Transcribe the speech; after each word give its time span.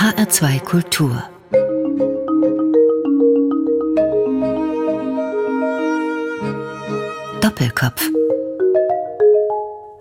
HR2 0.00 0.60
Kultur 0.60 1.22
Doppelkopf 7.42 8.08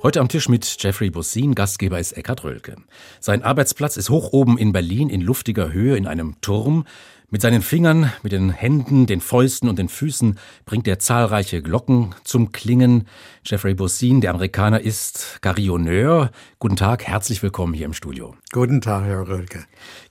Heute 0.02 0.22
am 0.22 0.30
Tisch 0.30 0.48
mit 0.48 0.82
Jeffrey 0.82 1.10
Bussin, 1.10 1.54
Gastgeber 1.54 2.00
ist 2.00 2.14
Eckhard 2.14 2.46
Rölke. 2.46 2.78
Sein 3.20 3.44
Arbeitsplatz 3.44 3.98
ist 3.98 4.10
hoch 4.10 4.32
oben 4.32 4.58
in 4.58 4.72
Berlin 4.72 5.10
in 5.10 5.20
luftiger 5.20 5.74
Höhe 5.74 5.98
in 5.98 6.08
einem 6.08 6.40
Turm. 6.40 6.86
Mit 7.32 7.44
seinen 7.44 7.62
Fingern, 7.62 8.12
mit 8.24 8.32
den 8.32 8.50
Händen, 8.50 9.06
den 9.06 9.22
Fäusten 9.22 9.70
und 9.70 9.78
den 9.78 9.88
Füßen 9.88 10.40
bringt 10.66 10.88
er 10.88 10.98
zahlreiche 10.98 11.62
Glocken 11.62 12.16
zum 12.24 12.52
Klingen. 12.52 13.08
Jeffrey 13.46 13.76
Bussin, 13.76 14.20
der 14.20 14.32
Amerikaner, 14.32 14.82
ist 14.82 15.38
Carillonneur. 15.42 16.32
Guten 16.58 16.76
Tag, 16.76 17.04
herzlich 17.04 17.44
willkommen 17.44 17.76
hier 17.76 17.86
im 17.86 17.94
Studio. 17.94 18.34
Guten 18.52 18.82
Tag, 18.82 19.06
Herr 19.06 19.28
Rölke. 19.28 19.66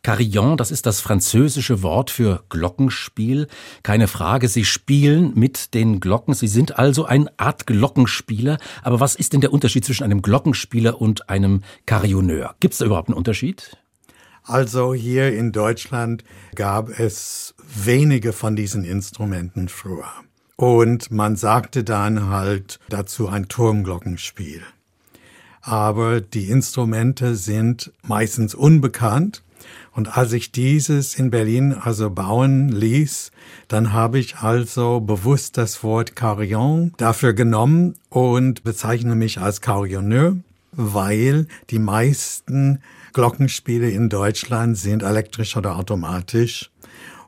Carillon, 0.05 0.57
das 0.57 0.71
ist 0.71 0.87
das 0.87 1.01
französische 1.01 1.83
Wort 1.83 2.13
für 2.13 2.45
Glockenspiel. 2.51 3.49
Keine 3.83 4.07
Frage, 4.07 4.47
Sie 4.47 4.65
spielen 4.65 5.33
mit 5.35 5.75
den 5.75 5.99
Glocken. 5.99 6.35
Sie 6.35 6.47
sind 6.47 6.79
also 6.79 7.05
eine 7.05 7.33
Art 7.37 7.67
Glockenspieler. 7.67 8.59
Aber 8.85 9.01
was 9.01 9.17
ist 9.17 9.33
denn 9.33 9.41
der 9.41 9.53
Unterschied 9.53 9.85
zwischen 9.85 10.05
einem 10.05 10.23
Glockenspieler 10.23 11.01
und 11.01 11.29
einem 11.29 11.63
Carillonneur? 11.85 12.55
Gibt 12.61 12.75
es 12.75 12.79
da 12.79 12.85
überhaupt 12.85 13.09
einen 13.09 13.19
Unterschied? 13.19 13.77
Also 14.49 14.95
hier 14.95 15.35
in 15.35 15.53
Deutschland 15.53 16.25
gab 16.55 16.89
es 16.99 17.55
wenige 17.85 18.33
von 18.33 18.57
diesen 18.57 18.83
Instrumenten 18.83 19.69
früher. 19.69 20.09
Und 20.57 21.11
man 21.11 21.37
sagte 21.37 21.85
dann 21.85 22.31
halt 22.31 22.81
dazu 22.89 23.29
ein 23.29 23.49
Turmglockenspiel. 23.49 24.63
Aber 25.61 26.23
die 26.23 26.49
Instrumente 26.49 27.37
sind 27.37 27.93
meistens 28.03 28.55
unbekannt. 28.55 29.43
Und 29.93 30.17
als 30.17 30.33
ich 30.33 30.51
dieses 30.51 31.15
in 31.15 31.31
Berlin 31.31 31.75
also 31.75 32.09
bauen 32.09 32.71
ließ, 32.71 33.33
dann 33.69 33.93
habe 33.93 34.19
ich 34.19 34.37
also 34.37 35.01
bewusst 35.01 35.59
das 35.59 35.83
Wort 35.83 36.17
Carillon 36.17 36.95
dafür 36.97 37.35
genommen 37.35 37.97
und 38.09 38.65
bezeichne 38.65 39.15
mich 39.15 39.43
als 39.43 39.61
Carillonneur, 39.61 40.39
weil 40.73 41.47
die 41.69 41.79
meisten 41.79 42.81
Glockenspiele 43.19 43.91
in 43.91 44.09
Deutschland 44.09 44.79
sind 44.79 45.03
elektrisch 45.03 45.57
oder 45.57 45.75
automatisch. 45.75 46.71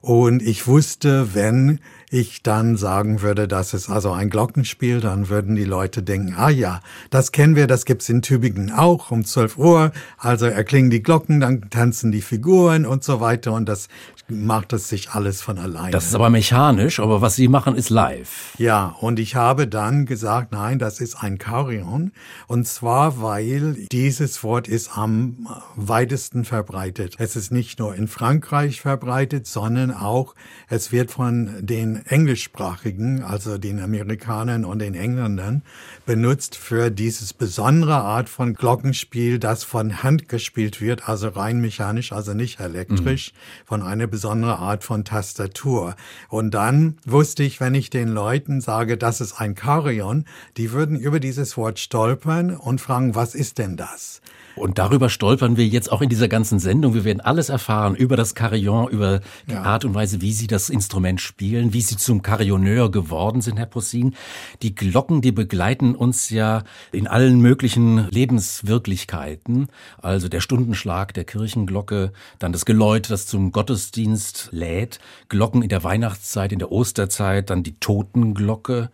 Und 0.01 0.41
ich 0.41 0.69
wusste, 0.69 1.35
wenn 1.35 1.81
ich 2.11 2.43
dann 2.43 2.77
sagen 2.77 3.23
würde, 3.23 3.47
das 3.47 3.73
ist 3.73 3.89
also 3.89 4.11
ein 4.11 4.31
Glockenspiel, 4.31 5.01
dann 5.01 5.29
würden 5.29 5.55
die 5.55 5.65
Leute 5.65 6.03
denken, 6.03 6.35
ah 6.37 6.51
ja, 6.51 6.81
das 7.11 7.31
kennen 7.31 7.55
wir, 7.55 7.69
das 7.69 7.85
gibt's 7.85 8.09
in 8.09 8.21
Tübingen 8.21 8.73
auch 8.73 9.13
um 9.13 9.25
12 9.25 9.57
Uhr. 9.57 9.93
Also 10.19 10.47
erklingen 10.47 10.91
die 10.91 11.05
Glocken, 11.05 11.39
dann 11.41 11.71
tanzen 11.71 12.11
die 12.11 12.21
Figuren 12.21 12.85
und 12.85 13.05
so 13.05 13.21
weiter 13.21 13.53
und 13.53 13.69
das 13.69 13.89
macht 14.29 14.73
es 14.73 14.89
sich 14.89 15.11
alles 15.11 15.43
von 15.43 15.59
alleine. 15.59 15.91
Das 15.91 16.07
ist 16.07 16.15
aber 16.15 16.31
mechanisch, 16.31 17.01
aber 17.01 17.21
was 17.21 17.37
Sie 17.37 17.49
machen 17.49 17.77
ist 17.77 17.91
live. 17.91 18.55
Ja, 18.59 18.97
und 19.01 19.19
ich 19.19 19.37
habe 19.37 19.69
dann 19.69 20.07
gesagt, 20.07 20.53
nein, 20.53 20.79
das 20.79 21.01
ist 21.01 21.23
ein 21.23 21.39
Carillon 21.39 22.13
und 22.49 22.67
zwar, 22.67 23.23
weil 23.23 23.75
dieses 23.93 24.43
Wort 24.43 24.69
ist 24.69 24.97
am 24.97 25.49
weitesten 25.77 26.45
verbreitet. 26.45 27.15
Es 27.19 27.37
ist 27.37 27.53
nicht 27.53 27.79
nur 27.79 27.95
in 27.95 28.09
Frankreich 28.09 28.81
verbreitet, 28.81 29.47
sondern 29.47 29.93
auch 29.93 30.35
es 30.69 30.93
wird 30.93 31.11
von 31.11 31.51
den 31.61 32.00
englischsprachigen, 32.07 33.23
also 33.23 33.59
den 33.59 33.81
Amerikanern 33.81 34.65
und 34.65 34.79
den 34.81 34.95
Engländern, 34.95 35.63
benutzt 36.07 36.57
für 36.57 36.91
dieses 36.91 37.33
besondere 37.33 37.97
Art 37.97 38.29
von 38.29 38.55
Glockenspiel, 38.55 39.39
das 39.39 39.65
von 39.65 40.03
Hand 40.03 40.29
gespielt 40.29 40.81
wird, 40.81 41.09
also 41.09 41.29
rein 41.29 41.61
mechanisch, 41.61 42.13
also 42.13 42.35
nicht 42.35 42.61
elektrisch, 42.61 43.33
mhm. 43.33 43.67
von 43.67 43.83
einer 43.83 44.07
besonderen 44.07 44.59
Art 44.59 44.85
von 44.85 45.05
Tastatur. 45.05 45.97
Und 46.29 46.53
dann 46.53 46.99
wusste 47.05 47.43
ich, 47.43 47.61
wenn 47.61 47.75
ich 47.75 47.91
den 47.91 48.09
Leuten 48.09 48.61
sage, 48.61 48.97
das 48.97 49.21
ist 49.21 49.41
ein 49.41 49.55
Carillon, 49.55 50.25
die 50.57 50.73
würden 50.73 50.99
über 50.99 51.21
dieses 51.21 51.57
Wort 51.57 51.79
stolpern 51.79 52.57
und 52.57 52.81
fragen, 52.81 53.15
was 53.15 53.35
ist 53.35 53.59
denn 53.59 53.77
das? 53.77 54.21
Und 54.57 54.79
darüber 54.79 55.09
stolpern 55.09 55.57
wir 55.57 55.67
jetzt 55.67 55.91
auch 55.91 56.03
in 56.03 56.09
dieser 56.09 56.29
ganzen 56.29 56.59
Sendung. 56.59 56.95
Wir 56.95 57.05
werden 57.05 57.21
alles 57.21 57.49
erfahren 57.49 57.95
über 57.95 58.17
das 58.17 58.35
Carillon, 58.35 58.89
über 58.89 59.21
die 59.49 59.53
ja. 59.53 59.63
Art 59.63 59.85
und 59.85 59.95
Weise, 59.95 60.21
wie 60.21 60.33
Sie 60.33 60.47
das 60.47 60.71
Instrument 60.71 61.21
spielen, 61.21 61.73
wie 61.73 61.81
Sie 61.81 61.97
zum 61.97 62.23
Carillonneur 62.23 62.91
geworden 62.91 63.41
sind, 63.41 63.59
Herr 63.59 63.67
Possin. 63.67 64.15
Die 64.63 64.75
Glocken, 64.75 65.23
die 65.23 65.33
begleiten 65.33 65.95
uns 65.95 66.31
ja 66.31 66.65
in 66.93 67.07
allen 67.07 67.41
möglichen 67.41 68.09
Lebenswirklichkeiten. 68.11 69.69
Also 70.03 70.29
der 70.29 70.41
Stundenschlag 70.41 71.15
der 71.15 71.25
Kirchenglocke, 71.25 72.13
dann 72.39 72.53
das 72.53 72.65
Geläut, 72.65 73.11
das 73.11 73.27
zum 73.27 73.53
Gottesdienst 73.53 74.49
lädt, 74.53 74.99
Glocken 75.29 75.63
in 75.63 75.69
der 75.69 75.85
Weihnachtszeit, 75.85 76.53
in 76.53 76.59
der 76.59 76.73
Osterzeit, 76.73 77.51
dann 77.51 77.63
die 77.63 77.79
Totenglocke. 77.79 78.91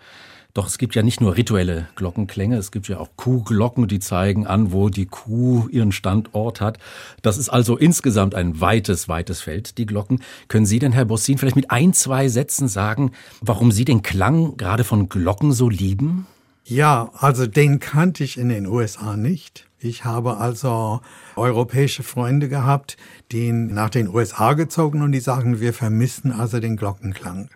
Doch 0.56 0.68
es 0.68 0.78
gibt 0.78 0.94
ja 0.94 1.02
nicht 1.02 1.20
nur 1.20 1.36
rituelle 1.36 1.86
Glockenklänge, 1.96 2.56
es 2.56 2.70
gibt 2.70 2.88
ja 2.88 2.96
auch 2.96 3.10
Kuhglocken, 3.16 3.88
die 3.88 3.98
zeigen 3.98 4.46
an, 4.46 4.72
wo 4.72 4.88
die 4.88 5.04
Kuh 5.04 5.68
ihren 5.68 5.92
Standort 5.92 6.62
hat. 6.62 6.78
Das 7.20 7.36
ist 7.36 7.50
also 7.50 7.76
insgesamt 7.76 8.34
ein 8.34 8.58
weites, 8.58 9.06
weites 9.06 9.42
Feld, 9.42 9.76
die 9.76 9.84
Glocken. 9.84 10.22
Können 10.48 10.64
Sie 10.64 10.78
denn, 10.78 10.92
Herr 10.92 11.04
Bossin, 11.04 11.36
vielleicht 11.36 11.56
mit 11.56 11.70
ein, 11.70 11.92
zwei 11.92 12.28
Sätzen 12.28 12.68
sagen, 12.68 13.10
warum 13.42 13.70
Sie 13.70 13.84
den 13.84 14.00
Klang 14.00 14.56
gerade 14.56 14.82
von 14.82 15.10
Glocken 15.10 15.52
so 15.52 15.68
lieben? 15.68 16.26
Ja, 16.64 17.10
also 17.12 17.46
den 17.46 17.78
kannte 17.78 18.24
ich 18.24 18.38
in 18.38 18.48
den 18.48 18.64
USA 18.64 19.14
nicht. 19.14 19.66
Ich 19.78 20.06
habe 20.06 20.38
also 20.38 21.02
europäische 21.36 22.02
Freunde 22.02 22.48
gehabt, 22.48 22.96
die 23.30 23.52
nach 23.52 23.90
den 23.90 24.08
USA 24.08 24.54
gezogen 24.54 25.02
und 25.02 25.12
die 25.12 25.20
sagen, 25.20 25.60
wir 25.60 25.74
vermissen 25.74 26.32
also 26.32 26.60
den 26.60 26.78
Glockenklang. 26.78 27.50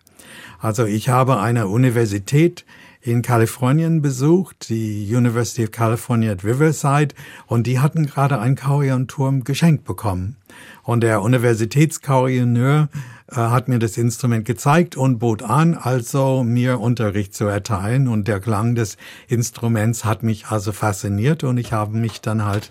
Also 0.61 0.85
ich 0.85 1.09
habe 1.09 1.41
eine 1.41 1.69
Universität 1.69 2.67
in 3.03 3.23
Kalifornien 3.23 4.03
besucht, 4.03 4.69
die 4.69 5.11
University 5.15 5.65
of 5.65 5.71
California 5.71 6.33
at 6.33 6.45
Riverside, 6.45 7.15
und 7.47 7.67
die 7.67 7.81
hatten 7.81 8.05
gerade 8.05 8.39
einen 8.39 8.57
Carillon-Turm 8.57 9.45
geschenkt 9.45 9.85
bekommen. 9.85 10.37
Und 10.83 11.03
der 11.03 11.23
Universitätscarillonneur 11.23 12.91
äh, 13.29 13.35
hat 13.37 13.69
mir 13.69 13.79
das 13.79 13.97
Instrument 13.97 14.45
gezeigt 14.45 14.99
und 14.99 15.19
bot 15.19 15.43
an, 15.43 15.75
also 15.75 16.45
mir 16.45 16.79
Unterricht 16.79 17.35
zu 17.35 17.47
erteilen. 17.47 18.07
Und 18.07 18.29
der 18.29 18.39
Klang 18.39 18.75
des 18.75 18.99
Instruments 19.29 20.05
hat 20.05 20.23
mich 20.23 20.49
also 20.49 20.73
fasziniert 20.73 21.43
und 21.43 21.57
ich 21.57 21.73
habe 21.73 21.97
mich 21.97 22.21
dann 22.21 22.45
halt 22.45 22.71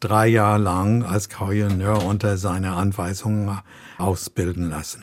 drei 0.00 0.26
Jahre 0.26 0.58
lang 0.58 1.02
als 1.02 1.28
Carillonneur 1.28 2.02
unter 2.04 2.38
seiner 2.38 2.76
Anweisung 2.76 3.58
ausbilden 3.98 4.70
lassen. 4.70 5.02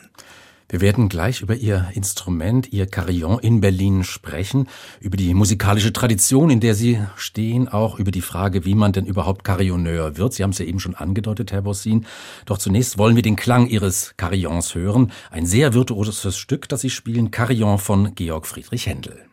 Wir 0.68 0.80
werden 0.80 1.08
gleich 1.08 1.42
über 1.42 1.54
Ihr 1.54 1.88
Instrument, 1.94 2.72
Ihr 2.72 2.86
Carillon 2.86 3.38
in 3.38 3.60
Berlin 3.60 4.02
sprechen, 4.02 4.68
über 5.00 5.16
die 5.16 5.34
musikalische 5.34 5.92
Tradition, 5.92 6.48
in 6.50 6.60
der 6.60 6.74
Sie 6.74 7.00
stehen, 7.16 7.68
auch 7.68 7.98
über 7.98 8.10
die 8.10 8.22
Frage, 8.22 8.64
wie 8.64 8.74
man 8.74 8.92
denn 8.92 9.04
überhaupt 9.04 9.44
Carillonneur 9.44 10.16
wird. 10.16 10.32
Sie 10.32 10.42
haben 10.42 10.50
es 10.50 10.58
ja 10.58 10.64
eben 10.64 10.80
schon 10.80 10.94
angedeutet, 10.94 11.52
Herr 11.52 11.62
Bossin. 11.62 12.06
Doch 12.46 12.58
zunächst 12.58 12.96
wollen 12.96 13.16
wir 13.16 13.22
den 13.22 13.36
Klang 13.36 13.66
Ihres 13.68 14.14
Carillons 14.16 14.74
hören. 14.74 15.12
Ein 15.30 15.46
sehr 15.46 15.74
virtuoses 15.74 16.36
Stück, 16.36 16.68
das 16.68 16.80
Sie 16.80 16.90
spielen, 16.90 17.30
Carillon 17.30 17.78
von 17.78 18.14
Georg 18.14 18.46
Friedrich 18.46 18.86
Händel. 18.86 19.26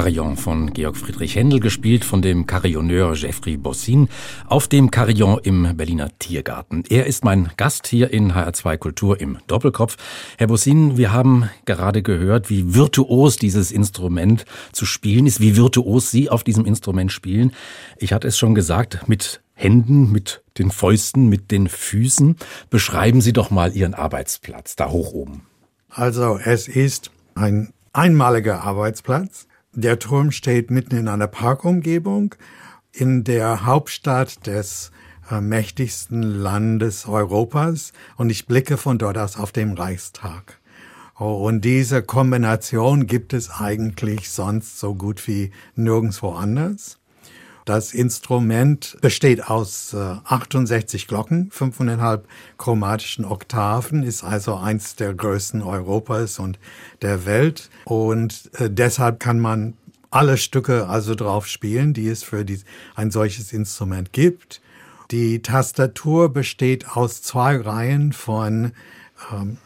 Carillon 0.00 0.38
von 0.38 0.72
Georg 0.72 0.96
Friedrich 0.96 1.36
Händel, 1.36 1.60
gespielt 1.60 2.06
von 2.06 2.22
dem 2.22 2.46
Carillonneur 2.46 3.14
Jeffrey 3.14 3.58
Bossin 3.58 4.08
auf 4.46 4.66
dem 4.66 4.90
Carillon 4.90 5.38
im 5.42 5.76
Berliner 5.76 6.08
Tiergarten. 6.18 6.84
Er 6.88 7.04
ist 7.04 7.22
mein 7.22 7.50
Gast 7.58 7.86
hier 7.86 8.10
in 8.10 8.32
HR2 8.32 8.78
Kultur 8.78 9.20
im 9.20 9.36
Doppelkopf. 9.46 9.98
Herr 10.38 10.46
Bossin, 10.46 10.96
wir 10.96 11.12
haben 11.12 11.50
gerade 11.66 12.00
gehört, 12.00 12.48
wie 12.48 12.74
virtuos 12.74 13.36
dieses 13.36 13.70
Instrument 13.70 14.46
zu 14.72 14.86
spielen 14.86 15.26
ist, 15.26 15.38
wie 15.38 15.54
virtuos 15.54 16.10
Sie 16.10 16.30
auf 16.30 16.44
diesem 16.44 16.64
Instrument 16.64 17.12
spielen. 17.12 17.52
Ich 17.98 18.14
hatte 18.14 18.26
es 18.26 18.38
schon 18.38 18.54
gesagt, 18.54 19.06
mit 19.06 19.42
Händen, 19.52 20.10
mit 20.10 20.42
den 20.56 20.70
Fäusten, 20.70 21.28
mit 21.28 21.50
den 21.50 21.68
Füßen. 21.68 22.36
Beschreiben 22.70 23.20
Sie 23.20 23.34
doch 23.34 23.50
mal 23.50 23.76
Ihren 23.76 23.92
Arbeitsplatz 23.92 24.76
da 24.76 24.88
hoch 24.88 25.12
oben. 25.12 25.42
Also 25.90 26.40
es 26.42 26.68
ist 26.68 27.10
ein 27.34 27.74
einmaliger 27.92 28.62
Arbeitsplatz. 28.62 29.46
Der 29.74 30.00
Turm 30.00 30.32
steht 30.32 30.72
mitten 30.72 30.96
in 30.96 31.06
einer 31.06 31.28
Parkumgebung 31.28 32.34
in 32.92 33.22
der 33.22 33.64
Hauptstadt 33.66 34.44
des 34.48 34.90
äh, 35.30 35.40
mächtigsten 35.40 36.22
Landes 36.22 37.06
Europas 37.06 37.92
und 38.16 38.30
ich 38.30 38.48
blicke 38.48 38.76
von 38.76 38.98
dort 38.98 39.16
aus 39.16 39.36
auf 39.36 39.52
den 39.52 39.74
Reichstag. 39.74 40.58
Oh, 41.20 41.46
und 41.46 41.64
diese 41.64 42.02
Kombination 42.02 43.06
gibt 43.06 43.32
es 43.32 43.48
eigentlich 43.48 44.30
sonst 44.30 44.80
so 44.80 44.96
gut 44.96 45.28
wie 45.28 45.52
nirgendwo 45.76 46.30
anders. 46.30 46.99
Das 47.70 47.94
Instrument 47.94 48.96
besteht 49.00 49.46
aus 49.48 49.94
äh, 49.94 50.16
68 50.24 51.06
Glocken, 51.06 51.52
fünfeinhalb 51.52 52.26
chromatischen 52.58 53.24
Oktaven, 53.24 54.02
ist 54.02 54.24
also 54.24 54.56
eins 54.56 54.96
der 54.96 55.14
größten 55.14 55.62
Europas 55.62 56.40
und 56.40 56.58
der 57.00 57.26
Welt. 57.26 57.70
Und 57.84 58.50
äh, 58.58 58.68
deshalb 58.68 59.20
kann 59.20 59.38
man 59.38 59.74
alle 60.10 60.36
Stücke 60.36 60.88
also 60.88 61.14
drauf 61.14 61.46
spielen, 61.46 61.92
die 61.92 62.08
es 62.08 62.24
für 62.24 62.44
die, 62.44 62.58
ein 62.96 63.12
solches 63.12 63.52
Instrument 63.52 64.12
gibt. 64.12 64.60
Die 65.12 65.40
Tastatur 65.40 66.32
besteht 66.32 66.96
aus 66.96 67.22
zwei 67.22 67.56
Reihen 67.56 68.12
von 68.12 68.72
ähm, 69.32 69.58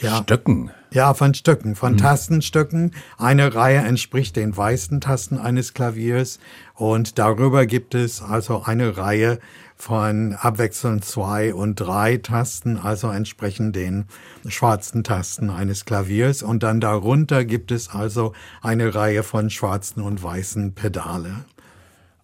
ja, 0.00 0.20
Stöcken. 0.24 0.72
Ja, 0.96 1.12
von 1.12 1.34
Stöcken, 1.34 1.74
von 1.74 1.92
mhm. 1.92 1.98
Tastenstöcken. 1.98 2.92
Eine 3.18 3.54
Reihe 3.54 3.80
entspricht 3.80 4.34
den 4.34 4.56
weißen 4.56 5.02
Tasten 5.02 5.36
eines 5.36 5.74
Klaviers 5.74 6.38
und 6.74 7.18
darüber 7.18 7.66
gibt 7.66 7.94
es 7.94 8.22
also 8.22 8.62
eine 8.64 8.96
Reihe 8.96 9.38
von 9.76 10.32
abwechselnd 10.32 11.04
zwei 11.04 11.52
und 11.52 11.74
drei 11.74 12.16
Tasten, 12.16 12.78
also 12.78 13.10
entsprechend 13.10 13.76
den 13.76 14.06
schwarzen 14.48 15.04
Tasten 15.04 15.50
eines 15.50 15.84
Klaviers. 15.84 16.42
Und 16.42 16.62
dann 16.62 16.80
darunter 16.80 17.44
gibt 17.44 17.72
es 17.72 17.90
also 17.90 18.32
eine 18.62 18.94
Reihe 18.94 19.22
von 19.22 19.50
schwarzen 19.50 20.00
und 20.00 20.22
weißen 20.22 20.72
Pedale. 20.72 21.44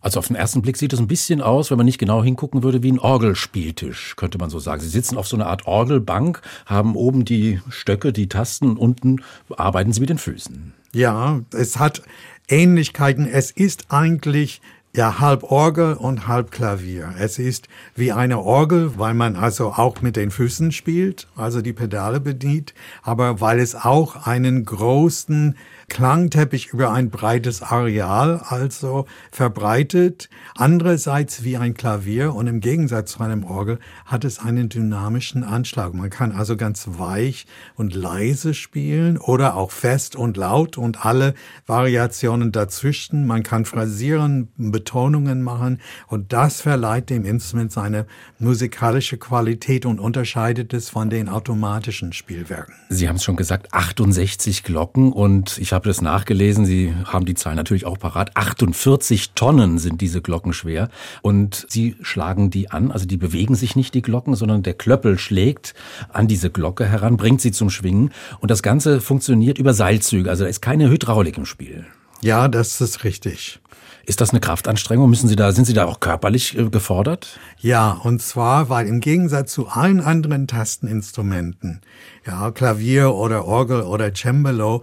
Also 0.02 0.18
auf 0.18 0.26
den 0.26 0.36
ersten 0.36 0.62
Blick 0.62 0.76
sieht 0.76 0.92
es 0.92 0.98
ein 0.98 1.06
bisschen 1.06 1.40
aus, 1.40 1.70
wenn 1.70 1.78
man 1.78 1.86
nicht 1.86 1.98
genau 1.98 2.22
hingucken 2.22 2.62
würde, 2.62 2.82
wie 2.82 2.90
ein 2.90 2.98
Orgelspieltisch, 2.98 4.16
könnte 4.16 4.36
man 4.36 4.50
so 4.50 4.58
sagen. 4.58 4.82
Sie 4.82 4.88
sitzen 4.88 5.16
auf 5.16 5.28
so 5.28 5.36
einer 5.36 5.46
Art 5.46 5.66
Orgelbank, 5.66 6.42
haben 6.66 6.96
oben 6.96 7.24
die 7.24 7.60
Stöcke, 7.70 8.12
die 8.12 8.28
Tasten, 8.28 8.76
unten 8.76 9.22
arbeiten 9.56 9.92
sie 9.92 10.00
mit 10.00 10.10
den 10.10 10.18
Füßen. 10.18 10.74
Ja, 10.92 11.40
es 11.52 11.78
hat 11.78 12.02
Ähnlichkeiten. 12.48 13.26
Es 13.26 13.52
ist 13.52 13.86
eigentlich 13.90 14.60
ja, 14.94 15.20
halb 15.20 15.44
Orgel 15.44 15.94
und 15.94 16.28
halb 16.28 16.50
Klavier. 16.50 17.14
Es 17.18 17.38
ist 17.38 17.68
wie 17.94 18.12
eine 18.12 18.40
Orgel, 18.40 18.98
weil 18.98 19.14
man 19.14 19.36
also 19.36 19.72
auch 19.72 20.02
mit 20.02 20.16
den 20.16 20.30
Füßen 20.30 20.70
spielt, 20.70 21.28
also 21.34 21.62
die 21.62 21.72
Pedale 21.72 22.20
bedient, 22.20 22.74
aber 23.02 23.40
weil 23.40 23.58
es 23.58 23.74
auch 23.74 24.26
einen 24.26 24.66
großen 24.66 25.56
Klangteppich 25.92 26.72
über 26.72 26.90
ein 26.90 27.10
breites 27.10 27.60
Areal 27.60 28.40
also 28.48 29.04
verbreitet. 29.30 30.30
Andererseits 30.54 31.44
wie 31.44 31.58
ein 31.58 31.74
Klavier 31.74 32.32
und 32.34 32.46
im 32.46 32.60
Gegensatz 32.60 33.12
zu 33.12 33.20
einem 33.22 33.44
Orgel 33.44 33.78
hat 34.06 34.24
es 34.24 34.38
einen 34.38 34.70
dynamischen 34.70 35.44
Anschlag. 35.44 35.92
Man 35.92 36.08
kann 36.08 36.32
also 36.32 36.56
ganz 36.56 36.88
weich 36.92 37.44
und 37.74 37.94
leise 37.94 38.54
spielen 38.54 39.18
oder 39.18 39.54
auch 39.54 39.70
fest 39.70 40.16
und 40.16 40.38
laut 40.38 40.78
und 40.78 41.04
alle 41.04 41.34
Variationen 41.66 42.52
dazwischen. 42.52 43.26
Man 43.26 43.42
kann 43.42 43.66
phrasieren, 43.66 44.48
Betonungen 44.56 45.42
machen 45.42 45.78
und 46.06 46.32
das 46.32 46.62
verleiht 46.62 47.10
dem 47.10 47.26
Instrument 47.26 47.70
seine 47.70 48.06
musikalische 48.38 49.18
Qualität 49.18 49.84
und 49.84 50.00
unterscheidet 50.00 50.72
es 50.72 50.88
von 50.88 51.10
den 51.10 51.28
automatischen 51.28 52.14
Spielwerken. 52.14 52.72
Sie 52.88 53.10
haben 53.10 53.16
es 53.16 53.24
schon 53.24 53.36
gesagt, 53.36 53.74
68 53.74 54.62
Glocken 54.62 55.12
und 55.12 55.58
ich 55.58 55.74
habe 55.74 55.81
habe 55.82 55.90
das 55.90 56.00
nachgelesen. 56.00 56.64
Sie 56.64 56.94
haben 57.06 57.24
die 57.24 57.34
Zahl 57.34 57.56
natürlich 57.56 57.86
auch 57.86 57.98
parat. 57.98 58.36
48 58.36 59.32
Tonnen 59.34 59.78
sind 59.78 60.00
diese 60.00 60.22
Glocken 60.22 60.52
schwer. 60.52 60.90
Und 61.22 61.66
Sie 61.68 61.96
schlagen 62.02 62.50
die 62.50 62.70
an. 62.70 62.92
Also 62.92 63.04
die 63.04 63.16
bewegen 63.16 63.56
sich 63.56 63.74
nicht, 63.74 63.92
die 63.94 64.02
Glocken, 64.02 64.36
sondern 64.36 64.62
der 64.62 64.74
Klöppel 64.74 65.18
schlägt 65.18 65.74
an 66.12 66.28
diese 66.28 66.50
Glocke 66.50 66.86
heran, 66.86 67.16
bringt 67.16 67.40
sie 67.40 67.50
zum 67.50 67.68
Schwingen. 67.68 68.12
Und 68.38 68.52
das 68.52 68.62
Ganze 68.62 69.00
funktioniert 69.00 69.58
über 69.58 69.74
Seilzüge. 69.74 70.30
Also 70.30 70.44
da 70.44 70.50
ist 70.50 70.62
keine 70.62 70.88
Hydraulik 70.88 71.36
im 71.36 71.46
Spiel. 71.46 71.84
Ja, 72.20 72.46
das 72.46 72.80
ist 72.80 73.02
richtig. 73.02 73.60
Ist 74.04 74.20
das 74.20 74.30
eine 74.30 74.40
Kraftanstrengung? 74.40 75.08
Müssen 75.08 75.28
Sie 75.28 75.36
da, 75.36 75.52
sind 75.52 75.64
Sie 75.64 75.74
da 75.74 75.84
auch 75.84 76.00
körperlich 76.00 76.58
äh, 76.58 76.68
gefordert? 76.68 77.38
Ja, 77.58 77.92
und 77.92 78.20
zwar, 78.20 78.68
weil 78.68 78.88
im 78.88 79.00
Gegensatz 79.00 79.52
zu 79.52 79.68
allen 79.68 80.00
anderen 80.00 80.48
Tasteninstrumenten, 80.48 81.80
ja, 82.26 82.50
Klavier 82.50 83.14
oder 83.14 83.44
Orgel 83.44 83.82
oder 83.82 84.12
Cembalo, 84.12 84.82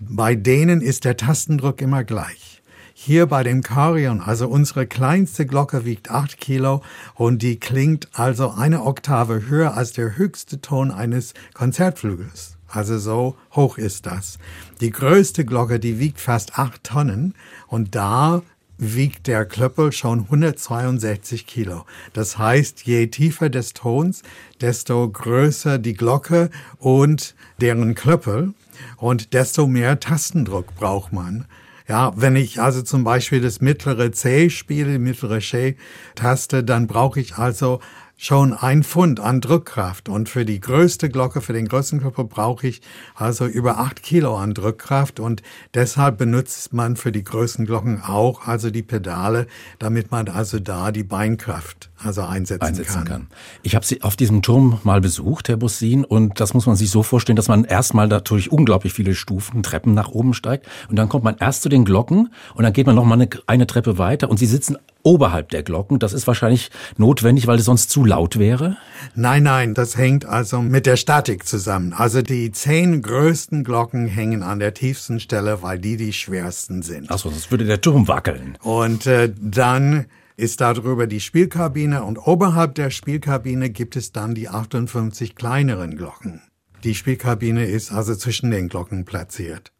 bei 0.00 0.34
denen 0.34 0.80
ist 0.80 1.04
der 1.04 1.16
Tastendruck 1.16 1.80
immer 1.82 2.04
gleich. 2.04 2.62
Hier 2.94 3.26
bei 3.26 3.42
dem 3.42 3.62
Carillon, 3.62 4.20
also 4.20 4.48
unsere 4.48 4.86
kleinste 4.86 5.46
Glocke 5.46 5.84
wiegt 5.84 6.10
acht 6.10 6.38
Kilo 6.38 6.82
und 7.14 7.40
die 7.42 7.58
klingt 7.58 8.08
also 8.12 8.50
eine 8.50 8.84
Oktave 8.84 9.46
höher 9.48 9.74
als 9.74 9.92
der 9.92 10.16
höchste 10.16 10.60
Ton 10.60 10.90
eines 10.90 11.32
Konzertflügels. 11.54 12.56
Also 12.68 12.98
so 12.98 13.36
hoch 13.52 13.78
ist 13.78 14.06
das. 14.06 14.38
Die 14.80 14.90
größte 14.90 15.44
Glocke, 15.44 15.80
die 15.80 15.98
wiegt 15.98 16.20
fast 16.20 16.58
acht 16.58 16.84
Tonnen 16.84 17.34
und 17.68 17.94
da 17.94 18.42
wiegt 18.80 19.26
der 19.26 19.44
Klöppel 19.44 19.92
schon 19.92 20.20
162 20.20 21.46
Kilo. 21.46 21.84
Das 22.14 22.38
heißt, 22.38 22.82
je 22.82 23.06
tiefer 23.08 23.50
des 23.50 23.74
Tons, 23.74 24.22
desto 24.60 25.08
größer 25.08 25.78
die 25.78 25.94
Glocke 25.94 26.50
und 26.78 27.34
deren 27.60 27.94
Klöppel 27.94 28.54
und 28.96 29.34
desto 29.34 29.66
mehr 29.66 30.00
Tastendruck 30.00 30.74
braucht 30.74 31.12
man. 31.12 31.46
Ja, 31.88 32.12
wenn 32.14 32.36
ich 32.36 32.60
also 32.60 32.82
zum 32.82 33.02
Beispiel 33.02 33.40
das 33.40 33.60
mittlere 33.60 34.12
C 34.12 34.48
spiele, 34.48 34.92
die 34.92 34.98
mittlere 34.98 35.40
C-Taste, 35.40 36.62
dann 36.62 36.86
brauche 36.86 37.18
ich 37.18 37.36
also 37.36 37.80
schon 38.20 38.52
ein 38.52 38.82
Pfund 38.82 39.18
an 39.18 39.40
Drückkraft. 39.40 40.10
Und 40.10 40.28
für 40.28 40.44
die 40.44 40.60
größte 40.60 41.08
Glocke, 41.08 41.40
für 41.40 41.54
den 41.54 41.66
größten 41.66 42.02
Körper 42.02 42.24
brauche 42.24 42.66
ich 42.66 42.82
also 43.14 43.46
über 43.46 43.78
acht 43.78 44.02
Kilo 44.02 44.36
an 44.36 44.52
Drückkraft. 44.52 45.20
Und 45.20 45.42
deshalb 45.72 46.18
benutzt 46.18 46.74
man 46.74 46.96
für 46.96 47.12
die 47.12 47.24
größten 47.24 47.64
Glocken 47.64 48.02
auch 48.02 48.46
also 48.46 48.70
die 48.70 48.82
Pedale, 48.82 49.46
damit 49.78 50.10
man 50.10 50.28
also 50.28 50.58
da 50.58 50.92
die 50.92 51.02
Beinkraft 51.02 51.88
also 51.96 52.20
einsetzen, 52.20 52.66
einsetzen 52.66 53.04
kann. 53.04 53.06
kann. 53.06 53.26
Ich 53.62 53.74
habe 53.74 53.86
Sie 53.86 54.02
auf 54.02 54.16
diesem 54.16 54.42
Turm 54.42 54.80
mal 54.84 55.00
besucht, 55.00 55.48
Herr 55.48 55.56
Bussin, 55.56 56.04
und 56.04 56.40
das 56.40 56.52
muss 56.52 56.66
man 56.66 56.76
sich 56.76 56.90
so 56.90 57.02
vorstellen, 57.02 57.36
dass 57.36 57.48
man 57.48 57.64
erstmal 57.64 58.06
natürlich 58.06 58.52
unglaublich 58.52 58.92
viele 58.92 59.14
Stufen, 59.14 59.62
Treppen 59.62 59.94
nach 59.94 60.08
oben 60.08 60.34
steigt 60.34 60.66
und 60.90 60.96
dann 60.96 61.08
kommt 61.08 61.24
man 61.24 61.36
erst 61.38 61.62
zu 61.62 61.70
den 61.70 61.86
Glocken 61.86 62.32
und 62.54 62.64
dann 62.64 62.72
geht 62.72 62.86
man 62.86 62.96
noch 62.96 63.04
mal 63.04 63.14
eine, 63.14 63.28
eine 63.46 63.66
Treppe 63.66 63.96
weiter 63.96 64.30
und 64.30 64.38
Sie 64.38 64.46
sitzen 64.46 64.76
oberhalb 65.02 65.50
der 65.50 65.62
Glocken. 65.62 65.98
Das 65.98 66.12
ist 66.12 66.26
wahrscheinlich 66.26 66.70
notwendig, 66.96 67.46
weil 67.46 67.58
es 67.58 67.64
sonst 67.64 67.90
zu 67.90 68.04
laut 68.04 68.38
wäre? 68.38 68.76
Nein, 69.14 69.42
nein, 69.42 69.74
das 69.74 69.96
hängt 69.96 70.24
also 70.24 70.60
mit 70.62 70.86
der 70.86 70.96
Statik 70.96 71.46
zusammen. 71.46 71.92
Also 71.92 72.22
die 72.22 72.52
zehn 72.52 73.02
größten 73.02 73.64
Glocken 73.64 74.06
hängen 74.06 74.42
an 74.42 74.58
der 74.58 74.74
tiefsten 74.74 75.20
Stelle, 75.20 75.62
weil 75.62 75.78
die 75.78 75.96
die 75.96 76.12
schwersten 76.12 76.82
sind. 76.82 77.10
Achso, 77.10 77.30
sonst 77.30 77.50
würde 77.50 77.64
der 77.64 77.80
Turm 77.80 78.08
wackeln. 78.08 78.56
Und 78.62 79.06
äh, 79.06 79.32
dann 79.40 80.06
ist 80.36 80.60
darüber 80.60 81.06
die 81.06 81.20
Spielkabine 81.20 82.02
und 82.02 82.16
oberhalb 82.18 82.74
der 82.74 82.90
Spielkabine 82.90 83.68
gibt 83.70 83.94
es 83.96 84.12
dann 84.12 84.34
die 84.34 84.48
58 84.48 85.34
kleineren 85.34 85.96
Glocken. 85.96 86.40
Die 86.82 86.94
Spielkabine 86.94 87.66
ist 87.66 87.92
also 87.92 88.14
zwischen 88.14 88.50
den 88.50 88.68
Glocken 88.68 89.04
platziert. 89.04 89.70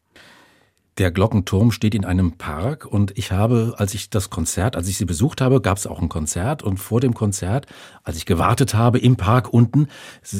Der 1.00 1.10
Glockenturm 1.10 1.70
steht 1.70 1.94
in 1.94 2.04
einem 2.04 2.32
Park 2.32 2.84
und 2.84 3.16
ich 3.16 3.32
habe, 3.32 3.72
als 3.78 3.94
ich 3.94 4.10
das 4.10 4.28
Konzert, 4.28 4.76
als 4.76 4.86
ich 4.86 4.98
sie 4.98 5.06
besucht 5.06 5.40
habe, 5.40 5.62
gab 5.62 5.78
es 5.78 5.86
auch 5.86 6.02
ein 6.02 6.10
Konzert 6.10 6.62
und 6.62 6.76
vor 6.76 7.00
dem 7.00 7.14
Konzert, 7.14 7.64
als 8.04 8.18
ich 8.18 8.26
gewartet 8.26 8.74
habe 8.74 8.98
im 8.98 9.16
Park 9.16 9.50
unten, 9.50 9.88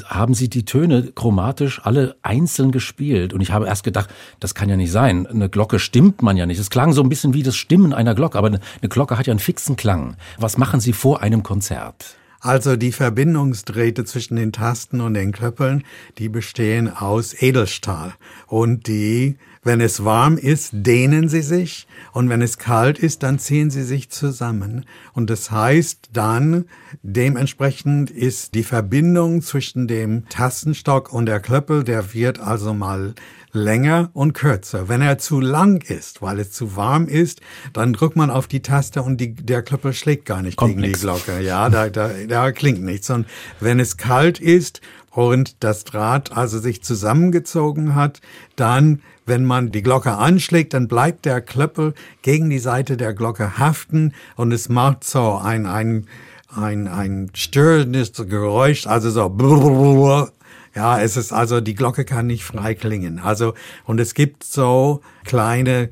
haben 0.05 0.35
sie 0.35 0.51
die 0.51 0.67
Töne 0.67 1.13
chromatisch 1.15 1.81
alle 1.83 2.17
einzeln 2.21 2.73
gespielt 2.73 3.33
und 3.33 3.41
ich 3.41 3.53
habe 3.53 3.69
erst 3.69 3.85
gedacht, 3.85 4.11
das 4.39 4.55
kann 4.55 4.69
ja 4.69 4.77
nicht 4.77 4.93
sein. 4.93 5.27
Eine 5.27 5.49
Glocke 5.49 5.79
stimmt 5.79 6.21
man 6.21 6.37
ja 6.37 6.45
nicht. 6.45 6.61
Es 6.61 6.69
klang 6.69 6.93
so 6.93 7.03
ein 7.03 7.09
bisschen 7.09 7.33
wie 7.33 7.43
das 7.43 7.57
Stimmen 7.57 7.95
einer 7.95 8.15
Glocke, 8.15 8.37
aber 8.37 8.49
eine 8.49 8.61
Glocke 8.83 9.17
hat 9.17 9.27
ja 9.27 9.31
einen 9.31 9.41
fixen 9.41 9.77
Klang. 9.77 10.19
Was 10.37 10.59
machen 10.59 10.81
Sie 10.81 10.93
vor 10.93 11.23
einem 11.23 11.43
Konzert? 11.43 12.17
Also 12.41 12.77
die 12.77 12.93
Verbindungsdrähte 12.93 14.05
zwischen 14.05 14.37
den 14.37 14.53
Tasten 14.53 15.01
und 15.01 15.13
den 15.15 15.33
Klöppeln, 15.33 15.85
die 16.19 16.29
bestehen 16.29 16.89
aus 16.89 17.35
Edelstahl 17.41 18.15
und 18.47 18.89
die 18.89 19.37
wenn 19.63 19.81
es 19.81 20.05
warm 20.05 20.39
ist, 20.39 20.71
dehnen 20.73 21.29
sie 21.29 21.43
sich 21.43 21.87
und 22.13 22.29
wenn 22.31 22.41
es 22.41 22.57
kalt 22.57 22.99
ist, 22.99 23.23
dann 23.23 23.39
ziehen 23.39 23.71
sie 23.71 23.83
sich 23.83 24.11
zusammen. 24.11 24.87
Und 25.13 25.29
das 25.29 25.51
heißt 25.51 26.11
dann, 26.13 26.65
dementsprechend 27.03 28.11
ist 28.11 28.55
die 28.55 28.63
Verbindung 28.63 29.43
zwischen 29.43 29.87
dem 29.87 30.27
Tastenstock 30.29 31.13
und 31.13 31.27
der 31.27 31.41
Klöppel, 31.41 31.85
der 31.85 32.15
wird 32.15 32.41
also 32.41 32.73
mal 32.73 33.15
länger 33.53 34.11
und 34.13 34.33
kürzer. 34.33 34.89
Wenn 34.89 35.03
er 35.03 35.19
zu 35.19 35.41
lang 35.41 35.83
ist, 35.83 36.23
weil 36.23 36.39
es 36.39 36.53
zu 36.53 36.77
warm 36.77 37.07
ist, 37.07 37.41
dann 37.73 37.93
drückt 37.93 38.17
man 38.17 38.31
auf 38.31 38.47
die 38.47 38.63
Taste 38.63 39.03
und 39.03 39.21
die, 39.21 39.35
der 39.35 39.63
Klöppel 39.63 39.93
schlägt 39.93 40.25
gar 40.25 40.41
nicht 40.43 40.57
Kommt 40.57 40.73
gegen 40.77 40.83
nix. 40.83 41.01
die 41.01 41.07
Glocke. 41.07 41.41
Ja, 41.41 41.69
da, 41.69 41.89
da, 41.89 42.11
da 42.29 42.53
klingt 42.53 42.83
nichts. 42.83 43.11
Und 43.11 43.27
wenn 43.59 43.81
es 43.81 43.97
kalt 43.97 44.39
ist 44.39 44.81
und 45.11 45.63
das 45.63 45.85
Draht 45.85 46.37
also 46.37 46.59
sich 46.59 46.83
zusammengezogen 46.83 47.95
hat, 47.95 48.21
dann 48.57 49.03
wenn 49.27 49.45
man 49.45 49.71
die 49.71 49.83
Glocke 49.83 50.13
anschlägt, 50.13 50.75
dann 50.75 50.89
bleibt 50.89 51.25
der 51.25 51.41
Klöppel 51.41 51.95
gegen 52.23 52.51
die 52.51 52.59
Seite 52.59 52.97
der 52.97 53.15
Glocke 53.15 53.59
haften 53.59 54.13
und 54.35 54.51
es 54.51 54.69
macht 54.69 55.05
so 55.05 55.37
ein, 55.37 55.67
ein, 55.67 56.07
ein, 56.49 56.89
ein 56.89 57.31
störendes 57.35 58.13
Geräusch, 58.13 58.87
also 58.87 59.11
so 59.11 60.29
ja, 60.75 61.01
es 61.01 61.17
ist 61.17 61.33
also, 61.33 61.61
die 61.61 61.75
Glocke 61.75 62.05
kann 62.05 62.29
nicht 62.29 62.45
frei 62.45 62.75
klingen. 62.75 63.19
Also, 63.19 63.55
und 63.85 63.99
es 63.99 64.15
gibt 64.15 64.45
so 64.45 65.01
kleine, 65.25 65.91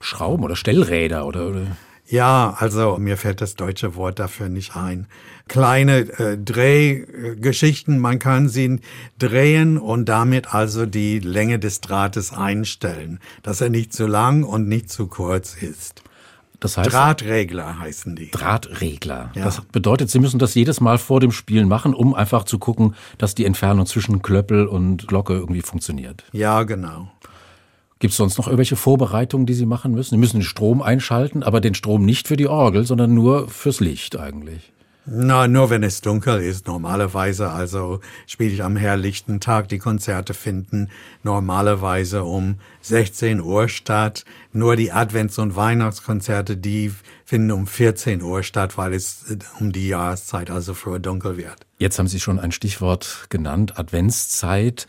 Schrauben 0.00 0.44
oder 0.44 0.56
Stellräder 0.56 1.26
oder, 1.26 1.48
oder 1.48 1.76
ja, 2.06 2.56
also 2.58 2.96
mir 2.98 3.16
fällt 3.16 3.40
das 3.40 3.54
deutsche 3.54 3.94
Wort 3.94 4.18
dafür 4.18 4.48
nicht 4.48 4.76
ein. 4.76 5.08
Kleine 5.48 6.00
äh, 6.18 6.38
Drehgeschichten, 6.38 7.98
man 7.98 8.18
kann 8.18 8.48
sie 8.48 8.80
drehen 9.18 9.78
und 9.78 10.08
damit 10.08 10.54
also 10.54 10.86
die 10.86 11.18
Länge 11.18 11.58
des 11.58 11.80
Drahtes 11.80 12.32
einstellen, 12.32 13.18
dass 13.42 13.60
er 13.60 13.70
nicht 13.70 13.92
zu 13.92 14.06
lang 14.06 14.44
und 14.44 14.68
nicht 14.68 14.90
zu 14.90 15.06
kurz 15.06 15.54
ist. 15.60 16.02
das 16.60 16.76
heißt 16.76 16.92
Drahtregler 16.92 17.78
heißen 17.78 18.14
die. 18.16 18.30
Drahtregler. 18.30 19.32
Ja. 19.34 19.44
Das 19.44 19.60
bedeutet, 19.62 20.10
Sie 20.10 20.18
müssen 20.18 20.38
das 20.38 20.54
jedes 20.54 20.80
Mal 20.80 20.98
vor 20.98 21.20
dem 21.20 21.32
Spielen 21.32 21.68
machen, 21.68 21.94
um 21.94 22.14
einfach 22.14 22.44
zu 22.44 22.58
gucken, 22.58 22.94
dass 23.16 23.34
die 23.34 23.44
Entfernung 23.44 23.86
zwischen 23.86 24.22
Klöppel 24.22 24.66
und 24.66 25.08
Glocke 25.08 25.34
irgendwie 25.34 25.62
funktioniert. 25.62 26.24
Ja, 26.32 26.62
genau. 26.64 27.10
Gibt 28.00 28.12
es 28.12 28.16
sonst 28.18 28.38
noch 28.38 28.46
irgendwelche 28.46 28.76
Vorbereitungen, 28.76 29.46
die 29.46 29.54
Sie 29.54 29.66
machen 29.66 29.92
müssen? 29.92 30.10
Sie 30.10 30.18
müssen 30.18 30.38
den 30.38 30.44
Strom 30.44 30.82
einschalten, 30.82 31.42
aber 31.42 31.60
den 31.60 31.74
Strom 31.74 32.04
nicht 32.04 32.28
für 32.28 32.36
die 32.36 32.46
Orgel, 32.46 32.84
sondern 32.84 33.12
nur 33.12 33.48
fürs 33.48 33.80
Licht 33.80 34.16
eigentlich. 34.16 34.72
Na, 35.10 35.48
nur 35.48 35.70
wenn 35.70 35.82
es 35.82 36.02
dunkel 36.02 36.42
ist. 36.42 36.66
Normalerweise, 36.66 37.50
also 37.50 38.00
spiele 38.26 38.50
ich 38.50 38.62
am 38.62 38.76
helllichten 38.76 39.40
Tag. 39.40 39.68
Die 39.68 39.78
Konzerte 39.78 40.34
finden 40.34 40.90
normalerweise 41.22 42.24
um 42.24 42.56
16 42.82 43.40
Uhr 43.40 43.68
statt. 43.68 44.26
Nur 44.52 44.76
die 44.76 44.92
Advents- 44.92 45.38
und 45.38 45.56
Weihnachtskonzerte, 45.56 46.58
die 46.58 46.92
finden 47.24 47.52
um 47.52 47.66
14 47.66 48.22
Uhr 48.22 48.42
statt, 48.42 48.76
weil 48.76 48.92
es 48.92 49.30
äh, 49.30 49.38
um 49.60 49.72
die 49.72 49.88
Jahreszeit 49.88 50.50
also 50.50 50.74
früher 50.74 50.98
dunkel 50.98 51.38
wird. 51.38 51.56
Jetzt 51.78 51.98
haben 51.98 52.08
Sie 52.08 52.20
schon 52.20 52.38
ein 52.38 52.52
Stichwort 52.52 53.26
genannt, 53.30 53.78
Adventszeit. 53.78 54.86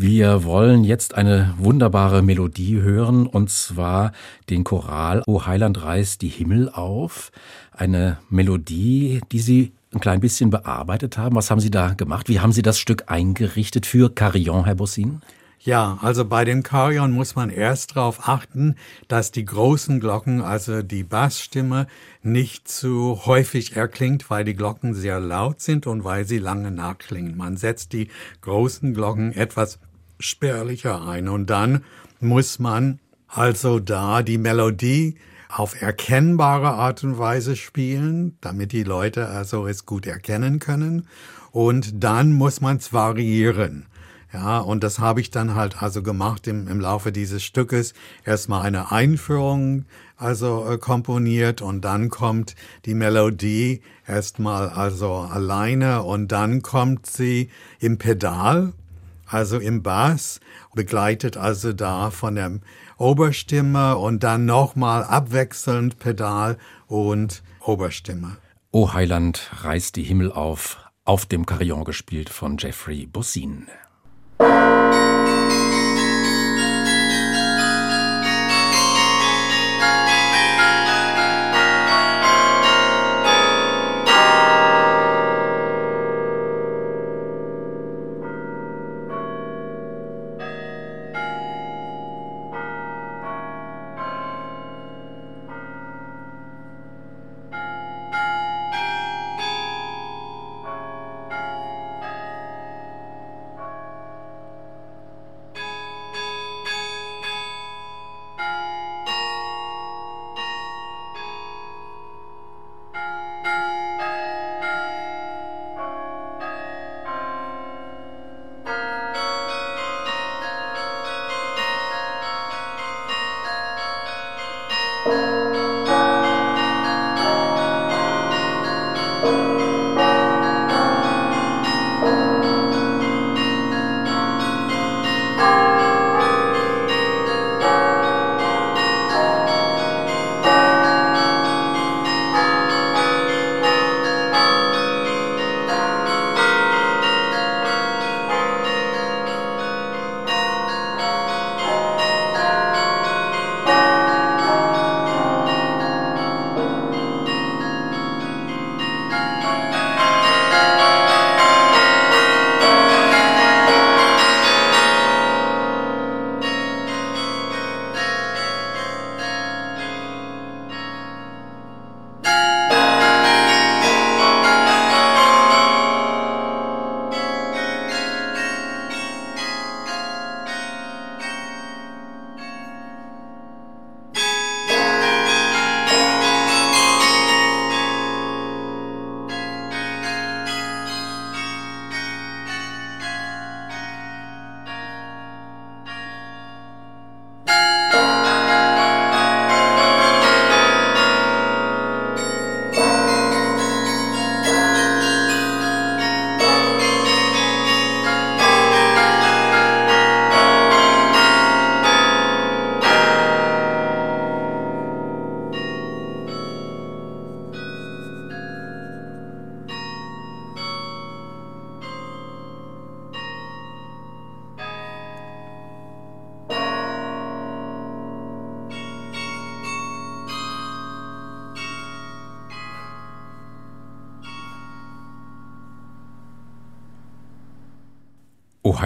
Wir 0.00 0.44
wollen 0.44 0.84
jetzt 0.84 1.16
eine 1.16 1.54
wunderbare 1.58 2.22
Melodie 2.22 2.80
hören, 2.80 3.26
und 3.26 3.50
zwar 3.50 4.12
den 4.48 4.62
Choral 4.62 5.24
O 5.26 5.44
Heiland 5.44 5.82
reißt 5.82 6.22
die 6.22 6.28
Himmel 6.28 6.68
auf. 6.68 7.32
Eine 7.78 8.18
Melodie, 8.28 9.20
die 9.30 9.38
Sie 9.38 9.72
ein 9.94 10.00
klein 10.00 10.18
bisschen 10.18 10.50
bearbeitet 10.50 11.16
haben. 11.16 11.36
Was 11.36 11.48
haben 11.48 11.60
Sie 11.60 11.70
da 11.70 11.94
gemacht? 11.94 12.28
Wie 12.28 12.40
haben 12.40 12.50
Sie 12.50 12.62
das 12.62 12.80
Stück 12.80 13.04
eingerichtet 13.06 13.86
für 13.86 14.12
Carillon, 14.12 14.64
Herr 14.64 14.74
Bossin? 14.74 15.22
Ja, 15.60 15.96
also 16.02 16.24
bei 16.24 16.44
dem 16.44 16.64
Carillon 16.64 17.12
muss 17.12 17.36
man 17.36 17.50
erst 17.50 17.94
darauf 17.94 18.28
achten, 18.28 18.74
dass 19.06 19.30
die 19.30 19.44
großen 19.44 20.00
Glocken, 20.00 20.40
also 20.40 20.82
die 20.82 21.04
Bassstimme, 21.04 21.86
nicht 22.20 22.66
zu 22.66 23.26
häufig 23.26 23.76
erklingt, 23.76 24.28
weil 24.28 24.44
die 24.44 24.54
Glocken 24.54 24.94
sehr 24.94 25.20
laut 25.20 25.60
sind 25.60 25.86
und 25.86 26.02
weil 26.02 26.24
sie 26.24 26.38
lange 26.38 26.72
nachklingen. 26.72 27.36
Man 27.36 27.56
setzt 27.56 27.92
die 27.92 28.08
großen 28.40 28.92
Glocken 28.92 29.32
etwas 29.32 29.78
spärlicher 30.18 31.06
ein 31.06 31.28
und 31.28 31.48
dann 31.48 31.84
muss 32.18 32.58
man 32.58 32.98
also 33.28 33.78
da 33.78 34.22
die 34.22 34.38
Melodie 34.38 35.16
auf 35.48 35.80
erkennbare 35.80 36.68
Art 36.68 37.04
und 37.04 37.18
Weise 37.18 37.56
spielen, 37.56 38.36
damit 38.40 38.72
die 38.72 38.84
Leute 38.84 39.28
also 39.28 39.66
es 39.66 39.86
gut 39.86 40.06
erkennen 40.06 40.58
können. 40.58 41.08
Und 41.50 42.04
dann 42.04 42.32
muss 42.32 42.60
man 42.60 42.76
es 42.76 42.92
variieren. 42.92 43.86
Ja, 44.32 44.58
und 44.58 44.84
das 44.84 44.98
habe 44.98 45.22
ich 45.22 45.30
dann 45.30 45.54
halt 45.54 45.82
also 45.82 46.02
gemacht 46.02 46.46
im, 46.46 46.68
im 46.68 46.80
Laufe 46.80 47.12
dieses 47.12 47.42
Stückes. 47.42 47.94
Erstmal 48.26 48.66
eine 48.66 48.92
Einführung, 48.92 49.86
also 50.18 50.66
äh, 50.68 50.76
komponiert 50.76 51.62
und 51.62 51.80
dann 51.82 52.10
kommt 52.10 52.54
die 52.84 52.94
Melodie 52.94 53.80
erstmal 54.06 54.68
also 54.68 55.14
alleine 55.14 56.02
und 56.02 56.30
dann 56.30 56.60
kommt 56.60 57.06
sie 57.06 57.48
im 57.80 57.96
Pedal, 57.96 58.74
also 59.28 59.58
im 59.58 59.82
Bass, 59.82 60.40
begleitet 60.74 61.36
also 61.36 61.72
da 61.72 62.10
von 62.10 62.34
der 62.34 62.58
Oberstimme 62.96 63.96
und 63.96 64.22
dann 64.24 64.44
nochmal 64.44 65.04
abwechselnd 65.04 65.98
Pedal 65.98 66.58
und 66.86 67.42
Oberstimme. 67.60 68.36
O 68.70 68.92
Heiland 68.92 69.50
reißt 69.62 69.96
die 69.96 70.02
Himmel 70.02 70.32
auf, 70.32 70.78
auf 71.04 71.26
dem 71.26 71.46
Carillon 71.46 71.84
gespielt 71.84 72.28
von 72.28 72.56
Jeffrey 72.58 73.06
Bossin. 73.06 73.68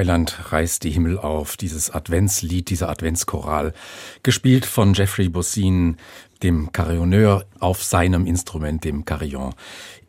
Heiland 0.02 0.50
reißt 0.50 0.82
die 0.82 0.90
Himmel 0.90 1.16
auf, 1.16 1.56
dieses 1.56 1.88
Adventslied, 1.92 2.70
dieser 2.70 2.88
Adventschoral, 2.88 3.72
gespielt 4.24 4.66
von 4.66 4.94
Jeffrey 4.94 5.28
Bossin, 5.28 5.96
dem 6.42 6.72
Carillonneur 6.72 7.44
auf 7.60 7.84
seinem 7.84 8.26
Instrument, 8.26 8.82
dem 8.82 9.04
Carillon 9.04 9.54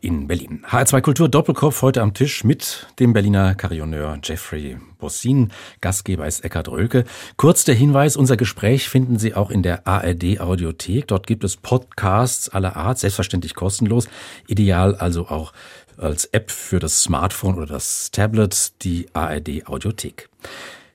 in 0.00 0.26
Berlin. 0.26 0.64
HR2 0.68 1.00
Kultur 1.00 1.28
Doppelkopf 1.28 1.80
heute 1.82 2.02
am 2.02 2.12
Tisch 2.12 2.42
mit 2.42 2.88
dem 2.98 3.12
Berliner 3.12 3.54
Carillonneur 3.54 4.18
Jeffrey 4.20 4.76
Bossin. 4.98 5.52
Gastgeber 5.80 6.26
ist 6.26 6.44
Eckhard 6.44 6.68
Rölke. 6.68 7.04
Kurz 7.36 7.62
der 7.62 7.76
Hinweis, 7.76 8.16
unser 8.16 8.36
Gespräch 8.36 8.88
finden 8.88 9.20
Sie 9.20 9.34
auch 9.34 9.50
in 9.50 9.62
der 9.62 9.86
ARD 9.86 10.40
Audiothek. 10.40 11.06
Dort 11.06 11.28
gibt 11.28 11.44
es 11.44 11.56
Podcasts 11.56 12.48
aller 12.48 12.74
Art, 12.74 12.98
selbstverständlich 12.98 13.54
kostenlos. 13.54 14.08
Ideal 14.48 14.96
also 14.96 15.28
auch 15.28 15.52
als 15.98 16.26
App 16.26 16.50
für 16.50 16.78
das 16.78 17.02
Smartphone 17.02 17.56
oder 17.56 17.66
das 17.66 18.10
Tablet, 18.10 18.72
die 18.82 19.06
ARD 19.12 19.66
Audiothek. 19.66 20.28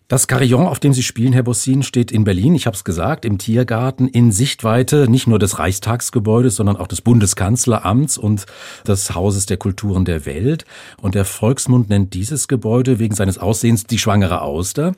Das 0.10 0.28
Carillon, 0.28 0.66
auf 0.66 0.80
dem 0.80 0.92
Sie 0.92 1.04
spielen, 1.04 1.34
Herr 1.34 1.44
Bossin, 1.44 1.84
steht 1.84 2.12
in 2.12 2.24
Berlin, 2.24 2.56
ich 2.56 2.66
habe 2.66 2.76
es 2.76 2.84
gesagt, 2.84 3.26
im 3.26 3.38
Tiergarten 3.38 4.08
in 4.08 4.32
Sichtweite 4.32 5.08
nicht 5.08 5.28
nur 5.28 5.38
des 5.38 5.60
Reichstagsgebäudes, 5.60 6.56
sondern 6.56 6.78
auch 6.78 6.88
des 6.88 7.02
Bundeskanzleramts 7.02 8.18
und 8.18 8.48
des 8.88 9.14
Hauses 9.14 9.46
der 9.46 9.58
Kulturen 9.58 10.06
der 10.06 10.26
Welt. 10.26 10.66
Und 11.00 11.14
der 11.14 11.26
Volksmund 11.26 11.90
nennt 11.90 12.16
dieses 12.16 12.48
Gebäude 12.48 12.98
wegen 12.98 13.14
seines 13.14 13.38
Aussehens 13.38 13.84
die 13.84 14.00
schwangere 14.00 14.42
Auster. 14.42 14.94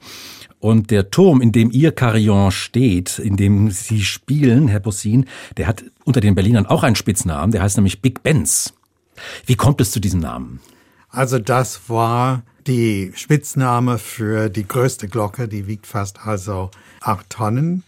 Und 0.62 0.92
der 0.92 1.12
Turm, 1.12 1.42
in 1.42 1.52
dem 1.52 1.72
Ihr 1.72 1.92
Carillon 1.92 2.52
steht, 2.52 3.20
in 3.20 3.36
dem 3.36 3.70
Sie 3.70 4.04
spielen, 4.04 4.70
Herr 4.70 4.80
Bossin, 4.80 5.26
der 5.58 5.68
hat 5.68 5.84
unter 6.06 6.22
den 6.22 6.36
Berlinern 6.36 6.68
auch 6.68 6.84
einen 6.84 6.96
Spitznamen, 6.96 7.52
der 7.52 7.64
heißt 7.64 7.76
nämlich 7.76 8.02
Big 8.02 8.24
Benz. 8.24 8.74
Wie 9.46 9.56
kommt 9.56 9.82
es 9.82 9.92
zu 9.92 10.00
diesem 10.00 10.20
Namen? 10.20 10.60
Also 11.10 11.40
das 11.40 11.90
war 11.90 12.44
die 12.68 13.12
Spitzname 13.16 13.98
für 13.98 14.50
die 14.50 14.68
größte 14.68 15.08
Glocke, 15.08 15.48
die 15.48 15.68
wiegt 15.68 15.88
fast 15.88 16.26
also 16.26 16.72
acht 17.02 17.30
Tonnen. 17.30 17.84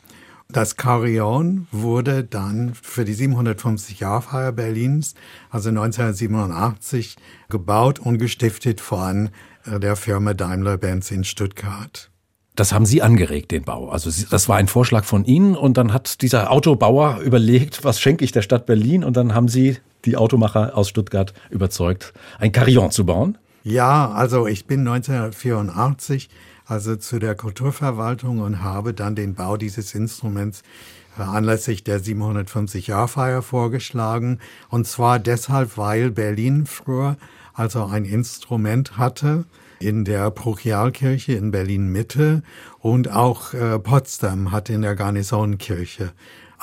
Das 0.50 0.76
Carillon 0.76 1.68
wurde 1.72 2.24
dann 2.24 2.74
für 2.80 3.06
die 3.06 3.14
750 3.14 4.00
Jahrfeier 4.00 4.52
Berlins, 4.52 5.16
also 5.50 5.70
1987, 5.70 7.16
gebaut 7.50 8.00
und 8.00 8.20
gestiftet 8.20 8.82
von 8.82 9.30
äh, 9.66 9.80
der 9.80 9.96
Firma 9.96 10.34
Daimler-Benz 10.34 11.10
in 11.12 11.24
Stuttgart. 11.24 12.12
Das 12.56 12.72
haben 12.72 12.86
Sie 12.86 13.02
angeregt, 13.02 13.50
den 13.52 13.64
Bau. 13.64 13.90
Also 13.90 14.12
das 14.30 14.48
war 14.48 14.58
ein 14.58 14.68
Vorschlag 14.68 15.06
von 15.06 15.26
Ihnen 15.26 15.56
und 15.56 15.76
dann 15.78 15.92
hat 15.92 16.22
dieser 16.22 16.52
Autobauer 16.52 17.22
überlegt, 17.22 17.84
was 17.84 18.00
schenke 18.00 18.24
ich 18.24 18.32
der 18.32 18.44
Stadt 18.44 18.68
Berlin 18.68 19.04
und 19.04 19.18
dann 19.18 19.34
haben 19.34 19.48
Sie 19.48 19.78
die 20.06 20.18
Automacher 20.18 20.78
aus 20.78 20.90
Stuttgart 20.90 21.34
überzeugt, 21.50 22.14
ein 22.40 22.52
Carillon 22.52 22.92
zu 22.92 23.06
bauen. 23.06 23.38
Ja, 23.64 24.12
also 24.12 24.48
ich 24.48 24.66
bin 24.66 24.82
1984 24.82 26.30
also 26.66 26.96
zu 26.96 27.20
der 27.20 27.36
Kulturverwaltung 27.36 28.40
und 28.40 28.62
habe 28.62 28.94
dann 28.94 29.16
den 29.16 29.36
Bau 29.36 29.58
dieses 29.58 29.94
Instruments 29.96 30.64
äh, 31.18 31.22
anlässlich 31.22 31.84
der 31.84 32.02
750-Jahr-Feier 32.02 33.42
vorgeschlagen. 33.42 34.40
Und 34.70 34.88
zwar 34.88 35.20
deshalb, 35.20 35.78
weil 35.78 36.12
Berlin 36.12 36.66
früher 36.66 37.18
also 37.54 37.86
ein 37.86 38.06
Instrument 38.06 38.98
hatte 38.98 39.46
in 39.80 40.06
der 40.06 40.32
Prochialkirche 40.32 41.34
in 41.34 41.52
Berlin 41.52 41.92
Mitte 41.92 42.42
und 42.80 43.12
auch 43.12 43.54
äh, 43.54 43.78
Potsdam 43.80 44.52
hatte 44.52 44.74
in 44.74 44.82
der 44.82 44.96
Garnisonkirche 44.96 46.14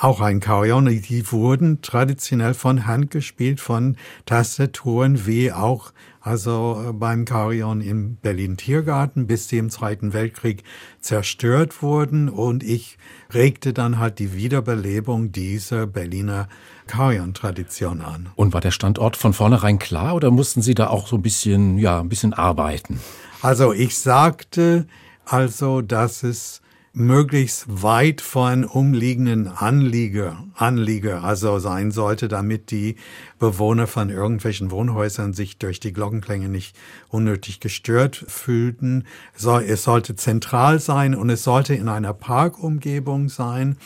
auch 0.01 0.19
ein 0.19 0.39
Carillon. 0.39 0.87
Die 0.87 1.31
wurden 1.31 1.81
traditionell 1.81 2.53
von 2.53 2.87
Hand 2.87 3.11
gespielt, 3.11 3.59
von 3.59 3.97
Tastaturen, 4.25 5.27
wie 5.27 5.51
auch 5.51 5.93
also 6.21 6.83
äh, 6.89 6.93
beim 6.93 7.25
Carillon 7.25 7.81
im 7.81 8.15
Berlin 8.15 8.57
Tiergarten, 8.57 9.27
bis 9.27 9.47
sie 9.47 9.57
im 9.57 9.69
Zweiten 9.69 10.13
Weltkrieg 10.13 10.63
zerstört 10.99 11.81
wurden. 11.81 12.29
Und 12.29 12.63
ich 12.63 12.97
regte 13.33 13.73
dann 13.73 13.99
halt 13.99 14.19
die 14.19 14.33
Wiederbelebung 14.33 15.31
dieser 15.31 15.87
Berliner 15.87 16.47
Carillon-Tradition 16.87 18.01
an. 18.01 18.29
Und 18.35 18.53
war 18.53 18.61
der 18.61 18.71
Standort 18.71 19.17
von 19.17 19.33
vornherein 19.33 19.79
klar 19.79 20.15
oder 20.15 20.31
mussten 20.31 20.61
Sie 20.61 20.75
da 20.75 20.87
auch 20.87 21.07
so 21.07 21.15
ein 21.15 21.21
bisschen, 21.21 21.77
ja, 21.77 21.99
ein 21.99 22.09
bisschen 22.09 22.33
arbeiten? 22.33 22.99
Also 23.41 23.73
ich 23.73 23.97
sagte 23.97 24.87
also, 25.25 25.81
dass 25.81 26.23
es 26.23 26.61
möglichst 26.93 27.65
weit 27.83 28.21
von 28.21 28.65
umliegenden 28.65 29.47
Anlieger, 29.47 30.43
Anlieger 30.55 31.23
also 31.23 31.59
sein 31.59 31.91
sollte, 31.91 32.27
damit 32.27 32.71
die 32.71 32.95
Bewohner 33.41 33.87
von 33.87 34.11
irgendwelchen 34.11 34.69
Wohnhäusern 34.69 35.33
sich 35.33 35.57
durch 35.57 35.79
die 35.79 35.93
Glockenklänge 35.93 36.47
nicht 36.47 36.77
unnötig 37.09 37.59
gestört 37.59 38.23
fühlten. 38.27 39.05
Es 39.35 39.83
sollte 39.83 40.15
zentral 40.15 40.79
sein 40.79 41.15
und 41.15 41.29
es 41.31 41.43
sollte 41.43 41.73
in 41.73 41.89
einer 41.89 42.13
Parkumgebung 42.13 43.29
sein 43.29 43.77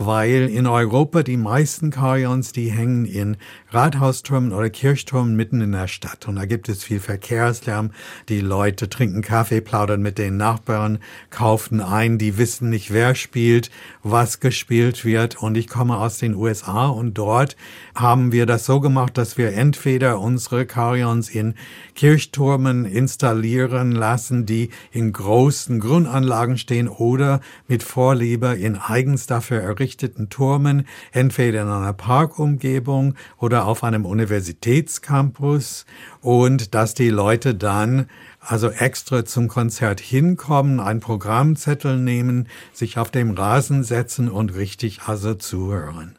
weil 0.00 0.48
in 0.48 0.66
Europa 0.66 1.22
die 1.22 1.36
meisten 1.36 1.90
Carillons, 1.90 2.52
die 2.52 2.70
hängen 2.70 3.04
in 3.04 3.36
Rathaustürmen 3.70 4.50
oder 4.50 4.70
Kirchtürmen 4.70 5.36
mitten 5.36 5.60
in 5.60 5.72
der 5.72 5.88
Stadt. 5.88 6.26
Und 6.26 6.36
da 6.36 6.46
gibt 6.46 6.70
es 6.70 6.82
viel 6.82 7.00
Verkehrslärm. 7.00 7.90
Die 8.30 8.40
Leute 8.40 8.88
trinken 8.88 9.20
Kaffee, 9.20 9.60
plaudern 9.60 10.00
mit 10.00 10.16
den 10.16 10.38
Nachbarn, 10.38 11.00
kaufen 11.28 11.82
ein, 11.82 12.16
die 12.16 12.38
wissen 12.38 12.70
nicht, 12.70 12.94
wer 12.94 13.14
spielt, 13.14 13.70
was 14.02 14.40
gespielt 14.40 15.04
wird. 15.04 15.42
Und 15.42 15.58
ich 15.58 15.68
komme 15.68 15.98
aus 15.98 16.16
den 16.16 16.34
USA 16.34 16.86
und 16.86 17.12
dort 17.12 17.56
haben 17.94 18.32
wir 18.32 18.46
das 18.46 18.64
so 18.64 18.80
gemacht, 18.80 18.99
dass 19.08 19.38
wir 19.38 19.54
entweder 19.54 20.20
unsere 20.20 20.66
Carillons 20.66 21.30
in 21.30 21.54
Kirchtürmen 21.94 22.84
installieren 22.84 23.92
lassen, 23.92 24.44
die 24.44 24.70
in 24.92 25.12
großen 25.12 25.80
Grundanlagen 25.80 26.58
stehen 26.58 26.88
oder 26.88 27.40
mit 27.68 27.82
Vorliebe 27.82 28.48
in 28.48 28.76
eigens 28.76 29.26
dafür 29.26 29.60
errichteten 29.60 30.10
errichteten 30.10 30.28
Turmen, 30.28 30.86
entweder 31.12 31.62
in 31.62 31.68
einer 31.68 31.92
Parkumgebung 31.92 33.14
oder 33.38 33.66
auf 33.66 33.84
einem 33.84 34.04
Universitätscampus 34.04 35.86
und 36.20 36.74
dass 36.74 36.94
die 36.94 37.10
Leute 37.10 37.54
dann 37.54 38.06
also 38.40 38.70
extra 38.70 39.24
zum 39.24 39.48
Konzert 39.48 40.00
hinkommen, 40.00 40.80
einen 40.80 41.00
Programmzettel 41.00 41.98
nehmen, 41.98 42.48
sich 42.72 42.98
auf 42.98 43.10
dem 43.10 43.32
Rasen 43.32 43.84
setzen 43.84 44.28
und 44.28 44.54
richtig 44.54 45.02
also 45.06 45.34
zuhören. 45.34 46.16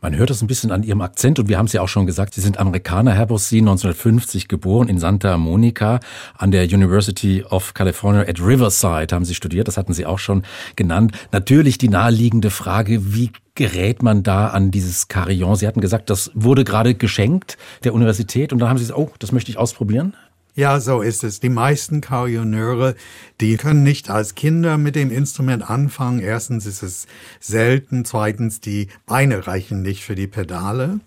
Man 0.00 0.14
hört 0.14 0.30
es 0.30 0.42
ein 0.42 0.46
bisschen 0.46 0.70
an 0.70 0.84
Ihrem 0.84 1.00
Akzent 1.00 1.40
und 1.40 1.48
wir 1.48 1.58
haben 1.58 1.66
es 1.66 1.72
ja 1.72 1.82
auch 1.82 1.88
schon 1.88 2.06
gesagt, 2.06 2.32
Sie 2.32 2.40
sind 2.40 2.60
Amerikaner, 2.60 3.14
Herr 3.14 3.26
Bossi, 3.26 3.58
1950 3.58 4.46
geboren 4.46 4.88
in 4.88 5.00
Santa 5.00 5.36
Monica 5.36 5.98
an 6.36 6.52
der 6.52 6.64
University 6.66 7.42
of 7.42 7.74
California 7.74 8.20
at 8.20 8.40
Riverside 8.40 9.12
haben 9.12 9.24
Sie 9.24 9.34
studiert, 9.34 9.66
das 9.66 9.76
hatten 9.76 9.94
Sie 9.94 10.06
auch 10.06 10.20
schon 10.20 10.44
genannt. 10.76 11.12
Natürlich 11.32 11.78
die 11.78 11.88
naheliegende 11.88 12.50
Frage, 12.50 13.12
wie 13.12 13.32
gerät 13.56 14.04
man 14.04 14.22
da 14.22 14.46
an 14.46 14.70
dieses 14.70 15.08
Carillon? 15.08 15.56
Sie 15.56 15.66
hatten 15.66 15.80
gesagt, 15.80 16.10
das 16.10 16.30
wurde 16.32 16.62
gerade 16.62 16.94
geschenkt 16.94 17.58
der 17.82 17.92
Universität 17.92 18.52
und 18.52 18.60
dann 18.60 18.68
haben 18.68 18.78
Sie 18.78 18.84
gesagt, 18.84 19.00
oh, 19.00 19.10
das 19.18 19.32
möchte 19.32 19.50
ich 19.50 19.58
ausprobieren. 19.58 20.14
Ja, 20.58 20.80
so 20.80 21.02
ist 21.02 21.22
es. 21.22 21.38
Die 21.38 21.50
meisten 21.50 22.00
Carillonneure, 22.00 22.96
die 23.40 23.56
können 23.56 23.84
nicht 23.84 24.10
als 24.10 24.34
Kinder 24.34 24.76
mit 24.76 24.96
dem 24.96 25.12
Instrument 25.12 25.70
anfangen. 25.70 26.18
Erstens 26.18 26.66
ist 26.66 26.82
es 26.82 27.06
selten. 27.38 28.04
Zweitens, 28.04 28.60
die 28.60 28.88
Beine 29.06 29.46
reichen 29.46 29.82
nicht 29.82 30.02
für 30.02 30.16
die 30.16 30.26
Pedale. 30.26 30.98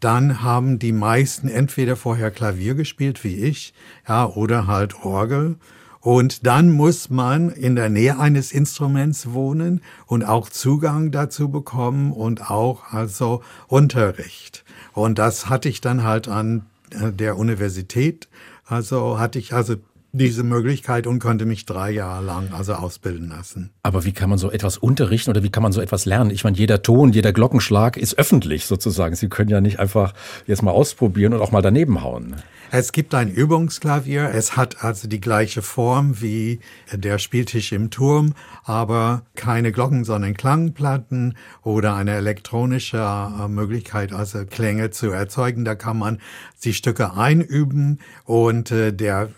Dann 0.00 0.42
haben 0.42 0.78
die 0.78 0.92
meisten 0.92 1.48
entweder 1.48 1.96
vorher 1.96 2.30
Klavier 2.30 2.74
gespielt, 2.74 3.24
wie 3.24 3.36
ich, 3.36 3.72
ja, 4.06 4.26
oder 4.26 4.66
halt 4.66 5.02
Orgel. 5.02 5.56
Und 6.00 6.46
dann 6.46 6.70
muss 6.70 7.08
man 7.08 7.48
in 7.48 7.76
der 7.76 7.88
Nähe 7.88 8.18
eines 8.18 8.52
Instruments 8.52 9.32
wohnen 9.32 9.80
und 10.04 10.24
auch 10.24 10.50
Zugang 10.50 11.10
dazu 11.10 11.48
bekommen 11.48 12.12
und 12.12 12.50
auch 12.50 12.92
also 12.92 13.42
Unterricht. 13.66 14.62
Und 14.92 15.18
das 15.18 15.48
hatte 15.48 15.70
ich 15.70 15.80
dann 15.80 16.02
halt 16.02 16.28
an 16.28 16.66
der 16.92 17.38
Universität 17.38 18.28
also 18.70 19.18
hatte 19.18 19.38
ich 19.38 19.52
also 19.52 19.76
diese 20.12 20.42
Möglichkeit 20.42 21.06
und 21.06 21.18
konnte 21.18 21.46
mich 21.46 21.66
drei 21.66 21.90
Jahre 21.90 22.24
lang 22.24 22.52
also 22.52 22.74
ausbilden 22.74 23.28
lassen. 23.28 23.70
Aber 23.82 24.04
wie 24.04 24.12
kann 24.12 24.30
man 24.30 24.38
so 24.38 24.50
etwas 24.50 24.76
unterrichten 24.76 25.30
oder 25.30 25.42
wie 25.42 25.50
kann 25.50 25.62
man 25.62 25.72
so 25.72 25.80
etwas 25.80 26.04
lernen? 26.04 26.30
Ich 26.30 26.44
meine, 26.44 26.56
jeder 26.56 26.82
Ton, 26.82 27.12
jeder 27.12 27.32
Glockenschlag 27.32 27.96
ist 27.96 28.18
öffentlich 28.18 28.66
sozusagen. 28.66 29.14
Sie 29.14 29.28
können 29.28 29.50
ja 29.50 29.60
nicht 29.60 29.78
einfach 29.78 30.14
jetzt 30.46 30.62
mal 30.62 30.72
ausprobieren 30.72 31.34
und 31.34 31.40
auch 31.40 31.52
mal 31.52 31.62
daneben 31.62 32.02
hauen. 32.02 32.36
Es 32.72 32.92
gibt 32.92 33.14
ein 33.14 33.28
Übungsklavier. 33.28 34.30
Es 34.32 34.56
hat 34.56 34.84
also 34.84 35.08
die 35.08 35.20
gleiche 35.20 35.60
Form 35.60 36.20
wie 36.20 36.60
der 36.92 37.18
Spieltisch 37.18 37.72
im 37.72 37.90
Turm, 37.90 38.34
aber 38.62 39.22
keine 39.34 39.72
Glocken, 39.72 40.04
sondern 40.04 40.34
Klangplatten 40.34 41.36
oder 41.62 41.96
eine 41.96 42.12
elektronische 42.12 42.98
äh, 42.98 43.48
Möglichkeit, 43.48 44.12
also 44.12 44.44
Klänge 44.46 44.90
zu 44.90 45.10
erzeugen. 45.10 45.64
Da 45.64 45.74
kann 45.74 45.98
man 45.98 46.20
die 46.62 46.74
Stücke 46.74 47.14
einüben 47.14 47.98
und 48.24 48.70
äh, 48.70 48.92
der 48.92 49.30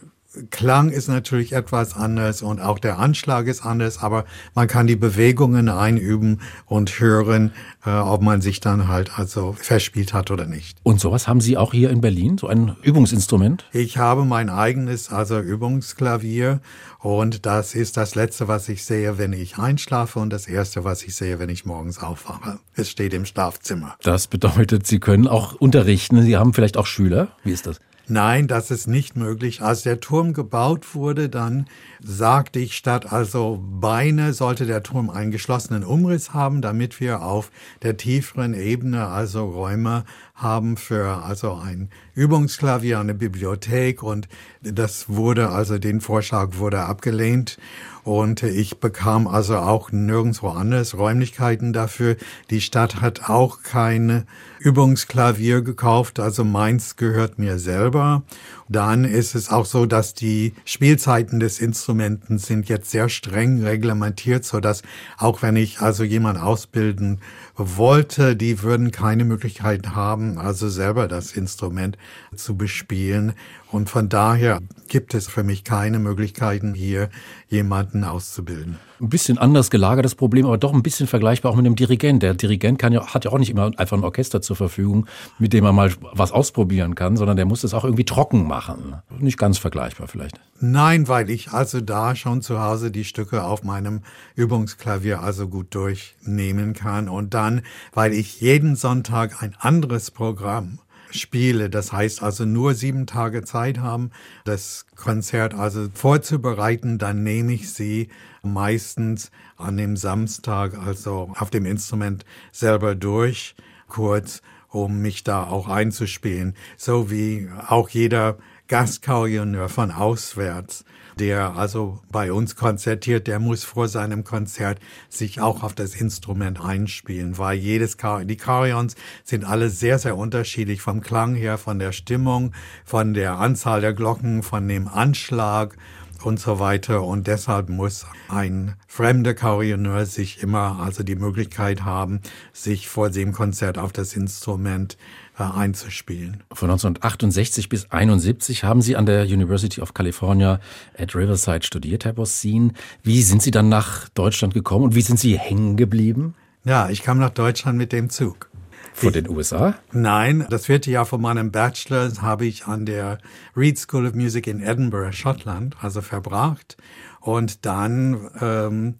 Klang 0.51 0.89
ist 0.91 1.09
natürlich 1.09 1.53
etwas 1.53 1.95
anders 1.95 2.41
und 2.41 2.61
auch 2.61 2.79
der 2.79 2.99
Anschlag 2.99 3.47
ist 3.47 3.67
anders, 3.67 4.03
aber 4.03 4.25
man 4.55 4.67
kann 4.67 4.87
die 4.87 4.97
Bewegungen 4.97 5.69
einüben 5.69 6.41
und 6.67 7.01
hören, 7.01 7.53
äh, 7.85 7.91
ob 7.91 8.23
man 8.23 8.41
sich 8.41 8.61
dann 8.61 8.89
halt 8.89 9.19
also 9.19 9.53
verspielt 9.53 10.15
hat 10.15 10.31
oder 10.31 10.47
nicht. 10.47 10.79
Und 10.83 11.01
sowas 11.01 11.29
haben 11.29 11.43
Sie 11.43 11.59
auch 11.59 11.73
hier 11.73 11.91
in 11.91 12.01
Berlin, 12.01 12.39
so 12.39 12.47
ein 12.47 12.77
Übungsinstrument? 12.83 13.67
Ich 13.73 13.99
habe 13.99 14.25
mein 14.25 14.49
eigenes 14.49 15.13
also 15.13 15.39
Übungsklavier 15.39 16.61
und 16.99 17.45
das 17.45 17.75
ist 17.75 17.99
das 17.99 18.15
letzte, 18.15 18.49
was 18.49 18.71
ich 18.71 18.85
sehe, 18.85 19.19
wenn 19.19 19.35
ich 19.35 19.59
einschlafe 19.59 20.19
und 20.19 20.31
das 20.31 20.47
erste, 20.47 20.83
was 20.85 21.03
ich 21.03 21.15
sehe, 21.15 21.41
wenn 21.41 21.51
ich 21.51 21.67
morgens 21.67 21.99
aufwache. 22.03 22.59
Es 22.75 22.89
steht 22.89 23.13
im 23.13 23.27
Schlafzimmer. 23.27 23.97
Das 24.03 24.29
bedeutet, 24.29 24.87
Sie 24.87 24.99
können 24.99 25.29
auch 25.29 25.55
unterrichten. 25.55 26.23
Sie 26.23 26.39
haben 26.39 26.55
vielleicht 26.55 26.79
auch 26.79 26.87
Schüler. 26.87 27.29
Wie 27.45 27.53
ist 27.53 27.67
das? 27.67 27.81
Nein, 28.09 28.49
das 28.49 28.73
ist 28.73 28.89
nicht 28.89 29.17
möglich. 29.17 29.63
Als 29.63 29.83
der 29.83 30.01
Turm 30.01 30.33
gebaut 30.33 30.95
wurde, 30.95 31.29
dann 31.29 31.67
sagte 32.03 32.59
ich, 32.59 32.77
statt 32.77 33.13
also 33.13 33.63
Beine 33.81 34.33
sollte 34.33 34.67
der 34.67 34.83
Turm 34.83 35.09
einen 35.09 35.31
geschlossenen 35.31 35.85
Umriss 35.85 36.35
haben, 36.35 36.63
damit 36.63 36.99
wir 36.99 37.23
auf 37.23 37.53
der 37.83 37.97
tieferen 37.97 38.55
Ebene 38.55 39.07
also 39.07 39.45
Räume 39.45 40.05
haben 40.35 40.77
für 40.77 41.23
also 41.23 41.55
ein 41.55 41.91
Übungsklavier, 42.15 42.99
eine 42.99 43.15
Bibliothek 43.15 44.03
und 44.03 44.29
das 44.63 45.09
wurde 45.09 45.51
also 45.51 45.79
den 45.79 46.01
Vorschlag 46.01 46.57
wurde 46.57 46.81
abgelehnt 46.81 47.59
und 48.03 48.43
ich 48.43 48.81
bekam 48.81 49.29
also 49.29 49.59
auch 49.59 49.93
nirgendwo 49.93 50.49
anders 50.49 50.99
Räumlichkeiten 50.99 51.73
dafür. 51.73 52.17
Die 52.51 52.61
Stadt 52.61 53.01
hat 53.01 53.29
auch 53.29 53.63
keine 53.63 54.27
Übungsklavier 54.63 55.63
gekauft, 55.63 56.21
also 56.21 56.45
meins 56.45 56.97
gehört 56.97 57.39
mir 57.39 57.59
selber. 57.59 58.23
Dann 58.69 59.05
ist 59.05 59.35
es 59.35 59.51
auch 59.51 59.67
so, 59.67 59.87
dass 59.87 60.15
die 60.15 60.55
Spielzeiten 60.65 61.41
des 61.41 61.59
Instrumenten 61.61 62.39
sind 62.39 62.69
jetzt 62.69 62.91
sehr 62.91 63.09
streng 63.09 63.63
reglementiert, 63.63 64.45
so 64.45 64.61
dass 64.61 64.83
auch 65.19 65.43
wenn 65.43 65.57
ich 65.57 65.81
also 65.81 66.05
jemand 66.05 66.41
ausbilden 66.41 67.21
wollte, 67.57 68.37
die 68.37 68.63
würden 68.63 68.93
keine 68.93 69.25
Möglichkeit 69.25 69.95
haben, 69.95 70.39
also 70.39 70.69
selber 70.69 71.09
das 71.09 71.33
Instrument 71.33 71.99
zu 72.35 72.57
bespielen. 72.57 73.35
Und 73.73 73.89
von 73.89 74.11
daher 74.11 74.61
gibt 74.89 75.15
es 75.15 75.29
für 75.29 75.43
mich 75.43 75.65
keine 75.65 75.99
Möglichkeiten, 75.99 76.75
hier 76.75 77.09
jemanden 77.49 78.05
auszubilden. 78.05 78.77
Ein 79.01 79.09
bisschen 79.09 79.39
anders 79.39 79.71
gelagertes 79.71 80.15
Problem, 80.15 80.45
aber 80.45 80.59
doch 80.59 80.75
ein 80.75 80.83
bisschen 80.83 81.07
vergleichbar 81.07 81.51
auch 81.51 81.57
mit 81.57 81.65
dem 81.65 81.75
Dirigent. 81.75 82.23
Der 82.23 82.35
Dirigent 82.35 82.79
kann 82.79 82.93
ja, 82.93 83.15
hat 83.15 83.25
ja 83.25 83.33
auch 83.33 83.39
nicht 83.39 83.49
immer 83.49 83.71
einfach 83.79 83.97
ein 83.97 84.05
Orchester 84.05 84.43
zur 84.43 84.57
Verfügung, 84.57 85.07
mit 85.39 85.55
dem 85.55 85.65
er 85.65 85.73
mal 85.73 85.91
was 86.13 86.33
ausprobieren 86.33 86.95
kann, 86.95 87.17
sondern 87.17 87.39
der 87.39 87.47
muss 87.47 87.65
es 87.65 87.73
auch 87.73 87.85
irgendwie 87.85 88.05
trocken 88.05 88.47
machen. 88.47 88.97
Nicht 89.19 89.39
ganz 89.39 89.57
vergleichbar 89.57 90.07
vielleicht. 90.07 90.39
Nein, 90.61 91.09
weil 91.09 91.31
ich 91.31 91.53
also 91.53 91.81
da 91.81 92.15
schon 92.15 92.43
zu 92.43 92.61
Hause 92.61 92.91
die 92.91 93.05
Stücke 93.05 93.43
auf 93.43 93.65
meinem 93.65 94.03
Übungsklavier 94.37 95.23
also 95.23 95.49
gut 95.49 95.75
durchnehmen 95.75 96.75
kann 96.75 97.09
und 97.09 97.33
dann, 97.33 97.63
weil 97.95 98.13
ich 98.13 98.43
jeden 98.43 98.77
Sonntag 98.77 99.43
ein 99.43 99.57
anderes 99.59 100.11
Programm 100.11 100.79
spiele. 101.13 101.71
Das 101.71 101.93
heißt 101.93 102.23
also 102.23 102.45
nur 102.45 102.75
sieben 102.75 103.07
Tage 103.07 103.43
Zeit 103.45 103.79
haben, 103.79 104.11
das 104.45 104.87
Konzert 104.97 105.55
also 105.55 105.89
vorzubereiten, 105.93 106.99
dann 106.99 107.23
nehme 107.23 107.53
ich 107.53 107.73
sie 107.73 108.09
meistens 108.43 109.31
an 109.57 109.77
dem 109.77 109.97
Samstag, 109.97 110.77
also 110.79 111.33
auf 111.39 111.51
dem 111.51 111.67
Instrument 111.67 112.25
selber 112.51 112.95
durch, 112.95 113.55
kurz, 113.89 114.43
um 114.69 115.03
mich 115.03 115.23
da 115.23 115.45
auch 115.45 115.69
einzuspielen. 115.69 116.55
So 116.77 117.11
wie 117.11 117.49
auch 117.69 117.89
jeder 117.91 118.39
Gastkarioneur 118.73 119.69
von 119.69 119.91
auswärts 119.91 120.87
der 121.19 121.57
also 121.57 122.01
bei 122.11 122.33
uns 122.33 122.57
konzertiert, 122.57 123.27
der 123.27 123.39
muss 123.39 123.65
vor 123.65 123.87
seinem 123.87 124.25
Konzert 124.25 124.81
sich 125.11 125.43
auch 125.43 125.63
auf 125.63 125.75
das 125.75 125.95
Instrument 125.95 126.59
einspielen, 126.59 127.37
weil 127.37 127.59
jedes 127.59 127.99
Kar 127.99 128.25
die 128.25 128.39
Karions 128.39 128.97
sind 129.23 129.45
alle 129.45 129.69
sehr, 129.69 129.99
sehr 129.99 130.17
unterschiedlich 130.17 130.81
vom 130.81 131.03
Klang 131.03 131.35
her, 131.35 131.59
von 131.59 131.79
der 131.79 131.93
Stimmung, 131.93 132.53
von 132.87 133.13
der 133.13 133.39
Anzahl 133.39 133.83
der 133.83 133.93
Glocken, 133.93 134.43
von 134.43 134.67
dem 134.67 134.89
Anschlag 134.89 135.77
und 136.25 136.41
so 136.41 136.59
weiter. 136.59 137.03
Und 137.03 137.27
deshalb 137.27 137.69
muss 137.69 138.07
ein 138.29 138.75
fremder 138.87 139.35
Karioneur 139.35 140.07
sich 140.07 140.43
immer 140.43 140.81
also 140.81 141.03
die 141.03 141.17
Möglichkeit 141.17 141.85
haben, 141.85 142.21
sich 142.53 142.89
vor 142.89 143.11
dem 143.11 143.33
Konzert 143.33 143.77
auf 143.79 143.93
das 143.93 144.15
Instrument 144.15 144.97
einzuspielen. 145.39 146.43
Von 146.53 146.71
1968 146.71 147.69
bis 147.69 147.91
71 147.91 148.65
haben 148.65 148.83
Sie 148.83 148.97
an 148.97 149.07
der 149.07 149.25
University 149.25 149.81
of 149.81 149.95
California 149.95 150.61
at 150.97 151.15
Riverside 151.15 151.65
studiert, 151.65 152.05
Herr 152.05 152.13
Bossin. 152.13 152.75
Wie 153.03 153.23
sind 153.23 153.43
Sie 153.43 153.51
dann 153.51 153.69
nach 153.69 154.09
Deutschland 154.11 154.55
gekommen 154.55 154.85
und 154.85 154.95
wie 154.95 155.03
sind 155.03 155.19
Sie 155.19 155.39
hängen 155.39 155.77
geblieben? 155.77 156.35
Ja, 156.65 156.91
ich 156.91 157.03
kam 157.03 157.19
nach 157.19 157.31
Deutschland 157.31 157.79
mit 157.79 157.93
dem 157.93 158.11
Zug. 158.11 158.49
Von 158.95 159.13
den 159.13 159.29
USA? 159.29 159.75
Nein, 159.91 160.47
das 160.51 160.67
vierte 160.67 160.91
Jahr 160.91 161.07
von 161.07 161.21
meinem 161.21 161.51
Bachelor 161.51 162.13
habe 162.21 162.45
ich 162.45 162.67
an 162.67 162.85
der 162.85 163.19
Reed 163.57 163.79
School 163.79 164.07
of 164.07 164.15
Music 164.15 164.47
in 164.47 164.63
Edinburgh, 164.63 165.13
Schottland, 165.13 165.77
also 165.81 166.03
verbracht. 166.03 166.77
Und 167.21 167.65
dann 167.65 168.31
ähm, 168.41 168.95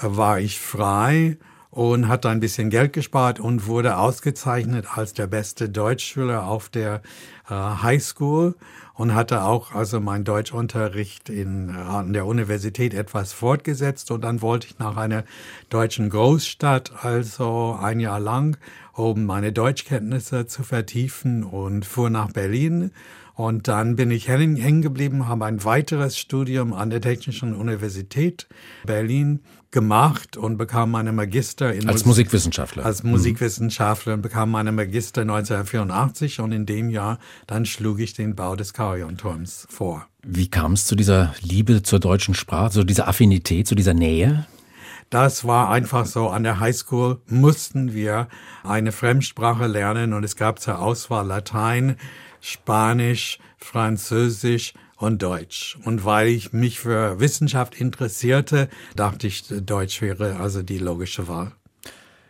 war 0.00 0.38
ich 0.38 0.60
frei 0.60 1.38
und 1.72 2.06
hat 2.06 2.26
ein 2.26 2.38
bisschen 2.38 2.68
Geld 2.68 2.92
gespart 2.92 3.40
und 3.40 3.66
wurde 3.66 3.96
ausgezeichnet 3.96 4.86
als 4.94 5.14
der 5.14 5.26
beste 5.26 5.70
Deutschschüler 5.70 6.46
auf 6.46 6.68
der 6.68 7.00
äh, 7.48 7.54
High 7.54 8.02
School 8.02 8.54
und 8.92 9.14
hatte 9.14 9.42
auch 9.42 9.74
also 9.74 9.98
mein 9.98 10.22
Deutschunterricht 10.22 11.30
in, 11.30 11.70
äh, 11.70 11.72
an 11.72 12.12
der 12.12 12.26
Universität 12.26 12.92
etwas 12.92 13.32
fortgesetzt. 13.32 14.10
Und 14.10 14.22
dann 14.22 14.42
wollte 14.42 14.66
ich 14.66 14.78
nach 14.78 14.98
einer 14.98 15.24
deutschen 15.70 16.10
Großstadt 16.10 16.92
also 17.04 17.78
ein 17.80 18.00
Jahr 18.00 18.20
lang, 18.20 18.58
um 18.92 19.24
meine 19.24 19.50
Deutschkenntnisse 19.50 20.46
zu 20.46 20.64
vertiefen 20.64 21.42
und 21.42 21.86
fuhr 21.86 22.10
nach 22.10 22.32
Berlin 22.32 22.90
und 23.34 23.68
dann 23.68 23.96
bin 23.96 24.10
ich 24.10 24.28
hängen 24.28 24.82
geblieben, 24.82 25.28
habe 25.28 25.46
ein 25.46 25.64
weiteres 25.64 26.18
Studium 26.18 26.72
an 26.72 26.90
der 26.90 27.00
Technischen 27.00 27.54
Universität 27.54 28.48
Berlin 28.84 29.40
gemacht 29.70 30.36
und 30.36 30.58
bekam 30.58 30.90
meine 30.90 31.12
Magister 31.12 31.72
in 31.72 31.88
als 31.88 32.04
Musikwissenschaftler. 32.04 32.84
Als 32.84 33.02
Musikwissenschaftler 33.02 34.14
und 34.14 34.22
bekam 34.22 34.50
meine 34.50 34.70
Magister 34.70 35.22
1984 35.22 36.40
und 36.40 36.52
in 36.52 36.66
dem 36.66 36.90
Jahr 36.90 37.18
dann 37.46 37.64
schlug 37.64 38.00
ich 38.00 38.12
den 38.12 38.36
Bau 38.36 38.54
des 38.54 38.74
Carillon-Turms 38.74 39.66
vor. 39.70 40.06
Wie 40.22 40.48
kam 40.48 40.74
es 40.74 40.86
zu 40.86 40.94
dieser 40.94 41.34
Liebe 41.40 41.82
zur 41.82 42.00
deutschen 42.00 42.34
Sprache, 42.34 42.70
zu 42.70 42.84
dieser 42.84 43.08
Affinität, 43.08 43.66
zu 43.66 43.74
dieser 43.74 43.94
Nähe? 43.94 44.46
Das 45.10 45.44
war 45.44 45.70
einfach 45.70 46.06
so. 46.06 46.28
An 46.28 46.42
der 46.42 46.60
Highschool 46.60 47.20
mussten 47.26 47.92
wir 47.92 48.28
eine 48.64 48.92
Fremdsprache 48.92 49.66
lernen 49.66 50.12
und 50.12 50.24
es 50.24 50.36
gab 50.36 50.60
zur 50.60 50.78
Auswahl 50.78 51.26
Latein, 51.26 51.96
Spanisch, 52.42 53.38
Französisch 53.56 54.74
und 54.96 55.22
Deutsch. 55.22 55.78
Und 55.84 56.04
weil 56.04 56.28
ich 56.28 56.52
mich 56.52 56.80
für 56.80 57.18
Wissenschaft 57.20 57.74
interessierte, 57.74 58.68
dachte 58.94 59.26
ich, 59.26 59.44
Deutsch 59.48 60.02
wäre 60.02 60.36
also 60.36 60.62
die 60.62 60.78
logische 60.78 61.28
Wahl. 61.28 61.52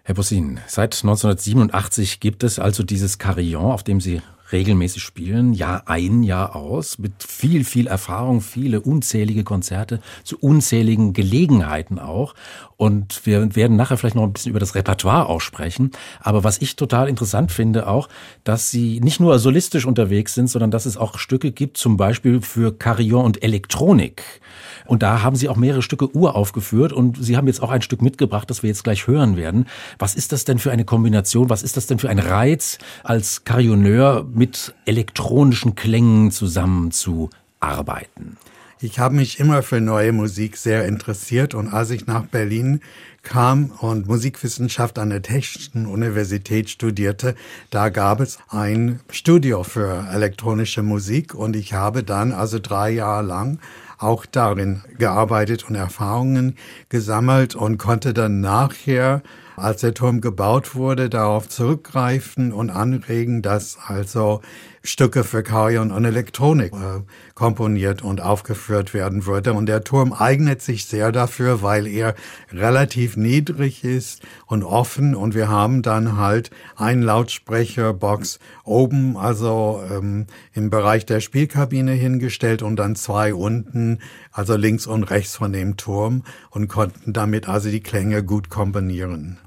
Herr 0.04 0.14
Bussin, 0.14 0.60
seit 0.66 0.94
1987 0.94 2.20
gibt 2.20 2.44
es 2.44 2.58
also 2.58 2.82
dieses 2.82 3.18
Carillon, 3.18 3.72
auf 3.72 3.82
dem 3.82 4.00
Sie 4.00 4.20
regelmäßig 4.52 5.02
spielen, 5.02 5.52
Jahr 5.52 5.84
ein, 5.86 6.22
Jahr 6.22 6.54
aus, 6.54 6.98
mit 6.98 7.22
viel, 7.22 7.64
viel 7.64 7.86
Erfahrung, 7.86 8.40
viele 8.40 8.80
unzählige 8.80 9.44
Konzerte, 9.44 10.00
zu 10.24 10.38
unzähligen 10.38 11.12
Gelegenheiten 11.12 11.98
auch. 11.98 12.34
Und 12.76 13.24
wir 13.24 13.54
werden 13.54 13.76
nachher 13.76 13.96
vielleicht 13.96 14.16
noch 14.16 14.24
ein 14.24 14.32
bisschen 14.32 14.50
über 14.50 14.60
das 14.60 14.74
Repertoire 14.74 15.28
auch 15.28 15.40
sprechen. 15.40 15.92
Aber 16.20 16.44
was 16.44 16.60
ich 16.60 16.76
total 16.76 17.08
interessant 17.08 17.52
finde 17.52 17.86
auch, 17.86 18.08
dass 18.44 18.70
Sie 18.70 19.00
nicht 19.00 19.20
nur 19.20 19.38
solistisch 19.38 19.86
unterwegs 19.86 20.34
sind, 20.34 20.48
sondern 20.48 20.70
dass 20.70 20.86
es 20.86 20.96
auch 20.96 21.18
Stücke 21.18 21.52
gibt, 21.52 21.76
zum 21.76 21.96
Beispiel 21.96 22.40
für 22.40 22.76
Carillon 22.76 23.24
und 23.24 23.42
Elektronik. 23.42 24.22
Und 24.86 25.02
da 25.02 25.22
haben 25.22 25.36
Sie 25.36 25.48
auch 25.48 25.56
mehrere 25.56 25.82
Stücke 25.82 26.14
uraufgeführt 26.14 26.92
und 26.92 27.22
Sie 27.22 27.36
haben 27.36 27.46
jetzt 27.46 27.62
auch 27.62 27.70
ein 27.70 27.82
Stück 27.82 28.02
mitgebracht, 28.02 28.50
das 28.50 28.62
wir 28.62 28.68
jetzt 28.68 28.84
gleich 28.84 29.06
hören 29.06 29.36
werden. 29.36 29.66
Was 29.98 30.14
ist 30.14 30.32
das 30.32 30.44
denn 30.44 30.58
für 30.58 30.70
eine 30.70 30.84
Kombination? 30.84 31.50
Was 31.50 31.62
ist 31.62 31.76
das 31.76 31.86
denn 31.86 31.98
für 31.98 32.10
ein 32.10 32.18
Reiz, 32.18 32.78
als 33.04 33.44
Carillonneur 33.44 34.26
mit 34.32 34.74
elektronischen 34.86 35.74
Klängen 35.74 36.30
zusammenzuarbeiten? 36.30 38.36
Ich 38.84 38.98
habe 38.98 39.14
mich 39.14 39.38
immer 39.38 39.62
für 39.62 39.80
neue 39.80 40.10
Musik 40.10 40.56
sehr 40.56 40.86
interessiert 40.86 41.54
und 41.54 41.68
als 41.68 41.90
ich 41.90 42.08
nach 42.08 42.26
Berlin 42.26 42.80
kam 43.22 43.66
und 43.78 44.08
Musikwissenschaft 44.08 44.98
an 44.98 45.10
der 45.10 45.22
Technischen 45.22 45.86
Universität 45.86 46.68
studierte, 46.68 47.36
da 47.70 47.90
gab 47.90 48.18
es 48.18 48.38
ein 48.48 48.98
Studio 49.08 49.62
für 49.62 50.08
elektronische 50.10 50.82
Musik 50.82 51.32
und 51.32 51.54
ich 51.54 51.74
habe 51.74 52.02
dann 52.02 52.32
also 52.32 52.58
drei 52.58 52.90
Jahre 52.90 53.24
lang 53.24 53.60
auch 54.02 54.26
darin 54.26 54.82
gearbeitet 54.98 55.68
und 55.68 55.74
Erfahrungen 55.74 56.56
gesammelt 56.88 57.54
und 57.54 57.78
konnte 57.78 58.14
dann 58.14 58.40
nachher 58.40 59.22
als 59.56 59.80
der 59.80 59.94
Turm 59.94 60.20
gebaut 60.20 60.74
wurde, 60.74 61.08
darauf 61.08 61.48
zurückgreifen 61.48 62.52
und 62.52 62.70
anregen, 62.70 63.42
dass 63.42 63.78
also 63.86 64.40
Stücke 64.84 65.22
für 65.22 65.44
Karion 65.44 65.92
und 65.92 66.04
Elektronik 66.04 66.72
äh, 66.72 67.02
komponiert 67.34 68.02
und 68.02 68.20
aufgeführt 68.20 68.94
werden 68.94 69.26
würde. 69.26 69.52
Und 69.52 69.66
der 69.66 69.84
Turm 69.84 70.12
eignet 70.12 70.60
sich 70.60 70.86
sehr 70.86 71.12
dafür, 71.12 71.62
weil 71.62 71.86
er 71.86 72.16
relativ 72.50 73.16
niedrig 73.16 73.84
ist 73.84 74.22
und 74.46 74.64
offen 74.64 75.14
und 75.14 75.36
wir 75.36 75.48
haben 75.48 75.82
dann 75.82 76.16
halt 76.16 76.50
einen 76.76 77.02
Lautsprecherbox 77.02 78.40
oben, 78.64 79.16
also 79.16 79.80
ähm, 79.88 80.26
im 80.52 80.70
Bereich 80.70 81.06
der 81.06 81.20
Spielkabine 81.20 81.92
hingestellt 81.92 82.62
und 82.62 82.74
dann 82.76 82.96
zwei 82.96 83.34
unten, 83.34 84.00
also 84.32 84.56
links 84.56 84.88
und 84.88 85.04
rechts 85.04 85.36
von 85.36 85.52
dem 85.52 85.76
Turm 85.76 86.24
und 86.50 86.66
konnten 86.66 87.12
damit 87.12 87.48
also 87.48 87.70
die 87.70 87.82
Klänge 87.82 88.24
gut 88.24 88.50
kombinieren. 88.50 89.38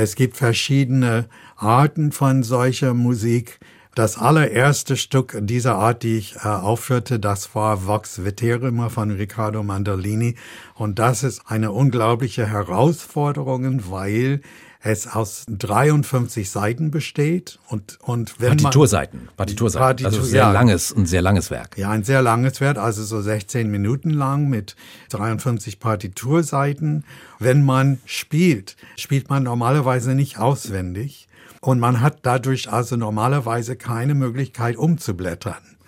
Es 0.00 0.14
gibt 0.14 0.36
verschiedene 0.36 1.28
Arten 1.56 2.12
von 2.12 2.44
solcher 2.44 2.94
Musik. 2.94 3.58
Das 3.96 4.16
allererste 4.16 4.96
Stück 4.96 5.36
dieser 5.40 5.74
Art, 5.74 6.04
die 6.04 6.18
ich 6.18 6.36
äh, 6.36 6.46
aufführte, 6.46 7.18
das 7.18 7.52
war 7.56 7.84
Vox 7.84 8.24
Veterima 8.24 8.90
von 8.90 9.10
Riccardo 9.10 9.64
Mandolini. 9.64 10.36
Und 10.76 11.00
das 11.00 11.24
ist 11.24 11.42
eine 11.46 11.72
unglaubliche 11.72 12.46
Herausforderung, 12.46 13.90
weil 13.90 14.40
es 14.80 15.08
aus 15.08 15.44
53 15.48 16.48
Seiten 16.48 16.90
besteht 16.90 17.58
und 17.68 17.98
und 18.00 18.40
wenn 18.40 18.56
Partiturseiten, 18.56 19.24
man, 19.26 19.36
Partiturseiten, 19.36 19.84
Partitur, 19.84 20.12
also 20.12 20.22
sehr 20.22 20.42
ja, 20.42 20.52
langes, 20.52 20.94
ein 20.94 21.06
sehr 21.06 21.22
langes 21.22 21.50
Werk. 21.50 21.76
Ja, 21.76 21.90
ein 21.90 22.04
sehr 22.04 22.22
langes 22.22 22.60
Werk, 22.60 22.78
also 22.78 23.02
so 23.02 23.20
16 23.20 23.68
Minuten 23.70 24.10
lang 24.10 24.48
mit 24.48 24.76
53 25.10 25.80
Partiturseiten. 25.80 27.04
Wenn 27.40 27.64
man 27.64 28.00
spielt, 28.04 28.76
spielt 28.96 29.30
man 29.30 29.42
normalerweise 29.42 30.14
nicht 30.14 30.38
auswendig 30.38 31.28
und 31.60 31.80
man 31.80 32.00
hat 32.00 32.20
dadurch 32.22 32.70
also 32.70 32.96
normalerweise 32.96 33.74
keine 33.74 34.14
Möglichkeit 34.14 34.76
umzublättern. 34.76 35.78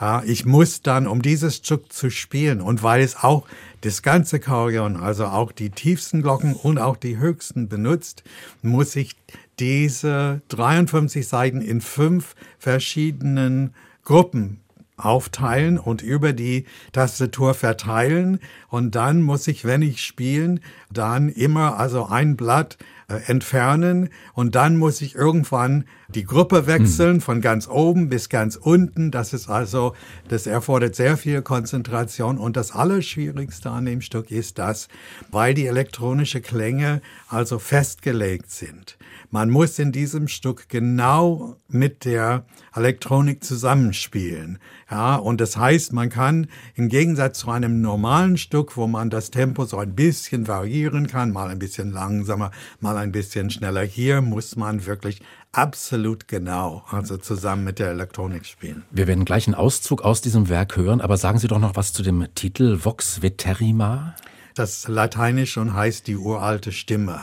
Ja, 0.00 0.22
ich 0.24 0.44
muss 0.44 0.82
dann, 0.82 1.06
um 1.06 1.22
dieses 1.22 1.56
Stück 1.56 1.90
zu 1.90 2.10
spielen 2.10 2.60
und 2.60 2.82
weil 2.82 3.00
es 3.00 3.16
auch 3.16 3.46
das 3.86 4.02
ganze 4.02 4.40
Chorion, 4.40 4.96
also 4.96 5.26
auch 5.26 5.52
die 5.52 5.70
tiefsten 5.70 6.20
Glocken 6.20 6.54
und 6.54 6.78
auch 6.78 6.96
die 6.96 7.18
höchsten 7.18 7.68
benutzt, 7.68 8.24
muss 8.60 8.96
ich 8.96 9.16
diese 9.60 10.42
53 10.48 11.26
Seiten 11.26 11.60
in 11.60 11.80
fünf 11.80 12.34
verschiedenen 12.58 13.74
Gruppen 14.02 14.60
aufteilen 14.96 15.78
und 15.78 16.02
über 16.02 16.32
die 16.32 16.64
Tastatur 16.92 17.54
verteilen 17.54 18.40
und 18.68 18.94
dann 18.94 19.22
muss 19.22 19.46
ich, 19.48 19.64
wenn 19.64 19.82
ich 19.82 20.02
spielen, 20.02 20.60
dann 20.90 21.28
immer 21.28 21.78
also 21.78 22.06
ein 22.06 22.36
Blatt 22.36 22.78
äh, 23.08 23.20
entfernen 23.26 24.08
und 24.34 24.56
dann 24.56 24.76
muss 24.76 25.00
ich 25.00 25.14
irgendwann 25.14 25.84
die 26.08 26.24
Gruppe 26.24 26.66
wechseln 26.66 27.14
hm. 27.14 27.20
von 27.20 27.40
ganz 27.40 27.68
oben 27.68 28.08
bis 28.08 28.28
ganz 28.28 28.56
unten. 28.56 29.12
Das 29.12 29.32
ist 29.32 29.48
also, 29.48 29.94
das 30.28 30.48
erfordert 30.48 30.96
sehr 30.96 31.16
viel 31.16 31.42
Konzentration 31.42 32.36
und 32.36 32.56
das 32.56 32.72
Allerschwierigste 32.72 33.70
an 33.70 33.86
dem 33.86 34.00
Stück 34.00 34.32
ist 34.32 34.58
das, 34.58 34.88
weil 35.30 35.54
die 35.54 35.66
elektronische 35.66 36.40
Klänge 36.40 37.00
also 37.28 37.60
festgelegt 37.60 38.50
sind. 38.50 38.98
Man 39.30 39.50
muss 39.50 39.78
in 39.78 39.92
diesem 39.92 40.26
Stück 40.26 40.68
genau 40.68 41.56
mit 41.68 42.04
der 42.04 42.44
Elektronik 42.74 43.44
zusammenspielen. 43.44 44.58
Ja, 44.90 45.16
und 45.16 45.40
das 45.40 45.56
heißt, 45.56 45.92
man 45.92 46.10
kann 46.10 46.46
im 46.74 46.88
Gegensatz 46.88 47.40
zu 47.40 47.50
einem 47.50 47.80
normalen 47.80 48.38
Stück, 48.38 48.76
wo 48.76 48.86
man 48.86 49.10
das 49.10 49.32
Tempo 49.32 49.64
so 49.64 49.78
ein 49.78 49.96
bisschen 49.96 50.46
variieren 50.46 51.08
kann, 51.08 51.32
mal 51.32 51.48
ein 51.48 51.58
bisschen 51.58 51.90
langsamer, 51.90 52.52
mal 52.78 52.96
ein 52.96 53.10
bisschen 53.10 53.50
schneller, 53.50 53.82
hier 53.82 54.20
muss 54.20 54.54
man 54.54 54.86
wirklich 54.86 55.22
absolut 55.50 56.28
genau, 56.28 56.84
also 56.88 57.16
zusammen 57.16 57.64
mit 57.64 57.80
der 57.80 57.90
Elektronik 57.90 58.46
spielen. 58.46 58.84
Wir 58.90 59.08
werden 59.08 59.24
gleich 59.24 59.48
einen 59.48 59.56
Auszug 59.56 60.02
aus 60.02 60.20
diesem 60.20 60.48
Werk 60.48 60.76
hören, 60.76 61.00
aber 61.00 61.16
sagen 61.16 61.38
Sie 61.38 61.48
doch 61.48 61.58
noch 61.58 61.74
was 61.74 61.92
zu 61.92 62.04
dem 62.04 62.28
Titel 62.34 62.78
Vox 62.84 63.22
Veterima. 63.22 64.14
Das 64.54 64.86
Lateinisch 64.86 65.56
und 65.58 65.74
heißt 65.74 66.06
die 66.06 66.16
uralte 66.16 66.72
Stimme. 66.72 67.20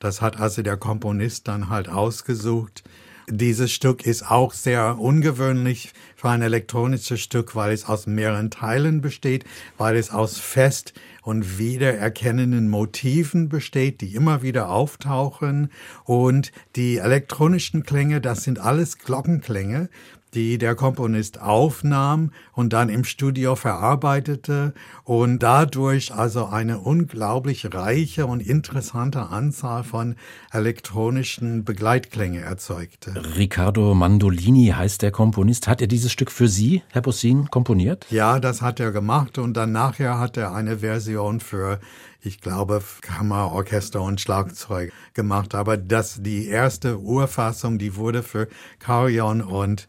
Das 0.00 0.20
hat 0.20 0.40
also 0.40 0.62
der 0.62 0.76
Komponist 0.76 1.46
dann 1.46 1.68
halt 1.68 1.88
ausgesucht. 1.88 2.82
Dieses 3.30 3.72
Stück 3.72 4.04
ist 4.04 4.30
auch 4.30 4.52
sehr 4.52 4.98
ungewöhnlich 4.98 5.94
für 6.14 6.28
ein 6.28 6.42
elektronisches 6.42 7.20
Stück, 7.20 7.56
weil 7.56 7.72
es 7.72 7.86
aus 7.86 8.06
mehreren 8.06 8.50
Teilen 8.50 9.00
besteht, 9.00 9.44
weil 9.78 9.96
es 9.96 10.10
aus 10.10 10.38
fest 10.38 10.92
und 11.22 11.58
wiedererkennenden 11.58 12.68
Motiven 12.68 13.48
besteht, 13.48 14.02
die 14.02 14.14
immer 14.14 14.42
wieder 14.42 14.68
auftauchen. 14.68 15.70
Und 16.04 16.52
die 16.76 16.98
elektronischen 16.98 17.82
Klänge, 17.84 18.20
das 18.20 18.44
sind 18.44 18.58
alles 18.58 18.98
Glockenklänge, 18.98 19.88
die 20.34 20.58
der 20.58 20.74
Komponist 20.74 21.40
aufnahm 21.40 22.32
und 22.52 22.72
dann 22.72 22.88
im 22.88 23.04
Studio 23.04 23.56
verarbeitete 23.56 24.74
und 25.04 25.38
dadurch 25.38 26.12
also 26.12 26.46
eine 26.46 26.78
unglaublich 26.78 27.72
reiche 27.72 28.26
und 28.26 28.40
interessante 28.40 29.28
Anzahl 29.28 29.84
von 29.84 30.16
elektronischen 30.52 31.64
Begleitklänge 31.64 32.40
erzeugte. 32.40 33.14
Riccardo 33.36 33.94
Mandolini 33.94 34.72
heißt 34.76 35.02
der 35.02 35.10
Komponist. 35.10 35.68
Hat 35.68 35.80
er 35.80 35.86
dieses 35.86 36.12
Stück 36.12 36.30
für 36.30 36.48
Sie, 36.48 36.82
Herr 36.90 37.02
Bussin, 37.02 37.50
komponiert? 37.50 38.06
Ja, 38.10 38.40
das 38.40 38.62
hat 38.62 38.80
er 38.80 38.92
gemacht 38.92 39.38
und 39.38 39.54
dann 39.54 39.72
nachher 39.72 40.18
hat 40.18 40.36
er 40.36 40.54
eine 40.54 40.78
Version 40.78 41.40
für 41.40 41.80
ich 42.26 42.40
glaube, 42.40 42.82
Kammerorchester 43.02 44.00
und 44.00 44.20
Schlagzeug 44.20 44.92
gemacht. 45.12 45.54
Aber 45.54 45.76
das, 45.76 46.22
die 46.22 46.46
erste 46.46 46.98
Urfassung, 46.98 47.78
die 47.78 47.96
wurde 47.96 48.22
für 48.22 48.48
Carillon 48.78 49.42
und 49.42 49.86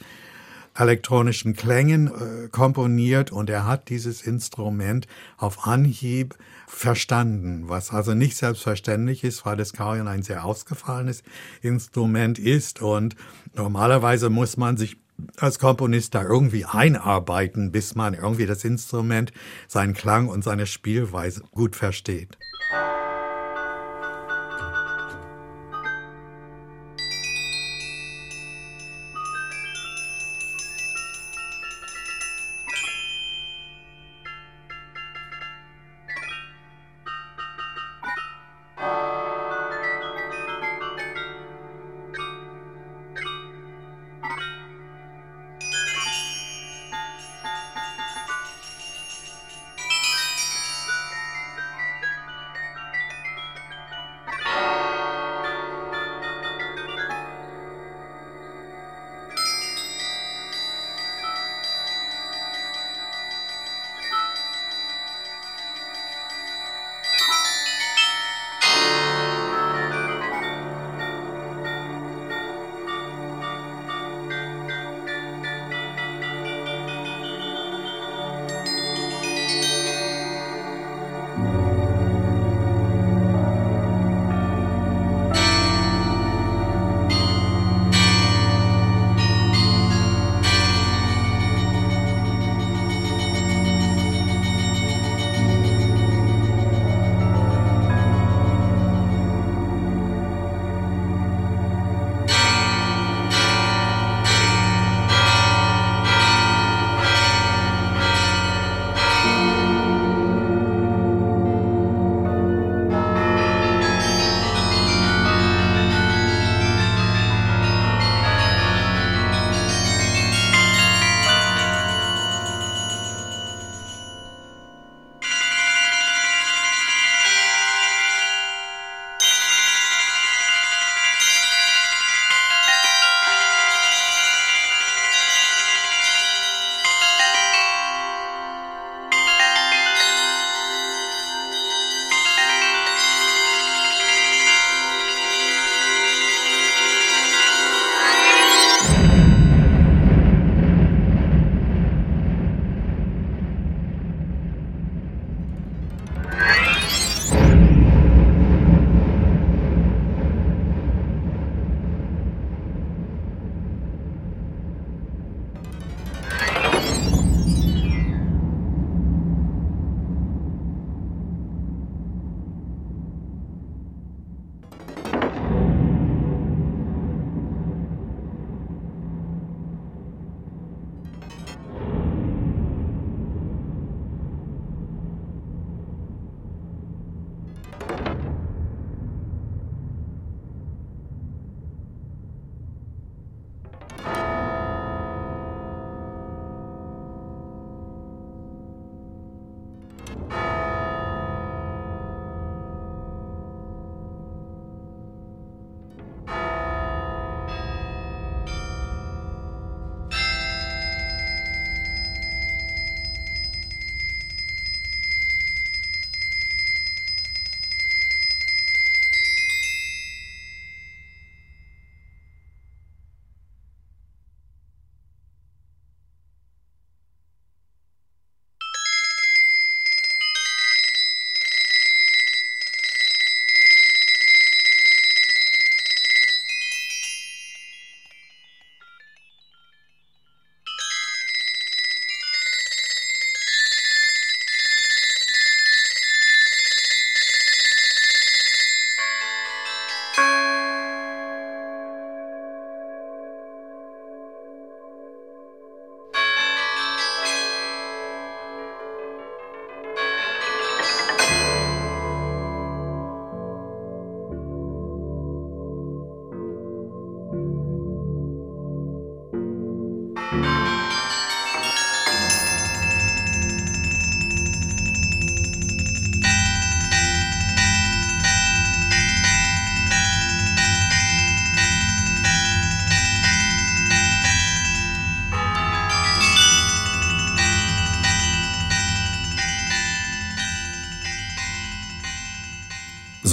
elektronischen 0.77 1.55
Klängen 1.55 2.07
äh, 2.07 2.47
komponiert 2.49 3.31
und 3.31 3.49
er 3.49 3.65
hat 3.65 3.89
dieses 3.89 4.21
Instrument 4.21 5.07
auf 5.37 5.65
Anhieb 5.67 6.35
verstanden, 6.67 7.63
was 7.67 7.91
also 7.91 8.13
nicht 8.13 8.35
selbstverständlich 8.35 9.23
ist, 9.23 9.45
weil 9.45 9.55
das 9.55 9.73
Karion 9.73 10.07
ein 10.07 10.23
sehr 10.23 10.43
ausgefallenes 10.43 11.23
Instrument 11.61 12.37
ist 12.39 12.81
und 12.81 13.15
normalerweise 13.55 14.29
muss 14.29 14.57
man 14.57 14.75
sich 14.77 14.97
als 15.37 15.59
Komponist 15.59 16.13
da 16.13 16.23
irgendwie 16.23 16.65
einarbeiten, 16.65 17.71
bis 17.71 17.95
man 17.95 18.13
irgendwie 18.13 18.45
das 18.45 18.65
Instrument, 18.65 19.31
seinen 19.67 19.93
Klang 19.93 20.27
und 20.27 20.43
seine 20.43 20.65
Spielweise 20.65 21.41
gut 21.51 21.77
versteht. 21.77 22.37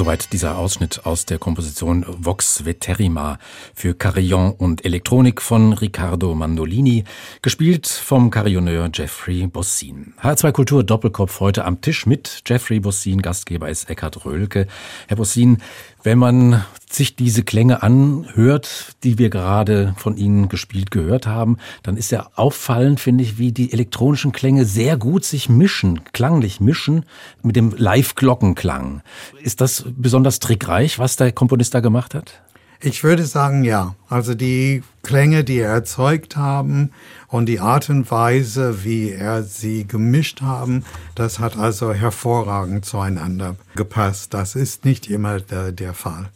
Soweit 0.02 0.32
dieser 0.32 0.58
Ausschnitt 0.58 1.06
aus 1.06 1.26
der 1.26 1.38
Komposition 1.38 2.04
Vox 2.08 2.64
Veterrima 2.64 3.38
für 3.72 3.94
Carillon 3.94 4.50
und 4.50 4.84
Elektronik 4.84 5.40
von 5.40 5.74
Riccardo 5.74 6.34
Mandolini, 6.34 7.04
gespielt 7.40 7.86
vom 7.86 8.28
Carillonneur 8.28 8.90
Jeffrey 8.92 9.46
Bossin. 9.46 10.14
H2 10.20 10.50
Kultur 10.50 10.82
Doppelkopf 10.82 11.38
heute 11.38 11.64
am 11.64 11.80
Tisch 11.82 12.04
mit 12.06 12.42
Jeffrey 12.44 12.80
Bossin, 12.80 13.22
Gastgeber 13.22 13.68
ist 13.68 13.88
Eckhard 13.88 14.24
Röhlke. 14.24 14.66
Herr 15.06 15.18
Bossin, 15.18 15.62
wenn 16.02 16.18
man 16.18 16.64
sich 16.90 17.16
diese 17.16 17.42
Klänge 17.42 17.82
anhört, 17.82 18.96
die 19.02 19.18
wir 19.18 19.30
gerade 19.30 19.94
von 19.96 20.16
Ihnen 20.16 20.48
gespielt 20.48 20.90
gehört 20.90 21.26
haben, 21.26 21.56
dann 21.82 21.96
ist 21.96 22.10
ja 22.10 22.28
auffallend, 22.34 23.00
finde 23.00 23.24
ich, 23.24 23.38
wie 23.38 23.52
die 23.52 23.72
elektronischen 23.72 24.32
Klänge 24.32 24.64
sehr 24.64 24.96
gut 24.96 25.24
sich 25.24 25.48
mischen, 25.48 26.00
klanglich 26.12 26.60
mischen 26.60 27.04
mit 27.42 27.56
dem 27.56 27.74
Live-Glockenklang. 27.76 29.02
Ist 29.40 29.60
das 29.60 29.84
besonders 29.96 30.38
trickreich, 30.38 30.98
was 30.98 31.16
der 31.16 31.32
Komponist 31.32 31.74
da 31.74 31.80
gemacht 31.80 32.14
hat? 32.14 32.42
Ich 32.84 33.04
würde 33.04 33.24
sagen, 33.24 33.62
ja. 33.62 33.94
Also 34.08 34.34
die 34.34 34.82
Klänge, 35.02 35.44
die 35.44 35.58
er 35.58 35.70
erzeugt 35.70 36.36
haben 36.36 36.90
und 37.28 37.46
die 37.46 37.60
Art 37.60 37.88
und 37.88 38.10
Weise, 38.10 38.82
wie 38.82 39.10
er 39.10 39.44
sie 39.44 39.86
gemischt 39.86 40.42
haben, 40.42 40.84
das 41.14 41.38
hat 41.38 41.56
also 41.56 41.92
hervorragend 41.92 42.84
zueinander 42.84 43.54
gepasst. 43.76 44.34
Das 44.34 44.56
ist 44.56 44.84
nicht 44.84 45.08
immer 45.08 45.38
der, 45.38 45.70
der 45.70 45.94
Fall. 45.94 46.30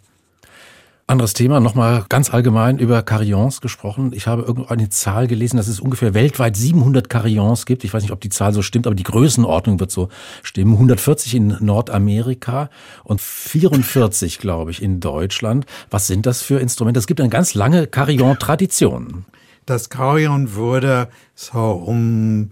Anderes 1.09 1.35
Thema, 1.35 1.61
nochmal 1.61 2.05
ganz 2.09 2.35
allgemein 2.35 2.81
über 2.81 3.01
Carillons 3.01 3.61
gesprochen. 3.61 4.11
Ich 4.13 4.27
habe 4.27 4.43
irgendwo 4.43 4.69
eine 4.69 4.89
Zahl 4.89 5.29
gelesen, 5.29 5.57
dass 5.57 5.69
es 5.69 5.79
ungefähr 5.79 6.15
weltweit 6.15 6.57
700 6.57 7.09
Carillons 7.09 7.65
gibt. 7.65 7.85
Ich 7.85 7.95
weiß 7.95 8.03
nicht, 8.03 8.11
ob 8.11 8.21
die 8.21 8.29
Zahl 8.29 8.53
so 8.53 8.61
stimmt, 8.61 8.89
aber 8.89 8.97
die 8.97 9.05
Größenordnung 9.05 9.79
wird 9.79 9.93
so 9.93 10.09
stimmen. 10.43 10.73
140 10.73 11.37
in 11.37 11.57
Nordamerika 11.61 12.71
und 13.05 13.21
44, 13.21 14.39
glaube 14.41 14.73
ich, 14.73 14.83
in 14.83 14.99
Deutschland. 14.99 15.65
Was 15.91 16.09
sind 16.09 16.27
das 16.27 16.43
für 16.43 16.59
Instrumente? 16.59 16.99
Es 16.99 17.07
gibt 17.07 17.21
eine 17.21 17.31
ganz 17.31 17.55
lange 17.55 17.87
Carillon-Tradition. 17.87 19.27
Das 19.65 19.91
Carillon 19.91 20.57
wurde 20.57 21.09
so 21.37 21.71
um 21.71 22.51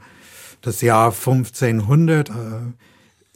das 0.61 0.81
Jahr 0.81 1.09
1500 1.09 2.29
äh, 2.29 2.33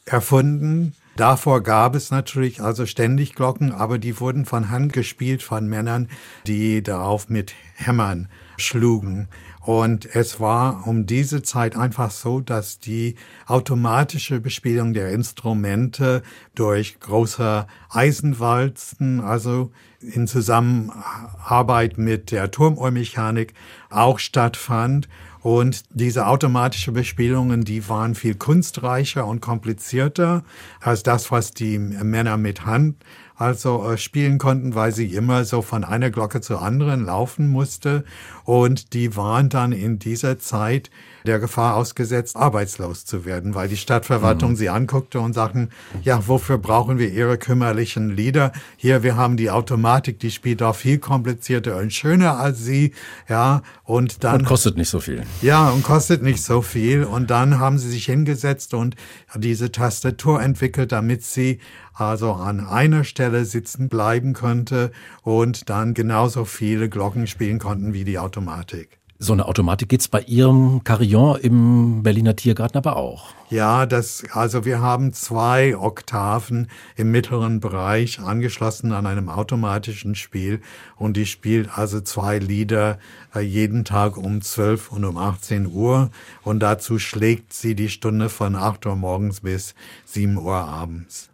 erfunden 0.04 0.94
Davor 1.18 1.64
gab 1.64 1.96
es 1.96 2.12
natürlich 2.12 2.60
also 2.60 2.86
ständig 2.86 3.34
Glocken, 3.34 3.72
aber 3.72 3.98
die 3.98 4.20
wurden 4.20 4.44
von 4.44 4.70
Hand 4.70 4.92
gespielt 4.92 5.42
von 5.42 5.66
Männern, 5.66 6.06
die 6.46 6.80
darauf 6.80 7.28
mit 7.28 7.54
Hämmern 7.74 8.28
schlugen. 8.56 9.26
Und 9.60 10.14
es 10.14 10.38
war 10.38 10.86
um 10.86 11.06
diese 11.06 11.42
Zeit 11.42 11.76
einfach 11.76 12.12
so, 12.12 12.40
dass 12.40 12.78
die 12.78 13.16
automatische 13.46 14.38
Bespielung 14.38 14.94
der 14.94 15.10
Instrumente 15.10 16.22
durch 16.54 17.00
große 17.00 17.66
Eisenwalzen, 17.90 19.20
also 19.20 19.72
in 20.00 20.28
Zusammenarbeit 20.28 21.98
mit 21.98 22.30
der 22.30 22.52
Turmuhrmechanik 22.52 23.54
auch 23.90 24.20
stattfand. 24.20 25.08
Und 25.48 25.84
diese 25.88 26.26
automatische 26.26 26.92
Bespielungen, 26.92 27.64
die 27.64 27.88
waren 27.88 28.14
viel 28.14 28.34
kunstreicher 28.34 29.26
und 29.26 29.40
komplizierter 29.40 30.44
als 30.78 31.02
das, 31.02 31.30
was 31.30 31.52
die 31.52 31.78
Männer 31.78 32.36
mit 32.36 32.66
Hand 32.66 32.96
also 33.38 33.88
äh, 33.88 33.96
spielen 33.96 34.38
konnten, 34.38 34.74
weil 34.74 34.92
sie 34.92 35.14
immer 35.14 35.44
so 35.44 35.62
von 35.62 35.84
einer 35.84 36.10
Glocke 36.10 36.40
zur 36.40 36.60
anderen 36.60 37.06
laufen 37.06 37.48
musste. 37.48 38.04
Und 38.44 38.92
die 38.94 39.16
waren 39.16 39.48
dann 39.48 39.72
in 39.72 39.98
dieser 39.98 40.38
Zeit 40.38 40.90
der 41.24 41.38
Gefahr 41.38 41.76
ausgesetzt, 41.76 42.36
arbeitslos 42.36 43.04
zu 43.04 43.24
werden, 43.24 43.54
weil 43.54 43.68
die 43.68 43.76
Stadtverwaltung 43.76 44.52
mhm. 44.52 44.56
sie 44.56 44.70
anguckte 44.70 45.20
und 45.20 45.34
sagten, 45.34 45.68
ja, 46.02 46.26
wofür 46.26 46.58
brauchen 46.58 46.98
wir 46.98 47.12
ihre 47.12 47.38
kümmerlichen 47.38 48.10
Lieder? 48.10 48.52
Hier, 48.76 49.02
wir 49.02 49.16
haben 49.16 49.36
die 49.36 49.50
Automatik, 49.50 50.18
die 50.18 50.30
spielt 50.30 50.62
auch 50.62 50.74
viel 50.74 50.98
komplizierter 50.98 51.76
und 51.76 51.92
schöner 51.92 52.38
als 52.38 52.64
sie, 52.64 52.92
ja, 53.28 53.62
und 53.84 54.24
dann. 54.24 54.40
Und 54.40 54.46
kostet 54.46 54.76
nicht 54.76 54.88
so 54.88 55.00
viel. 55.00 55.22
Ja, 55.42 55.68
und 55.70 55.82
kostet 55.82 56.22
nicht 56.22 56.42
so 56.42 56.62
viel. 56.62 57.04
Und 57.04 57.30
dann 57.30 57.58
haben 57.58 57.78
sie 57.78 57.90
sich 57.90 58.06
hingesetzt 58.06 58.72
und 58.74 58.96
diese 59.36 59.70
Tastatur 59.70 60.40
entwickelt, 60.40 60.92
damit 60.92 61.24
sie 61.24 61.58
also 61.98 62.32
an 62.32 62.60
einer 62.60 63.04
Stelle 63.04 63.44
sitzen 63.44 63.88
bleiben 63.88 64.32
könnte 64.32 64.92
und 65.22 65.68
dann 65.68 65.94
genauso 65.94 66.44
viele 66.44 66.88
Glocken 66.88 67.26
spielen 67.26 67.58
konnten 67.58 67.92
wie 67.92 68.04
die 68.04 68.18
Automatik. 68.18 68.98
So 69.20 69.32
eine 69.32 69.46
Automatik 69.46 69.88
gibt's 69.88 70.06
bei 70.06 70.20
Ihrem 70.20 70.84
Carillon 70.84 71.40
im 71.40 72.04
Berliner 72.04 72.36
Tiergarten 72.36 72.78
aber 72.78 72.96
auch. 72.96 73.30
Ja, 73.50 73.84
das, 73.84 74.22
also 74.30 74.64
wir 74.64 74.80
haben 74.80 75.12
zwei 75.12 75.76
Oktaven 75.76 76.68
im 76.94 77.10
mittleren 77.10 77.58
Bereich 77.58 78.20
angeschlossen 78.20 78.92
an 78.92 79.06
einem 79.06 79.28
automatischen 79.28 80.14
Spiel 80.14 80.60
und 80.94 81.16
die 81.16 81.26
spielt 81.26 81.76
also 81.76 82.00
zwei 82.00 82.38
Lieder 82.38 83.00
äh, 83.34 83.40
jeden 83.40 83.84
Tag 83.84 84.16
um 84.16 84.40
12 84.40 84.92
und 84.92 85.04
um 85.04 85.16
18 85.16 85.66
Uhr 85.66 86.10
und 86.44 86.60
dazu 86.60 87.00
schlägt 87.00 87.52
sie 87.52 87.74
die 87.74 87.88
Stunde 87.88 88.28
von 88.28 88.54
8 88.54 88.86
Uhr 88.86 88.94
morgens 88.94 89.40
bis 89.40 89.74
7 90.04 90.36
Uhr 90.36 90.54
abends. 90.54 91.27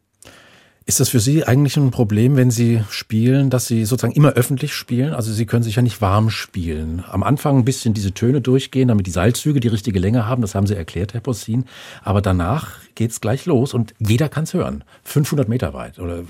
Ist 0.86 1.00
das 1.00 1.08
für 1.08 1.20
Sie 1.20 1.44
eigentlich 1.44 1.78
ein 1.78 1.90
Problem, 1.90 2.36
wenn 2.36 2.50
Sie 2.50 2.82
spielen, 2.90 3.48
dass 3.48 3.66
Sie 3.66 3.86
sozusagen 3.86 4.12
immer 4.12 4.32
öffentlich 4.32 4.74
spielen? 4.74 5.14
Also 5.14 5.32
Sie 5.32 5.46
können 5.46 5.62
sich 5.62 5.76
ja 5.76 5.82
nicht 5.82 6.02
warm 6.02 6.28
spielen. 6.28 7.02
Am 7.10 7.22
Anfang 7.22 7.56
ein 7.56 7.64
bisschen 7.64 7.94
diese 7.94 8.12
Töne 8.12 8.42
durchgehen, 8.42 8.88
damit 8.88 9.06
die 9.06 9.10
Seilzüge 9.10 9.60
die 9.60 9.68
richtige 9.68 9.98
Länge 9.98 10.26
haben. 10.26 10.42
Das 10.42 10.54
haben 10.54 10.66
Sie 10.66 10.76
erklärt, 10.76 11.14
Herr 11.14 11.22
Possin. 11.22 11.64
Aber 12.02 12.20
danach 12.20 12.72
geht's 12.96 13.22
gleich 13.22 13.46
los 13.46 13.72
und 13.72 13.94
jeder 13.98 14.28
kann's 14.28 14.52
hören. 14.52 14.84
500 15.04 15.48
Meter 15.48 15.72
weit 15.72 15.98
oder 15.98 16.24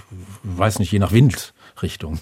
weiß 0.45 0.79
nicht, 0.79 0.93
je 0.93 1.01
nach 1.01 1.11
Windrichtung. 1.11 2.21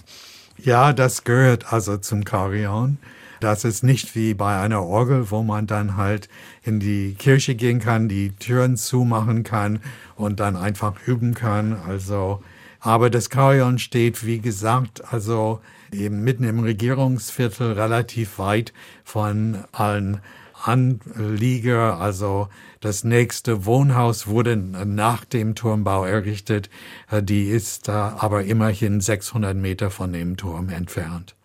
Ja, 0.57 0.91
das 0.91 1.25
gehört 1.25 1.71
also 1.71 1.97
zum 1.97 2.23
Carillon. 2.25 2.97
Das 3.43 3.65
ist 3.65 3.83
nicht 3.83 4.15
wie 4.15 4.33
bei 4.33 4.61
einer 4.61 4.83
Orgel, 4.83 5.29
wo 5.29 5.43
man 5.43 5.67
dann 5.67 5.97
halt 5.97 6.29
in 6.63 6.79
die 6.79 7.13
Kirche 7.13 7.55
gehen 7.55 7.79
kann, 7.79 8.07
die 8.07 8.29
Türen 8.29 8.77
zumachen 8.77 9.43
kann 9.43 9.81
und 10.15 10.39
dann 10.39 10.55
einfach 10.55 10.93
üben 11.05 11.33
kann. 11.33 11.75
Also, 11.85 12.41
aber 12.79 13.09
das 13.09 13.29
Carillon 13.29 13.79
steht, 13.79 14.25
wie 14.25 14.39
gesagt, 14.39 15.03
also 15.13 15.59
eben 15.91 16.23
mitten 16.23 16.45
im 16.45 16.61
Regierungsviertel 16.61 17.73
relativ 17.73 18.39
weit 18.39 18.71
von 19.03 19.57
allen 19.73 20.21
Anlieger, 20.63 21.99
also 21.99 22.47
das 22.79 23.03
nächste 23.03 23.65
Wohnhaus 23.65 24.25
wurde 24.27 24.55
nach 24.55 25.25
dem 25.25 25.55
Turmbau 25.55 26.05
errichtet. 26.05 26.69
Die 27.11 27.49
ist 27.49 27.89
aber 27.89 28.45
immerhin 28.45 29.01
600 29.01 29.57
Meter 29.57 29.91
von 29.91 30.13
dem 30.13 30.37
Turm 30.37 30.69
entfernt. 30.69 31.35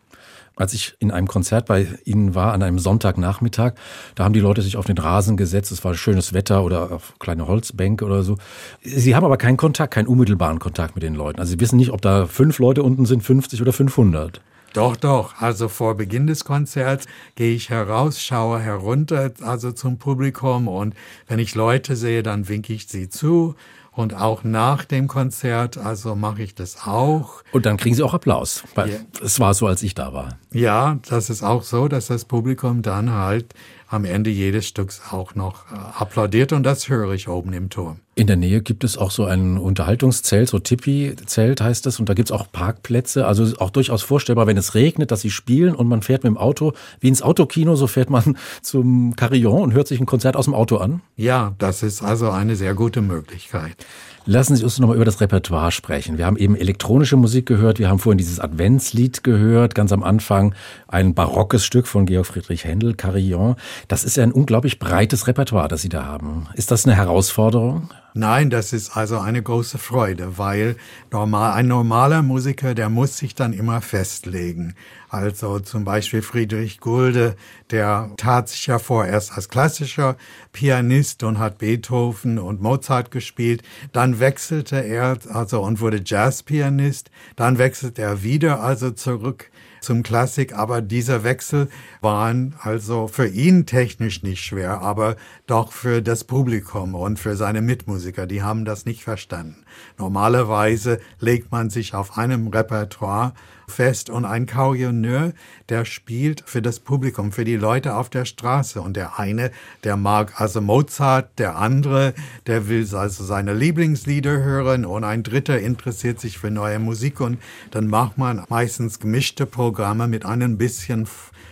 Als 0.58 0.74
ich 0.74 0.94
in 0.98 1.10
einem 1.10 1.28
Konzert 1.28 1.66
bei 1.66 1.86
Ihnen 2.04 2.34
war, 2.34 2.52
an 2.52 2.62
einem 2.62 2.78
Sonntagnachmittag, 2.78 3.74
da 4.16 4.24
haben 4.24 4.32
die 4.32 4.40
Leute 4.40 4.60
sich 4.60 4.76
auf 4.76 4.86
den 4.86 4.98
Rasen 4.98 5.36
gesetzt, 5.36 5.70
es 5.70 5.84
war 5.84 5.94
schönes 5.94 6.32
Wetter 6.32 6.64
oder 6.64 6.90
auf 6.90 7.14
kleine 7.20 7.46
Holzbänke 7.46 8.04
oder 8.04 8.24
so. 8.24 8.36
Sie 8.82 9.14
haben 9.14 9.24
aber 9.24 9.36
keinen 9.36 9.56
Kontakt, 9.56 9.94
keinen 9.94 10.08
unmittelbaren 10.08 10.58
Kontakt 10.58 10.96
mit 10.96 11.04
den 11.04 11.14
Leuten. 11.14 11.38
Also 11.38 11.52
Sie 11.52 11.60
wissen 11.60 11.76
nicht, 11.76 11.92
ob 11.92 12.02
da 12.02 12.26
fünf 12.26 12.58
Leute 12.58 12.82
unten 12.82 13.06
sind, 13.06 13.22
50 13.22 13.62
oder 13.62 13.72
500. 13.72 14.40
Doch, 14.74 14.96
doch. 14.96 15.40
Also 15.40 15.68
vor 15.68 15.96
Beginn 15.96 16.26
des 16.26 16.44
Konzerts 16.44 17.06
gehe 17.36 17.54
ich 17.54 17.70
heraus, 17.70 18.22
schaue 18.22 18.60
herunter, 18.60 19.32
also 19.42 19.72
zum 19.72 19.98
Publikum 19.98 20.68
und 20.68 20.94
wenn 21.26 21.38
ich 21.38 21.54
Leute 21.54 21.96
sehe, 21.96 22.22
dann 22.22 22.48
winke 22.48 22.72
ich 22.72 22.86
sie 22.88 23.08
zu 23.08 23.54
und 23.98 24.14
auch 24.14 24.44
nach 24.44 24.84
dem 24.84 25.08
Konzert, 25.08 25.76
also 25.76 26.14
mache 26.14 26.40
ich 26.42 26.54
das 26.54 26.86
auch. 26.86 27.42
Und 27.50 27.66
dann 27.66 27.76
kriegen 27.76 27.96
Sie 27.96 28.02
auch 28.04 28.14
Applaus. 28.14 28.62
Weil 28.76 29.04
Es 29.20 29.40
war 29.40 29.54
so, 29.54 29.66
als 29.66 29.82
ich 29.82 29.92
da 29.92 30.12
war. 30.12 30.38
Ja, 30.52 31.00
das 31.08 31.30
ist 31.30 31.42
auch 31.42 31.64
so, 31.64 31.88
dass 31.88 32.06
das 32.06 32.24
Publikum 32.24 32.82
dann 32.82 33.12
halt 33.12 33.54
am 33.88 34.04
Ende 34.04 34.30
jedes 34.30 34.66
Stücks 34.66 35.02
auch 35.10 35.34
noch 35.34 35.72
äh, 35.72 35.74
applaudiert 35.98 36.52
und 36.52 36.62
das 36.62 36.88
höre 36.88 37.12
ich 37.12 37.28
oben 37.28 37.52
im 37.52 37.70
Turm. 37.70 37.98
In 38.18 38.26
der 38.26 38.34
Nähe 38.34 38.62
gibt 38.62 38.82
es 38.82 38.98
auch 38.98 39.12
so 39.12 39.26
ein 39.26 39.58
Unterhaltungszelt, 39.58 40.48
so 40.48 40.58
Tipi-Zelt 40.58 41.60
heißt 41.60 41.86
das, 41.86 42.00
und 42.00 42.08
da 42.08 42.14
gibt 42.14 42.30
es 42.30 42.32
auch 42.32 42.50
Parkplätze. 42.50 43.24
Also 43.28 43.56
auch 43.58 43.70
durchaus 43.70 44.02
vorstellbar, 44.02 44.48
wenn 44.48 44.56
es 44.56 44.74
regnet, 44.74 45.12
dass 45.12 45.20
sie 45.20 45.30
spielen 45.30 45.72
und 45.76 45.86
man 45.86 46.02
fährt 46.02 46.24
mit 46.24 46.32
dem 46.32 46.36
Auto, 46.36 46.72
wie 46.98 47.06
ins 47.06 47.22
Autokino, 47.22 47.76
so 47.76 47.86
fährt 47.86 48.10
man 48.10 48.36
zum 48.60 49.14
Carillon 49.14 49.62
und 49.62 49.72
hört 49.72 49.86
sich 49.86 50.00
ein 50.00 50.06
Konzert 50.06 50.34
aus 50.34 50.46
dem 50.46 50.54
Auto 50.54 50.78
an. 50.78 51.00
Ja, 51.14 51.54
das 51.58 51.84
ist 51.84 52.02
also 52.02 52.30
eine 52.30 52.56
sehr 52.56 52.74
gute 52.74 53.02
Möglichkeit. 53.02 53.86
Lassen 54.30 54.56
Sie 54.56 54.64
uns 54.64 54.78
nochmal 54.78 54.96
über 54.96 55.06
das 55.06 55.22
Repertoire 55.22 55.72
sprechen. 55.72 56.18
Wir 56.18 56.26
haben 56.26 56.36
eben 56.36 56.54
elektronische 56.54 57.16
Musik 57.16 57.46
gehört, 57.46 57.78
wir 57.78 57.88
haben 57.88 57.98
vorhin 57.98 58.18
dieses 58.18 58.40
Adventslied 58.40 59.24
gehört, 59.24 59.74
ganz 59.74 59.90
am 59.90 60.02
Anfang 60.02 60.54
ein 60.86 61.14
barockes 61.14 61.64
Stück 61.64 61.86
von 61.86 62.04
Georg 62.04 62.26
Friedrich 62.26 62.64
Händel, 62.64 62.92
Carillon. 62.94 63.54
Das 63.86 64.04
ist 64.04 64.18
ja 64.18 64.24
ein 64.24 64.32
unglaublich 64.32 64.80
breites 64.80 65.28
Repertoire, 65.28 65.68
das 65.68 65.80
Sie 65.80 65.88
da 65.88 66.04
haben. 66.04 66.46
Ist 66.54 66.70
das 66.70 66.84
eine 66.84 66.94
Herausforderung? 66.94 67.88
Nein, 68.18 68.50
das 68.50 68.72
ist 68.72 68.96
also 68.96 69.20
eine 69.20 69.40
große 69.40 69.78
Freude, 69.78 70.38
weil 70.38 70.74
normal, 71.12 71.52
ein 71.52 71.68
normaler 71.68 72.22
Musiker, 72.22 72.74
der 72.74 72.88
muss 72.88 73.16
sich 73.16 73.36
dann 73.36 73.52
immer 73.52 73.80
festlegen. 73.80 74.74
Also 75.08 75.60
zum 75.60 75.84
Beispiel 75.84 76.20
Friedrich 76.20 76.80
Gulde, 76.80 77.36
der 77.70 78.10
tat 78.16 78.48
sich 78.48 78.66
ja 78.66 78.80
vorerst 78.80 79.34
als 79.34 79.48
klassischer 79.48 80.16
Pianist 80.50 81.22
und 81.22 81.38
hat 81.38 81.58
Beethoven 81.58 82.40
und 82.40 82.60
Mozart 82.60 83.12
gespielt. 83.12 83.62
Dann 83.92 84.18
wechselte 84.18 84.84
er 84.84 85.16
also 85.28 85.62
und 85.62 85.80
wurde 85.80 86.02
Jazzpianist. 86.04 87.12
Dann 87.36 87.56
wechselte 87.58 88.02
er 88.02 88.24
wieder 88.24 88.60
also 88.60 88.90
zurück 88.90 89.48
zum 89.88 90.02
Klassik, 90.02 90.52
aber 90.52 90.82
dieser 90.82 91.24
Wechsel 91.24 91.70
waren 92.02 92.54
also 92.60 93.08
für 93.08 93.26
ihn 93.26 93.64
technisch 93.64 94.22
nicht 94.22 94.44
schwer, 94.44 94.82
aber 94.82 95.16
doch 95.46 95.72
für 95.72 96.02
das 96.02 96.24
Publikum 96.24 96.94
und 96.94 97.18
für 97.18 97.36
seine 97.36 97.62
Mitmusiker, 97.62 98.26
die 98.26 98.42
haben 98.42 98.66
das 98.66 98.84
nicht 98.84 99.02
verstanden. 99.02 99.64
Normalerweise 99.96 101.00
legt 101.20 101.50
man 101.52 101.70
sich 101.70 101.94
auf 101.94 102.18
einem 102.18 102.48
Repertoire 102.48 103.32
fest 103.70 104.10
und 104.10 104.24
ein 104.24 104.46
Carillonneur, 104.46 105.32
der 105.68 105.84
spielt 105.84 106.42
für 106.46 106.62
das 106.62 106.80
Publikum, 106.80 107.32
für 107.32 107.44
die 107.44 107.56
Leute 107.56 107.94
auf 107.94 108.10
der 108.10 108.24
Straße. 108.24 108.80
Und 108.80 108.96
der 108.96 109.18
eine, 109.18 109.50
der 109.84 109.96
mag 109.96 110.40
also 110.40 110.60
Mozart, 110.60 111.38
der 111.38 111.56
andere, 111.56 112.14
der 112.46 112.68
will 112.68 112.86
also 112.94 113.24
seine 113.24 113.54
Lieblingslieder 113.54 114.42
hören. 114.42 114.84
Und 114.84 115.04
ein 115.04 115.22
dritter 115.22 115.58
interessiert 115.58 116.20
sich 116.20 116.38
für 116.38 116.50
neue 116.50 116.78
Musik. 116.78 117.20
Und 117.20 117.38
dann 117.70 117.88
macht 117.88 118.18
man 118.18 118.44
meistens 118.48 118.98
gemischte 118.98 119.46
Programme 119.46 120.08
mit 120.08 120.24
einem 120.24 120.58
bisschen 120.58 121.06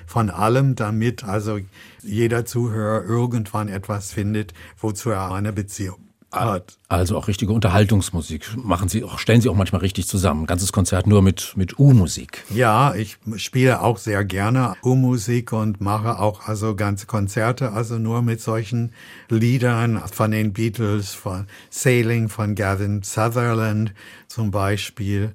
von 0.07 0.31
allem, 0.31 0.77
damit 0.77 1.25
also 1.25 1.59
jeder 2.03 2.45
Zuhörer 2.45 3.05
irgendwann 3.05 3.69
etwas 3.69 4.12
findet, 4.12 4.55
wozu 4.79 5.11
er 5.11 5.33
eine 5.33 5.53
Beziehung 5.53 6.05
hat. 6.33 6.79
Also 6.89 7.16
auch 7.16 7.29
richtige 7.29 7.53
Unterhaltungsmusik. 7.53 8.57
Machen 8.57 8.89
Sie 8.89 9.03
auch, 9.03 9.18
stellen 9.18 9.41
Sie 9.41 9.49
auch 9.49 9.57
manchmal 9.57 9.81
richtig 9.81 10.07
zusammen. 10.07 10.43
Ein 10.43 10.47
ganzes 10.47 10.72
Konzert 10.72 11.07
nur 11.07 11.22
mit, 11.22 11.55
mit 11.57 11.79
U-Musik. 11.79 12.45
Ja, 12.51 12.95
ich 12.95 13.18
spiele 13.37 13.81
auch 13.81 13.99
sehr 13.99 14.24
gerne 14.24 14.74
U-Musik 14.85 15.53
und 15.53 15.81
mache 15.81 16.18
auch 16.18 16.47
also 16.47 16.77
ganze 16.77 17.07
Konzerte, 17.07 17.72
also 17.72 17.99
nur 17.99 18.22
mit 18.22 18.41
solchen 18.41 18.93
Liedern 19.29 20.01
von 20.12 20.31
den 20.31 20.53
Beatles, 20.53 21.12
von 21.12 21.47
Sailing 21.70 22.29
von 22.29 22.55
Gavin 22.55 23.03
Sutherland 23.03 23.93
zum 24.37 24.51
Beispiel. 24.51 25.34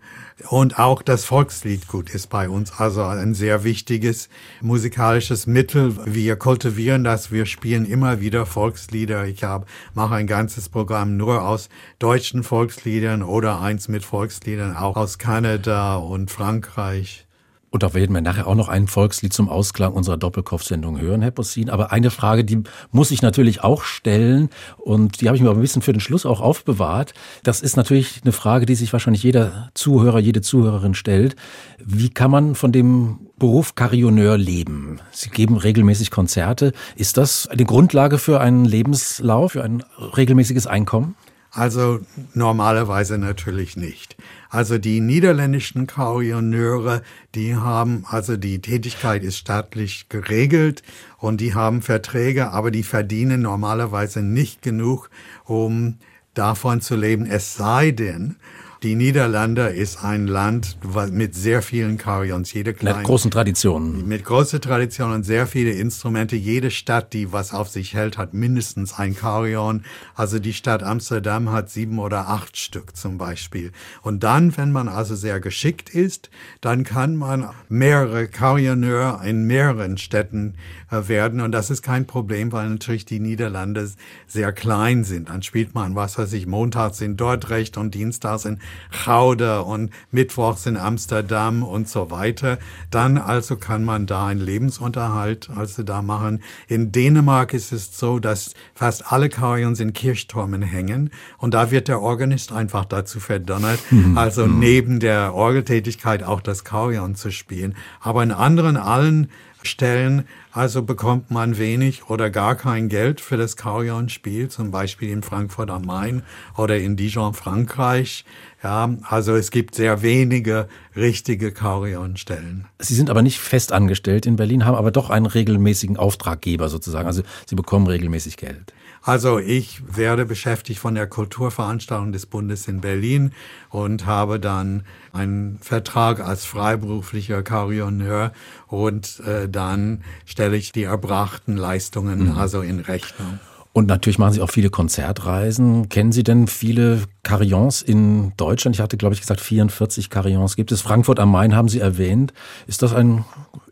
Und 0.50 0.78
auch 0.78 1.02
das 1.02 1.26
Volksliedgut 1.26 2.12
ist 2.12 2.28
bei 2.28 2.48
uns 2.48 2.72
also 2.72 3.02
ein 3.04 3.34
sehr 3.34 3.64
wichtiges 3.64 4.30
musikalisches 4.62 5.48
Mittel. 5.48 5.96
Wir 6.06 6.36
kultivieren 6.36 7.04
das, 7.04 7.32
wir 7.32 7.48
spielen 7.48 7.86
immer 7.86 8.20
wieder 8.20 8.46
Volkslieder. 8.46 9.26
Ich 9.26 9.44
habe, 9.44 9.66
mache 9.96 10.14
ein 10.14 10.28
ganzes 10.28 10.70
Programm 10.70 11.18
nur 11.18 11.42
aus 11.42 11.70
deutschen 11.98 12.44
Volksliedern 12.44 13.24
oder 13.24 13.60
eins 13.60 13.88
mit 13.88 14.06
Volksliedern 14.06 14.76
auch 14.76 14.98
aus 14.98 15.18
Kanada 15.18 15.96
und 15.96 16.30
Frankreich. 16.30 17.26
Und 17.72 17.84
da 17.84 17.94
werden 17.94 18.14
wir 18.14 18.22
nachher 18.22 18.48
auch 18.48 18.56
noch 18.56 18.68
ein 18.68 18.88
Volkslied 18.88 19.32
zum 19.32 19.48
Ausklang 19.48 19.94
unserer 19.94 20.18
Doppelkopfsendung 20.18 21.00
hören, 21.00 21.22
Herr 21.22 21.32
Possin. 21.32 21.70
Aber 21.70 21.94
eine 21.94 22.12
Frage, 22.12 22.44
die 22.44 22.64
muss 22.92 23.12
ich 23.12 23.22
natürlich 23.22 23.64
auch 23.64 23.84
stellen 23.84 24.50
und 24.78 25.22
die 25.22 25.28
habe 25.28 25.38
ich 25.38 25.42
mir 25.42 25.50
aber 25.50 25.58
ein 25.58 25.62
bisschen 25.62 25.82
für 25.82 25.94
den 25.94 26.02
Schluss 26.02 26.26
auch 26.26 26.42
aufbewahrt. 26.42 27.14
Das 27.44 27.62
ist 27.62 27.78
natürlich 27.78 28.20
eine 28.24 28.34
Frage, 28.34 28.66
die 28.66 28.76
sich 28.76 28.92
wahrscheinlich 28.92 29.24
jeder 29.24 29.70
Zuhörer, 29.74 30.20
jede 30.20 30.42
Zuhörerin 30.42 30.94
stellt. 30.94 31.38
Wie 31.80 32.10
kann 32.10 32.30
man 32.30 32.56
von 32.56 32.74
dem 32.74 33.20
Beruf 33.40 33.74
Carillonneur 33.76 34.38
leben? 34.38 35.00
Sie 35.12 35.30
geben 35.30 35.56
regelmäßig 35.56 36.12
Konzerte. 36.12 36.74
Ist 36.98 37.16
das 37.16 37.48
eine 37.48 37.64
Grundlage 37.64 38.18
für 38.18 38.42
einen 38.42 38.66
Lebenslauf, 38.66 39.54
für 39.54 39.64
ein 39.64 39.82
regelmäßiges 40.18 40.68
Einkommen? 40.68 41.16
Also 41.54 42.00
normalerweise 42.34 43.18
natürlich 43.18 43.76
nicht. 43.76 44.16
Also 44.50 44.78
die 44.78 45.02
niederländischen 45.02 45.86
Carillonneure, 45.86 47.02
die 47.36 47.56
haben, 47.56 48.06
also 48.08 48.38
die 48.38 48.62
Tätigkeit 48.62 49.22
ist 49.22 49.38
staatlich 49.38 50.08
geregelt 50.08 50.82
und 51.18 51.42
die 51.42 51.54
haben 51.54 51.82
Verträge, 51.82 52.52
aber 52.52 52.72
die 52.72 52.84
verdienen 52.84 53.42
normalerweise 53.42 54.22
nicht 54.22 54.62
genug, 54.62 55.10
um 55.44 55.98
davon 56.34 56.80
zu 56.80 56.96
leben. 56.96 57.26
Es 57.26 57.56
sei 57.56 57.92
denn, 57.92 58.38
die 58.84 58.96
Niederlande 58.96 59.68
ist 59.68 60.04
ein 60.04 60.26
Land 60.26 60.78
mit 61.12 61.36
sehr 61.36 61.62
vielen 61.62 62.00
Carillons, 62.00 62.52
jede 62.52 62.74
kleine. 62.74 62.98
Mit 62.98 63.06
großen 63.06 63.30
Traditionen. 63.30 64.08
Mit 64.08 64.26
großer 64.26 64.60
Tradition 64.60 65.12
und 65.12 65.24
sehr 65.24 65.46
viele 65.46 65.72
Instrumente. 65.72 66.36
Jede 66.36 66.72
Stadt, 66.72 67.14
die 67.14 67.32
was 67.32 67.54
auf 67.54 67.70
sich 67.70 67.94
hält, 67.94 68.18
hat 68.18 68.34
mindestens 68.34 68.98
ein 68.98 69.16
Carillon. 69.16 69.84
Also 70.16 70.40
die 70.40 70.54
Stadt 70.54 70.82
Amsterdam 70.82 71.52
hat 71.52 71.70
sieben 71.70 72.00
oder 72.00 72.28
acht 72.30 72.58
Stück 72.58 72.98
zum 72.98 73.20
Beispiel. 73.20 73.72
Und 74.02 74.24
dann, 74.24 74.58
wenn 74.58 74.72
man 74.72 74.88
also 74.88 75.16
sehr 75.16 75.40
geschickt 75.40 75.92
ist, 75.92 76.32
dann 76.60 76.84
kann 76.84 77.16
man 77.16 77.50
mehrere 77.70 78.28
Carillonneur 78.28 79.22
in 79.24 79.46
mehreren 79.46 80.00
Städten 80.00 80.56
äh, 80.90 81.08
werden. 81.08 81.40
Und 81.42 81.52
das 81.52 81.70
ist 81.70 81.84
kein 81.84 82.08
Problem, 82.08 82.52
weil 82.52 82.68
natürlich 82.68 83.06
die 83.06 83.20
Niederlande 83.20 83.92
sehr 84.26 84.52
klein 84.54 85.04
sind. 85.04 85.30
Dann 85.30 85.44
spielt 85.44 85.76
man, 85.76 85.94
was 85.94 86.18
weiß 86.18 86.34
ich, 86.34 86.48
montags 86.48 87.00
in 87.02 87.16
Dordrecht 87.16 87.78
und 87.78 87.94
dienstags 87.94 88.46
in 88.46 88.58
Gouda 89.06 89.60
und 89.62 89.92
mittwochs 90.12 90.66
in 90.66 90.78
Amsterdam 90.78 91.64
und 91.64 91.88
so 91.88 92.12
weiter. 92.12 92.60
Dann 92.90 93.18
also 93.18 93.56
kann 93.56 93.84
man 93.84 94.06
da 94.06 94.28
einen 94.28 94.42
Lebensunterhalt 94.42 95.50
also 95.56 95.84
da 95.84 96.02
machen. 96.02 96.42
In 96.68 96.92
Dänemark 96.92 97.54
ist 97.54 97.72
es 97.72 97.98
so, 97.98 98.20
dass 98.20 98.54
fast 98.74 99.12
alle 99.12 99.30
Carillons 99.30 99.80
in 99.80 99.94
Kirchturmen 99.94 100.62
hängen 100.62 101.12
und 101.38 101.54
da 101.54 101.72
wird 101.72 101.88
der 101.88 102.02
Organist 102.02 102.52
einfach 102.52 102.86
dazu 102.86 103.20
verdonnert, 103.20 103.80
mhm. 103.92 104.18
also 104.18 104.46
mhm. 104.46 104.60
neben 104.60 105.00
der 105.00 105.34
Orgeltätigkeit 105.34 106.24
auch 106.24 106.42
das 106.42 106.64
Carillon 106.64 107.16
zu 107.16 107.32
spielen. 107.32 107.76
Aber 108.00 108.24
in 108.24 108.32
anderen 108.32 108.78
allen 108.78 109.30
Stellen 109.64 110.26
also 110.54 110.84
bekommt 110.84 111.32
man 111.32 111.58
wenig 111.58 112.10
oder 112.10 112.30
gar 112.30 112.56
kein 112.56 112.90
Geld 112.90 113.22
für 113.22 113.38
das 113.38 113.56
Carillon-Spiel, 113.56 114.50
zum 114.50 114.70
Beispiel 114.70 115.10
in 115.10 115.24
Frankfurt 115.24 115.70
am 115.70 115.84
Main 115.84 116.24
oder 116.58 116.78
in 116.78 116.98
Dijon, 116.98 117.34
Frankreich. 117.34 118.26
Ja, 118.62 118.94
also 119.04 119.34
es 119.36 119.50
gibt 119.50 119.76
sehr 119.76 120.02
wenige 120.02 120.68
richtige 120.96 121.54
Carillon-Stellen. 121.54 122.68
Sie 122.80 122.96
sind 122.96 123.10
aber 123.10 123.22
nicht 123.22 123.40
fest 123.40 123.72
angestellt 123.72 124.26
in 124.26 124.36
Berlin, 124.36 124.66
haben 124.66 124.76
aber 124.76 124.92
doch 124.92 125.10
einen 125.10 125.26
regelmäßigen 125.26 125.96
Auftraggeber 125.96 126.68
sozusagen. 126.68 127.08
Also 127.08 127.24
Sie 127.46 127.56
bekommen 127.56 127.88
regelmäßig 127.88 128.36
Geld. 128.36 128.74
Also 129.04 129.40
ich 129.40 129.82
werde 129.96 130.26
beschäftigt 130.26 130.80
von 130.80 130.94
der 130.94 131.08
Kulturveranstaltung 131.08 132.12
des 132.12 132.28
Bundes 132.28 132.68
in 132.68 132.82
Berlin 132.82 133.32
und 133.70 134.06
habe 134.06 134.40
dann 134.40 134.84
einen 135.12 135.58
Vertrag 135.60 136.20
als 136.20 136.46
freiberuflicher 136.46 137.42
Carillonneur 137.42 138.32
und 138.68 139.20
äh, 139.22 139.50
dann 139.50 140.04
stelle 140.26 140.56
ich 140.56 140.72
die 140.72 140.84
erbrachten 140.84 141.58
Leistungen 141.58 142.32
mhm. 142.32 142.38
also 142.38 142.62
in 142.62 142.80
Rechnung. 142.80 143.40
Und 143.74 143.88
natürlich 143.88 144.20
machen 144.20 144.34
Sie 144.34 144.42
auch 144.42 144.50
viele 144.52 144.70
Konzertreisen. 144.70 145.88
Kennen 145.88 146.12
Sie 146.12 146.24
denn 146.24 146.48
viele 146.48 147.04
Carillons 147.24 147.82
in 147.82 148.34
Deutschland? 148.36 148.76
Ich 148.76 148.82
hatte, 148.82 148.98
glaube 148.98 149.16
ich, 149.16 149.22
gesagt, 149.22 149.40
44 149.40 150.10
Carillons 150.10 150.58
gibt 150.58 150.74
es. 150.74 150.82
Frankfurt 150.82 151.20
am 151.20 151.32
Main 151.32 151.56
haben 151.56 151.70
Sie 151.70 151.80
erwähnt. 151.80 152.34
Ist 152.68 152.82
das 152.82 152.94
ein 152.94 153.24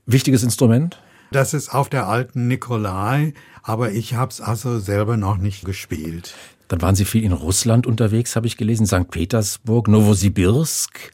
wichtiges 0.05 0.41
Instrument? 0.41 1.01
Das 1.31 1.53
ist 1.53 1.69
auf 1.69 1.89
der 1.89 2.07
alten 2.07 2.47
Nikolai, 2.47 3.33
aber 3.69 3.91
ich 3.91 4.15
habe 4.15 4.31
es 4.31 4.41
also 4.41 4.79
selber 4.79 5.15
noch 5.15 5.37
nicht 5.37 5.63
gespielt. 5.63 6.33
Dann 6.69 6.81
waren 6.81 6.95
Sie 6.95 7.05
viel 7.05 7.23
in 7.23 7.33
Russland 7.33 7.85
unterwegs, 7.85 8.35
habe 8.35 8.47
ich 8.47 8.57
gelesen, 8.57 8.87
St. 8.87 9.11
Petersburg, 9.11 9.87
Novosibirsk. 9.87 11.11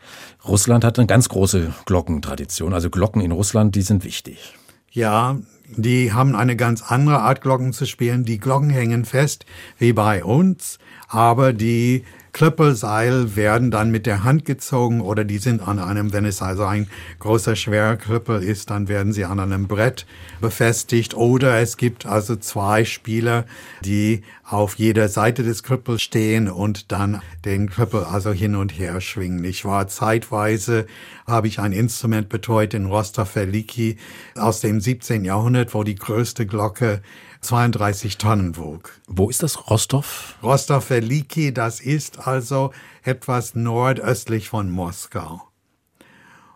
Russland 0.47 0.85
hat 0.85 0.97
eine 0.97 1.05
ganz 1.05 1.27
große 1.27 1.73
Glockentradition. 1.85 2.73
Also 2.73 2.89
Glocken 2.89 3.21
in 3.21 3.33
Russland, 3.33 3.75
die 3.75 3.81
sind 3.81 4.05
wichtig. 4.05 4.53
Ja, 4.89 5.37
die 5.75 6.13
haben 6.13 6.33
eine 6.33 6.55
ganz 6.55 6.81
andere 6.81 7.19
Art 7.19 7.41
Glocken 7.41 7.73
zu 7.73 7.85
spielen. 7.85 8.23
Die 8.23 8.37
Glocken 8.37 8.69
hängen 8.69 9.03
fest 9.03 9.45
wie 9.77 9.91
bei 9.91 10.23
uns, 10.23 10.79
aber 11.09 11.51
die 11.51 12.05
Klöppelseil 12.35 13.37
werden 13.37 13.71
dann 13.71 13.91
mit 13.91 14.05
der 14.05 14.25
Hand 14.25 14.43
gezogen 14.43 14.99
oder 14.99 15.23
die 15.23 15.37
sind 15.37 15.65
an 15.65 15.79
einem, 15.79 16.11
wenn 16.11 16.25
es 16.25 16.41
also 16.41 16.65
ein 16.65 16.89
großer, 17.19 17.55
schwerer 17.55 17.95
Klöppel 17.95 18.43
ist, 18.43 18.71
dann 18.71 18.89
werden 18.89 19.13
sie 19.13 19.23
an 19.23 19.39
einem 19.39 19.69
Brett 19.69 20.05
befestigt 20.41 21.13
oder 21.13 21.61
es 21.61 21.77
gibt 21.77 22.05
also 22.05 22.35
zwei 22.35 22.83
Spieler, 22.83 23.45
die 23.85 24.21
auf 24.43 24.75
jeder 24.75 25.07
Seite 25.07 25.43
des 25.43 25.63
Klöppels 25.63 26.01
stehen 26.01 26.49
und 26.49 26.91
dann 26.91 27.21
den 27.45 27.69
Klöppel 27.69 28.03
also 28.03 28.33
hin 28.33 28.55
und 28.55 28.77
her 28.77 28.99
schwingen. 28.99 29.45
Ich 29.45 29.63
war 29.63 29.87
zeitweise, 29.87 30.87
habe 31.25 31.47
ich 31.47 31.59
ein 31.59 31.71
Instrument 31.71 32.27
betreut 32.27 32.73
in 32.73 32.87
Rostov-Veliki 32.87 33.95
aus 34.35 34.59
dem 34.59 34.81
17. 34.81 35.23
Jahrhundert, 35.23 35.73
wo 35.73 35.85
die 35.85 35.95
größte 35.95 36.45
Glocke 36.45 37.01
32 37.41 38.17
Tonnen 38.17 38.57
wog. 38.57 38.91
Wo 39.07 39.29
ist 39.29 39.43
das? 39.43 39.69
Rostov? 39.69 40.35
Rostov-Veliki, 40.43 41.53
das 41.53 41.79
ist 41.79 42.27
also 42.27 42.71
etwas 43.03 43.55
nordöstlich 43.55 44.49
von 44.49 44.69
Moskau. 44.69 45.41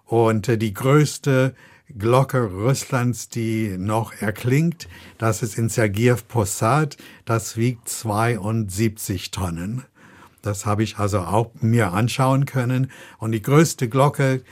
Und 0.06 0.48
äh, 0.48 0.58
die 0.58 0.74
größte 0.74 1.54
Glocke 1.98 2.42
Russlands, 2.44 3.30
die 3.30 3.76
noch 3.78 4.14
erklingt, 4.14 4.88
das 5.18 5.42
ist 5.42 5.58
in 5.58 5.70
Sergiev 5.70 6.28
Posad, 6.28 6.98
das 7.26 7.58
wiegt 7.58 7.90
72 7.90 9.32
Tonnen. 9.32 9.86
Das 10.42 10.66
habe 10.66 10.84
ich 10.84 10.98
also 11.00 11.20
auch 11.20 11.52
mir 11.62 11.92
anschauen 11.94 12.46
können. 12.46 12.92
Und 13.18 13.32
die 13.32 13.42
größte 13.42 13.90
Glocke 13.90 14.44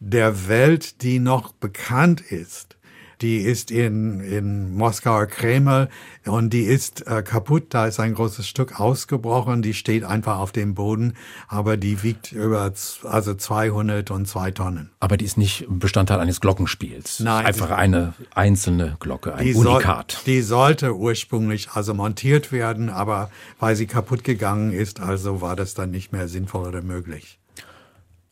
der 0.00 0.48
Welt, 0.48 1.02
die 1.02 1.18
noch 1.18 1.52
bekannt 1.52 2.20
ist, 2.20 2.73
die 3.20 3.38
ist 3.38 3.70
in, 3.70 4.20
in 4.20 4.74
Moskauer 4.74 5.26
Kreml 5.26 5.88
und 6.26 6.52
die 6.52 6.62
ist 6.62 7.06
äh, 7.06 7.22
kaputt. 7.22 7.66
Da 7.70 7.86
ist 7.86 8.00
ein 8.00 8.14
großes 8.14 8.46
Stück 8.46 8.80
ausgebrochen. 8.80 9.62
Die 9.62 9.74
steht 9.74 10.04
einfach 10.04 10.38
auf 10.38 10.52
dem 10.52 10.74
Boden, 10.74 11.14
aber 11.48 11.76
die 11.76 12.02
wiegt 12.02 12.32
über 12.32 12.72
also 13.04 13.34
202 13.34 14.50
Tonnen. 14.52 14.90
Aber 15.00 15.16
die 15.16 15.24
ist 15.24 15.36
nicht 15.36 15.66
Bestandteil 15.68 16.20
eines 16.20 16.40
Glockenspiels. 16.40 17.20
Nein. 17.20 17.46
Einfach 17.46 17.70
eine 17.70 18.14
einzelne 18.34 18.96
Glocke, 19.00 19.34
ein 19.34 19.44
die 19.44 19.54
Unikat. 19.54 20.12
Soll, 20.12 20.22
die 20.26 20.42
sollte 20.42 20.96
ursprünglich 20.96 21.70
also 21.72 21.94
montiert 21.94 22.52
werden, 22.52 22.90
aber 22.90 23.30
weil 23.58 23.76
sie 23.76 23.86
kaputt 23.86 24.24
gegangen 24.24 24.72
ist, 24.72 25.00
also 25.00 25.40
war 25.40 25.56
das 25.56 25.74
dann 25.74 25.90
nicht 25.90 26.12
mehr 26.12 26.28
sinnvoll 26.28 26.68
oder 26.68 26.82
möglich. 26.82 27.38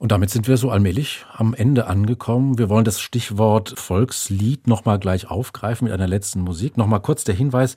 Und 0.03 0.11
damit 0.11 0.31
sind 0.31 0.49
wir 0.49 0.57
so 0.57 0.69
allmählich 0.69 1.25
am 1.33 1.55
Ende 1.55 1.87
angekommen. 1.87 2.59
Wir 2.59 2.69
wollen 2.69 2.85
das 2.85 3.01
Stichwort 3.01 3.75
Volkslied 3.77 4.67
nochmal 4.67 4.99
gleich 4.99 5.31
aufgreifen 5.31 5.85
mit 5.85 5.95
einer 5.95 6.09
letzten 6.09 6.41
Musik. 6.41 6.77
Nochmal 6.77 6.99
kurz 6.99 7.23
der 7.23 7.37
Hinweis 7.37 7.77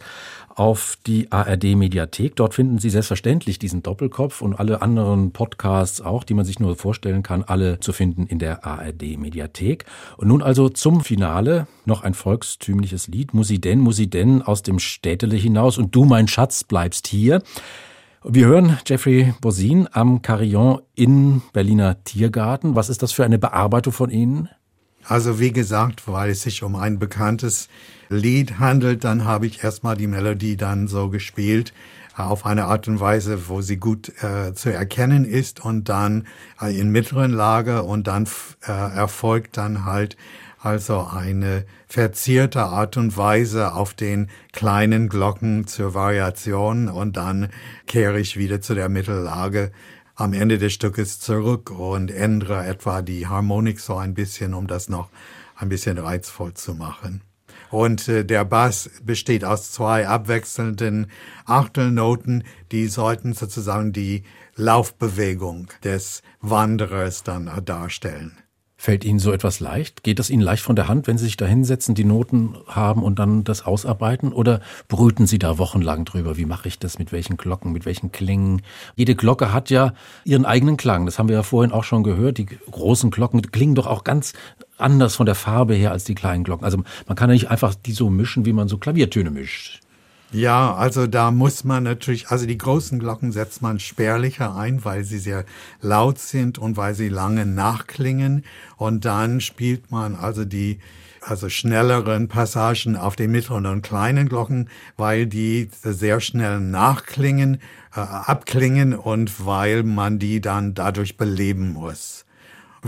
auf 0.56 0.98
die 1.06 1.32
ARD 1.32 1.76
Mediathek. 1.76 2.36
Dort 2.36 2.56
finden 2.56 2.80
Sie 2.80 2.90
selbstverständlich 2.90 3.60
diesen 3.60 3.84
Doppelkopf 3.84 4.42
und 4.42 4.56
alle 4.56 4.82
anderen 4.82 5.34
Podcasts 5.34 6.02
auch, 6.02 6.24
die 6.24 6.34
man 6.34 6.46
sich 6.46 6.60
nur 6.60 6.76
vorstellen 6.76 7.22
kann, 7.22 7.44
alle 7.44 7.80
zu 7.80 7.94
finden 7.94 8.26
in 8.26 8.40
der 8.40 8.66
ARD 8.66 9.20
Mediathek. 9.20 9.86
Und 10.18 10.30
nun 10.30 10.42
also 10.42 10.68
zum 10.70 11.02
Finale 11.02 11.68
noch 11.86 12.02
ein 12.02 12.16
volkstümliches 12.16 13.08
Lied. 13.08 13.36
Musiden, 13.36 13.82
Musiden 13.82 14.42
aus 14.42 14.64
dem 14.64 14.80
Städtele 14.80 15.36
hinaus 15.36 15.78
und 15.78 15.94
du, 15.94 16.06
mein 16.06 16.28
Schatz, 16.28 16.64
bleibst 16.64 17.06
hier. 17.06 17.44
Wir 18.28 18.48
hören 18.48 18.80
Jeffrey 18.88 19.36
Bosin 19.40 19.88
am 19.92 20.24
Carillon 20.24 20.82
in 20.96 21.44
Berliner 21.54 22.04
Tiergarten. 22.06 22.76
Was 22.76 22.90
ist 22.90 23.04
das 23.04 23.12
für 23.12 23.24
eine 23.24 23.38
Bearbeitung 23.38 23.94
von 23.94 24.10
Ihnen? 24.10 24.50
Also 25.04 25.40
wie 25.40 25.52
gesagt, 25.52 26.08
weil 26.08 26.32
es 26.32 26.42
sich 26.42 26.64
um 26.64 26.76
ein 26.76 26.98
bekanntes 26.98 27.70
Lied 28.10 28.58
handelt, 28.58 29.04
dann 29.04 29.26
habe 29.26 29.46
ich 29.46 29.64
erstmal 29.64 29.96
die 29.96 30.08
Melodie 30.08 30.58
dann 30.58 30.88
so 30.88 31.10
gespielt 31.10 31.72
äh, 32.18 32.24
auf 32.24 32.48
eine 32.48 32.66
Art 32.66 32.88
und 32.88 33.00
Weise, 33.00 33.48
wo 33.48 33.62
sie 33.62 33.78
gut 33.78 34.12
äh, 34.24 34.56
zu 34.56 34.74
erkennen 34.74 35.24
ist 35.24 35.64
und 35.64 35.88
dann 35.88 36.26
äh, 36.60 36.76
in 36.76 36.90
mittleren 36.90 37.32
Lage 37.32 37.84
und 37.84 38.08
dann 38.08 38.28
äh, 38.68 38.72
erfolgt 38.72 39.58
dann 39.58 39.86
halt 39.86 40.18
also 40.66 41.06
eine 41.06 41.66
verzierte 41.88 42.64
Art 42.64 42.98
und 42.98 43.16
Weise 43.18 43.74
auf 43.74 43.94
den 43.94 44.30
kleinen 44.52 45.10
Glocken 45.10 45.68
zur 45.68 45.94
Variation 45.94 46.90
und 46.90 47.18
dann 47.18 47.50
kehre 47.86 48.20
ich 48.20 48.36
wieder 48.36 48.62
zu 48.62 48.74
der 48.74 48.90
Mittellage 48.90 49.72
am 50.16 50.34
Ende 50.34 50.58
des 50.58 50.74
Stückes 50.74 51.20
zurück 51.20 51.70
und 51.70 52.10
ändere 52.10 52.66
etwa 52.66 53.04
die 53.04 53.28
Harmonik 53.28 53.80
so 53.80 53.96
ein 53.96 54.16
bisschen, 54.16 54.56
um 54.56 54.66
das 54.66 54.90
noch 54.90 55.10
ein 55.56 55.70
bisschen 55.70 56.00
reizvoll 56.00 56.56
zu 56.56 56.74
machen. 56.74 57.22
Und 57.70 58.08
äh, 58.08 58.26
der 58.26 58.44
Bass 58.44 58.90
besteht 59.04 59.46
aus 59.46 59.72
zwei 59.72 60.08
abwechselnden 60.08 61.12
Achtelnoten, 61.46 62.44
die 62.72 62.88
sollten 62.88 63.34
sozusagen 63.34 63.94
die 63.94 64.24
Laufbewegung 64.56 65.68
des 65.84 66.24
Wanderers 66.42 67.24
dann 67.24 67.52
darstellen. 67.66 68.38
Fällt 68.86 69.04
Ihnen 69.04 69.18
so 69.18 69.32
etwas 69.32 69.62
leicht? 69.62 70.04
Geht 70.04 70.20
das 70.20 70.30
Ihnen 70.30 70.44
leicht 70.44 70.62
von 70.62 70.76
der 70.76 70.88
Hand, 70.88 71.08
wenn 71.08 71.18
Sie 71.18 71.26
sich 71.26 71.38
da 71.38 71.48
hinsetzen, 71.48 71.96
die 71.96 72.04
Noten 72.04 72.56
haben 72.68 73.02
und 73.02 73.18
dann 73.18 73.44
das 73.44 73.66
ausarbeiten? 73.66 74.32
Oder 74.32 74.62
brüten 74.88 75.26
Sie 75.26 75.40
da 75.40 75.58
wochenlang 75.58 76.06
drüber? 76.06 76.38
Wie 76.38 76.46
mache 76.46 76.68
ich 76.68 76.78
das? 76.78 77.00
Mit 77.00 77.12
welchen 77.12 77.36
Glocken? 77.36 77.72
Mit 77.72 77.88
welchen 77.88 78.12
Klingen? 78.12 78.62
Jede 78.96 79.16
Glocke 79.16 79.52
hat 79.52 79.72
ja 79.72 79.96
ihren 80.24 80.46
eigenen 80.46 80.78
Klang. 80.78 81.08
Das 81.08 81.18
haben 81.18 81.30
wir 81.30 81.36
ja 81.36 81.42
vorhin 81.42 81.72
auch 81.72 81.84
schon 81.84 82.04
gehört. 82.04 82.38
Die 82.38 82.46
großen 82.46 83.10
Glocken 83.10 83.42
klingen 83.52 83.74
doch 83.74 83.88
auch 83.88 84.04
ganz 84.04 84.34
anders 84.78 85.16
von 85.16 85.26
der 85.26 85.34
Farbe 85.34 85.74
her 85.74 85.92
als 85.92 86.04
die 86.04 86.14
kleinen 86.14 86.44
Glocken. 86.44 86.64
Also 86.64 86.84
man 87.08 87.16
kann 87.16 87.32
ja 87.32 87.34
nicht 87.34 87.50
einfach 87.50 87.74
die 87.74 87.92
so 87.92 88.12
mischen, 88.12 88.46
wie 88.46 88.54
man 88.54 88.68
so 88.68 88.78
Klaviertöne 88.78 89.32
mischt. 89.32 89.82
Ja, 90.32 90.74
also 90.76 91.08
da 91.08 91.32
muss 91.32 91.64
man 91.64 91.84
natürlich, 91.84 92.28
also 92.30 92.46
die 92.46 92.58
großen 92.58 93.00
Glocken 93.00 93.32
setzt 93.32 93.62
man 93.62 93.80
spärlicher 93.80 94.56
ein, 94.56 94.84
weil 94.84 95.04
sie 95.04 95.20
sehr 95.20 95.46
laut 95.82 96.20
sind 96.20 96.58
und 96.58 96.78
weil 96.78 96.94
sie 96.94 97.10
lange 97.10 97.46
nachklingen. 97.46 98.44
Und 98.76 99.06
dann 99.06 99.40
spielt 99.40 99.92
man 99.92 100.16
also 100.16 100.44
die 100.44 100.80
also 101.22 101.50
schnelleren 101.50 102.28
Passagen 102.28 102.98
auf 102.98 103.16
den 103.16 103.32
mittleren 103.32 103.66
und 103.66 103.82
kleinen 103.82 104.30
Glocken, 104.30 104.70
weil 104.98 105.26
die 105.26 105.70
sehr 105.84 106.20
schnell 106.20 106.60
nachklingen, 106.60 107.62
äh, 107.96 108.00
abklingen 108.00 108.94
und 108.94 109.46
weil 109.46 109.84
man 109.84 110.20
die 110.20 110.42
dann 110.42 110.74
dadurch 110.74 111.18
beleben 111.18 111.74
muss 111.74 112.26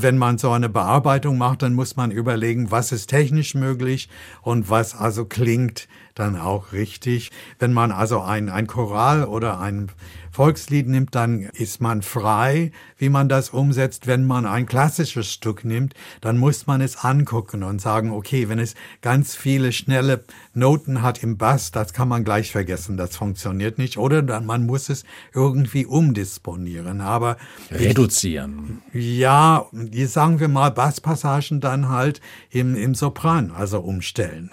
wenn 0.04 0.18
man 0.18 0.38
so 0.38 0.52
eine 0.52 0.70
Bearbeitung 0.70 1.38
macht, 1.38 1.64
dann 1.64 1.74
muss 1.74 1.96
man 1.96 2.12
überlegen, 2.12 2.72
was 2.72 2.92
ist 2.92 3.08
technisch 3.08 3.56
möglich 3.56 4.10
und 4.42 4.70
was 4.70 4.96
also 4.96 5.26
klingt 5.26 5.88
dann 6.14 6.36
auch 6.36 6.72
richtig. 6.72 7.32
Wenn 7.60 7.74
man 7.74 7.92
also 7.92 8.22
ein, 8.22 8.50
ein 8.50 8.68
Choral 8.68 9.26
oder 9.26 9.60
ein 9.60 9.90
Volkslied 10.38 10.88
nimmt, 10.88 11.16
dann 11.16 11.40
ist 11.40 11.82
man 11.82 12.04
frei, 12.04 12.72
wie 13.00 13.10
man 13.10 13.28
das 13.28 13.50
umsetzt. 13.50 14.06
Wenn 14.06 14.28
man 14.28 14.46
ein 14.46 14.68
klassisches 14.68 15.34
Stück 15.34 15.66
nimmt, 15.66 15.96
dann 16.22 16.38
muss 16.38 16.68
man 16.68 16.80
es 16.80 16.98
angucken 16.98 17.64
und 17.64 17.82
sagen, 17.82 18.12
okay, 18.12 18.48
wenn 18.48 18.60
es 18.60 18.76
ganz 19.02 19.36
viele 19.36 19.72
schnelle 19.72 20.24
Noten 20.54 21.02
hat 21.02 21.24
im 21.24 21.38
Bass, 21.38 21.72
das 21.72 21.92
kann 21.92 22.08
man 22.08 22.24
gleich 22.24 22.52
vergessen, 22.52 22.98
das 22.98 23.16
funktioniert 23.18 23.80
nicht. 23.80 23.98
Oder 23.98 24.22
dann, 24.22 24.46
man 24.46 24.68
muss 24.68 24.90
es 24.90 25.06
irgendwie 25.34 25.88
umdisponieren. 25.88 27.02
Aber 27.02 27.38
reduzieren. 27.72 28.84
Ich, 28.94 29.18
ja, 29.18 29.66
sagen 30.06 30.40
wir 30.40 30.50
mal 30.50 30.70
Basspassagen 30.70 31.62
dann 31.62 31.90
halt 31.90 32.22
im, 32.52 32.76
im 32.76 32.94
Sopran, 32.94 33.50
also 33.50 33.80
umstellen 33.80 34.52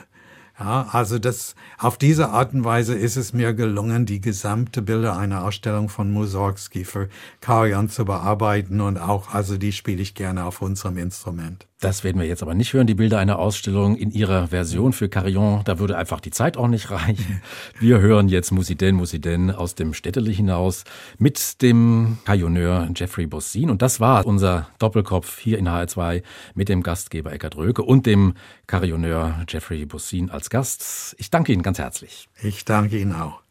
Ja, 0.59 0.89
also 0.93 1.19
das, 1.19 1.57
auf 1.79 1.99
diese 1.99 2.29
Art 2.29 2.55
und 2.55 2.65
Weise 2.65 2.95
ist 2.95 3.17
es 3.17 3.33
mir 3.33 3.55
gelungen, 3.55 4.07
die 4.07 4.21
gesamte 4.21 4.83
Bilder 4.83 5.17
einer 5.17 5.45
Ausstellung 5.45 5.89
von 5.89 6.13
Mussorgsky 6.13 6.85
für 6.85 7.09
Karajan 7.41 7.89
zu 7.89 8.05
bearbeiten 8.05 8.81
und 8.81 8.99
auch, 8.99 9.35
also 9.35 9.59
die 9.59 9.73
spiele 9.73 10.01
ich 10.01 10.15
gerne 10.15 10.45
auf 10.45 10.63
unserem 10.63 10.97
Instrument. 10.97 11.67
Das 11.85 12.03
werden 12.03 12.19
wir 12.19 12.27
jetzt 12.27 12.43
aber 12.43 12.55
nicht 12.55 12.73
hören, 12.73 12.87
die 12.87 12.95
Bilder 12.95 13.19
einer 13.19 13.39
Ausstellung 13.39 13.95
in 13.97 14.11
ihrer 14.11 14.49
Version 14.49 14.95
für 14.95 15.11
Carillon. 15.11 15.61
Da 15.67 15.79
würde 15.79 15.99
einfach 15.99 16.21
die 16.21 16.31
Zeit 16.31 16.57
auch 16.57 16.67
nicht 16.67 16.91
reichen. 16.91 17.43
Wir 17.79 18.01
hören 18.01 18.29
jetzt 18.29 18.53
Musiden, 18.53 18.97
Musiden 18.97 19.51
aus 19.51 19.75
dem 19.75 19.93
Städtele 19.93 20.31
hinaus 20.31 20.85
mit 21.19 21.61
dem 21.61 22.17
Carillonneur 22.25 22.89
Jeffrey 22.97 23.27
Bossin. 23.27 23.69
Und 23.69 23.83
das 23.83 24.01
war 24.01 24.25
unser 24.25 24.69
Doppelkopf 24.79 25.39
hier 25.39 25.59
in 25.59 25.69
HR2 25.69 26.23
mit 26.55 26.71
dem 26.71 26.83
Gastgeber 26.83 27.35
Eckhard 27.35 27.57
Röke 27.57 27.83
und 27.83 28.07
dem 28.07 28.33
Carillonneur 28.67 29.45
Jeffrey 29.49 29.87
Bossin 29.87 30.31
als 30.31 30.51
Gast. 30.51 31.15
Ich 31.19 31.31
danke 31.31 31.53
Ihnen 31.53 31.63
ganz 31.63 31.79
herzlich. 31.79 32.29
Ich 32.43 32.65
danke 32.65 32.99
Ihnen 32.99 33.15
auch. 33.15 33.44